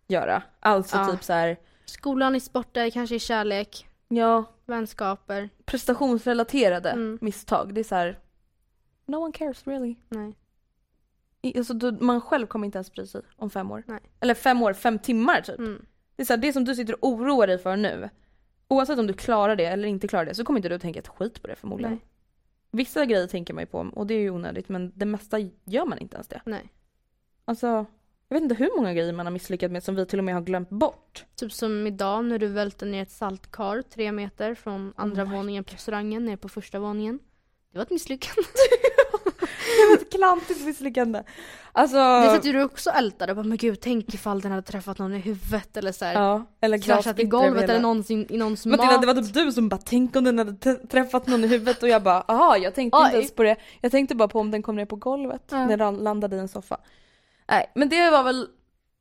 göra. 0.08 0.42
Alltså 0.60 0.96
Ja. 0.96 1.06
typ 1.12 1.24
så 1.24 1.32
här, 1.32 1.56
Skolan 1.84 2.34
i 2.34 2.40
sporter, 2.40 2.90
kanske 2.90 3.16
i 3.16 3.18
kärlek, 3.18 3.88
ja, 4.08 4.44
vänskaper. 4.66 5.48
prestationsrelaterade 5.64 6.90
Mm. 6.90 7.18
misstag. 7.20 7.74
Det 7.74 7.80
är 7.80 7.84
så 7.84 7.94
här, 7.94 8.18
no 9.06 9.16
one 9.16 9.32
cares 9.32 9.66
really. 9.66 9.96
Nej. 10.08 10.36
I- 11.42 11.58
Alltså, 11.58 11.74
du, 11.74 11.92
man 11.92 12.20
själv 12.20 12.46
kommer 12.46 12.66
inte 12.66 12.78
ens 12.78 12.92
bry 12.92 13.06
sig 13.06 13.22
om 13.36 13.50
fem 13.50 13.70
år. 13.70 13.82
Nej. 13.86 14.00
Eller 14.20 14.34
fem 14.34 14.62
år, 14.62 14.72
fem 14.72 14.98
timmar 14.98 15.40
typ. 15.40 15.58
Mm. 15.58 15.86
Det 16.16 16.22
är 16.22 16.26
så 16.26 16.32
här, 16.32 16.38
det 16.38 16.52
som 16.52 16.64
du 16.64 16.74
sitter 16.74 17.04
och 17.04 17.08
oroar 17.08 17.46
dig 17.46 17.58
för 17.58 17.76
nu. 17.76 18.08
Oavsett 18.68 18.98
om 18.98 19.06
du 19.06 19.12
klarar 19.14 19.56
det 19.56 19.64
eller 19.66 19.88
inte 19.88 20.08
klarar 20.08 20.24
det 20.24 20.34
så 20.34 20.44
kommer 20.44 20.58
inte 20.58 20.68
du 20.68 20.78
tänka 20.78 20.98
ett 21.00 21.08
skit 21.08 21.42
på 21.42 21.48
det 21.48 21.56
förmodligen. 21.56 21.92
Nej. 21.92 22.04
Vissa 22.70 23.04
grejer 23.04 23.26
tänker 23.26 23.54
man 23.54 23.62
ju 23.62 23.66
på 23.66 23.78
och 23.94 24.06
det 24.06 24.14
är 24.14 24.20
ju 24.20 24.30
onödigt 24.30 24.68
men 24.68 24.92
det 24.94 25.06
mesta 25.06 25.38
gör 25.64 25.86
man 25.86 25.98
inte 25.98 26.16
ens 26.16 26.28
det. 26.28 26.40
Nej. 26.44 26.72
Alltså, 27.44 27.86
jag 28.28 28.36
vet 28.36 28.42
inte 28.42 28.54
hur 28.54 28.76
många 28.76 28.94
grejer 28.94 29.12
man 29.12 29.26
har 29.26 29.30
misslyckats 29.30 29.72
med 29.72 29.82
som 29.82 29.94
vi 29.94 30.06
till 30.06 30.18
och 30.18 30.24
med 30.24 30.34
har 30.34 30.42
glömt 30.42 30.70
bort. 30.70 31.24
Typ 31.34 31.52
som 31.52 31.86
idag 31.86 32.24
när 32.24 32.38
du 32.38 32.46
välte 32.46 32.84
ner 32.84 33.02
ett 33.02 33.10
saltkar 33.10 33.82
tre 33.82 34.12
meter 34.12 34.54
från 34.54 34.92
andra 34.96 35.22
Oh 35.22 35.32
våningen 35.32 35.64
på 35.64 35.74
restaurangen 35.74 36.24
ner 36.24 36.36
på 36.36 36.48
första 36.48 36.78
våningen. 36.78 37.18
Det 37.72 37.78
var 37.78 37.82
ett 37.82 37.90
misslyckande. 37.90 38.42
Det 39.66 39.86
var 39.90 39.96
ett 40.02 40.12
klantigt 40.12 40.64
misslyckande. 40.66 41.22
Alltså, 41.72 41.96
Det 41.96 42.26
satt 42.34 42.44
ju 42.44 42.52
du 42.52 42.62
också 42.62 42.90
ältade 42.90 43.34
bara, 43.34 43.42
men 43.42 43.56
gud 43.56 43.80
tänk 43.80 44.14
ifall 44.14 44.40
den 44.40 44.50
hade 44.50 44.62
träffat 44.62 44.98
någon 44.98 45.14
i 45.14 45.18
huvudet 45.18 45.76
eller 45.76 45.92
såhär. 45.92 46.12
ja, 46.14 46.44
eller 46.60 46.78
Kraschat 46.78 47.18
i 47.20 47.24
golvet 47.24 47.70
eller 47.70 47.80
någonsin 47.80 48.26
i 48.30 48.36
någons 48.36 48.66
Matilda 48.66 48.92
mat. 48.92 49.00
det 49.00 49.06
var 49.06 49.14
typ 49.14 49.34
du 49.34 49.52
som 49.52 49.68
bara 49.68 49.80
tänk 49.84 50.16
om 50.16 50.24
den 50.24 50.38
hade 50.38 50.76
träffat 50.76 51.26
någon 51.26 51.44
i 51.44 51.46
huvudet 51.46 51.82
och 51.82 51.88
jag 51.88 52.02
bara 52.02 52.20
aha 52.20 52.56
jag 52.56 52.74
tänkte 52.74 52.98
inte 52.98 53.10
Oj. 53.12 53.18
ens 53.18 53.34
på 53.34 53.42
det. 53.42 53.56
Jag 53.80 53.92
tänkte 53.92 54.14
bara 54.14 54.28
på 54.28 54.40
om 54.40 54.50
den 54.50 54.62
kom 54.62 54.76
ner 54.76 54.86
på 54.86 54.96
golvet 54.96 55.42
Ja. 55.50 55.66
när 55.66 55.76
den 55.76 55.96
landade 55.96 56.36
i 56.36 56.38
en 56.38 56.48
soffa. 56.48 56.76
Nej 57.48 57.72
men 57.74 57.88
det 57.88 58.10
var 58.10 58.22
väl 58.22 58.48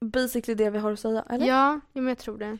basically 0.05 0.55
det 0.55 0.69
vi 0.69 0.77
har 0.79 0.91
att 0.91 0.99
säga 0.99 1.25
eller? 1.29 1.45
Ja, 1.47 1.79
ja, 1.93 2.01
men 2.01 2.07
jag 2.07 2.17
tror 2.17 2.37
det. 2.37 2.57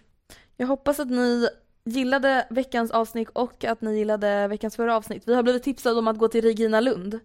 Jag 0.58 0.68
hoppas 0.68 1.00
att 1.00 1.10
ni 1.10 1.48
gillade 1.86 2.48
veckans 2.50 2.92
avsnitt 2.92 3.30
och 3.34 3.64
att 3.66 3.82
ni 3.82 3.98
gillade 3.98 4.48
veckans 4.48 4.76
förra 4.76 4.96
avsnitt. 4.96 5.24
Vi 5.26 5.36
har 5.36 5.44
blivit 5.44 5.64
tipsade 5.64 6.00
om 6.00 6.08
att 6.08 6.18
gå 6.18 6.28
till 6.28 6.42
Regina 6.42 6.80
Lund. 6.82 7.20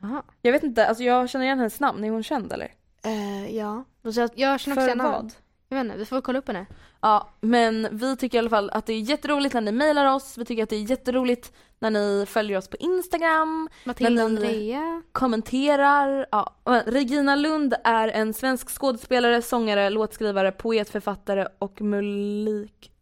Jaha. 0.00 0.22
Jag 0.42 0.52
vet 0.52 0.62
inte, 0.62 0.86
alltså 0.86 1.04
jag 1.04 1.30
känner 1.30 1.44
igen 1.44 1.58
hennes 1.58 1.80
namn. 1.80 2.04
Är 2.04 2.10
hon 2.10 2.22
känd 2.22 2.52
eller? 2.52 2.74
Eh, 3.04 3.56
ja. 3.56 3.84
Och 4.02 4.14
så 4.14 4.20
jag, 4.20 4.30
jag 4.34 4.60
känner 4.60 4.76
också 4.76 4.80
För 4.80 4.86
igen 4.88 4.98
vad? 4.98 5.12
namnet. 5.12 5.42
Jag 5.68 5.76
vet 5.76 5.84
inte, 5.84 5.98
vi 5.98 6.04
får 6.04 6.20
kolla 6.20 6.38
upp 6.38 6.46
henne. 6.48 6.66
Ja, 7.00 7.30
men 7.40 7.88
vi 7.92 8.16
tycker 8.16 8.38
i 8.38 8.40
alla 8.40 8.50
fall 8.50 8.70
att 8.70 8.86
det 8.86 8.92
är 8.92 9.00
jätteroligt 9.00 9.54
när 9.54 9.60
ni 9.60 9.72
mejlar 9.72 10.14
oss. 10.14 10.38
Vi 10.38 10.44
tycker 10.44 10.62
att 10.62 10.68
det 10.68 10.76
är 10.76 10.90
jätteroligt 10.90 11.52
när 11.78 11.90
ni 11.90 12.26
följer 12.28 12.58
oss 12.58 12.68
på 12.68 12.76
Instagram, 12.76 13.68
Matilda 13.84 14.10
Men- 14.10 14.24
Andrea. 14.24 15.02
kommenterar. 15.12 16.26
Ja. 16.30 16.54
Regina 16.86 17.36
Lund 17.36 17.74
är 17.84 18.08
en 18.08 18.34
svensk 18.34 18.68
skådespelare, 18.70 19.42
sångare, 19.42 19.90
låtskrivare, 19.90 20.52
poet, 20.52 20.88
författare 20.90 21.46
och 21.58 21.80
mulik, 21.80 22.92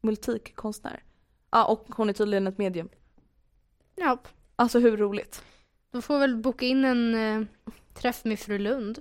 multikkonstnär. 0.00 1.02
Ja, 1.50 1.64
och 1.64 1.86
hon 1.96 2.08
är 2.08 2.12
tydligen 2.12 2.46
ett 2.46 2.58
medium. 2.58 2.88
Ja, 3.96 4.18
Alltså 4.56 4.78
hur 4.78 4.96
roligt? 4.96 5.42
Då 5.94 6.00
får 6.02 6.18
väl 6.18 6.36
boka 6.36 6.66
in 6.66 6.84
en 6.84 7.14
eh, 7.14 7.46
träff 7.94 8.24
med 8.24 8.38
fru 8.38 8.58
Lund. 8.58 8.98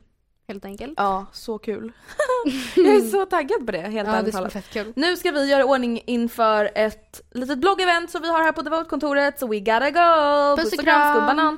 Helt 0.47 0.65
enkelt. 0.65 0.93
Ja, 0.97 1.25
så 1.31 1.57
kul. 1.57 1.91
Jag 2.75 2.85
är 2.95 3.09
så 3.11 3.25
taggad 3.25 3.65
på 3.65 3.71
det, 3.71 3.81
helt 3.81 4.07
Ja, 4.07 4.15
ärligt 4.15 4.33
talat. 4.33 4.69
kul. 4.69 4.93
Nu 4.95 5.17
ska 5.17 5.31
vi 5.31 5.49
göra 5.49 5.65
ordning 5.65 6.01
inför 6.05 6.71
ett 6.75 7.21
litet 7.31 7.59
bloggevent 7.59 8.11
som 8.11 8.21
vi 8.21 8.27
har 8.29 8.43
här 8.43 8.51
på 8.51 8.61
Devote-kontoret, 8.61 9.39
så 9.39 9.47
we 9.47 9.59
gotta 9.59 9.91
go! 9.91 10.61
Puss 10.61 10.73
och 10.73 10.79
kram. 10.79 11.15
skumbanan! 11.15 11.57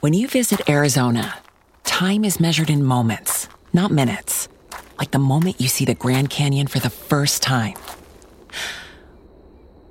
When 0.00 0.14
you 0.14 0.28
visit 0.32 0.68
Arizona, 0.68 1.24
time 1.82 2.26
is 2.26 2.38
measured 2.40 2.70
in 2.70 2.84
moments, 2.84 3.50
not 3.70 3.90
minutes. 3.90 4.48
Like 5.00 5.12
the 5.12 5.18
moment 5.18 5.60
you 5.60 5.68
see 5.68 5.86
the 5.86 5.94
Grand 6.08 6.30
Canyon 6.30 6.66
for 6.68 6.80
the 6.80 6.90
first 6.90 7.42
time. 7.42 7.74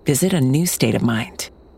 Visit 0.06 0.34
a 0.34 0.40
new 0.40 0.66
state 0.68 0.96
of 0.98 1.02
mind. 1.02 1.50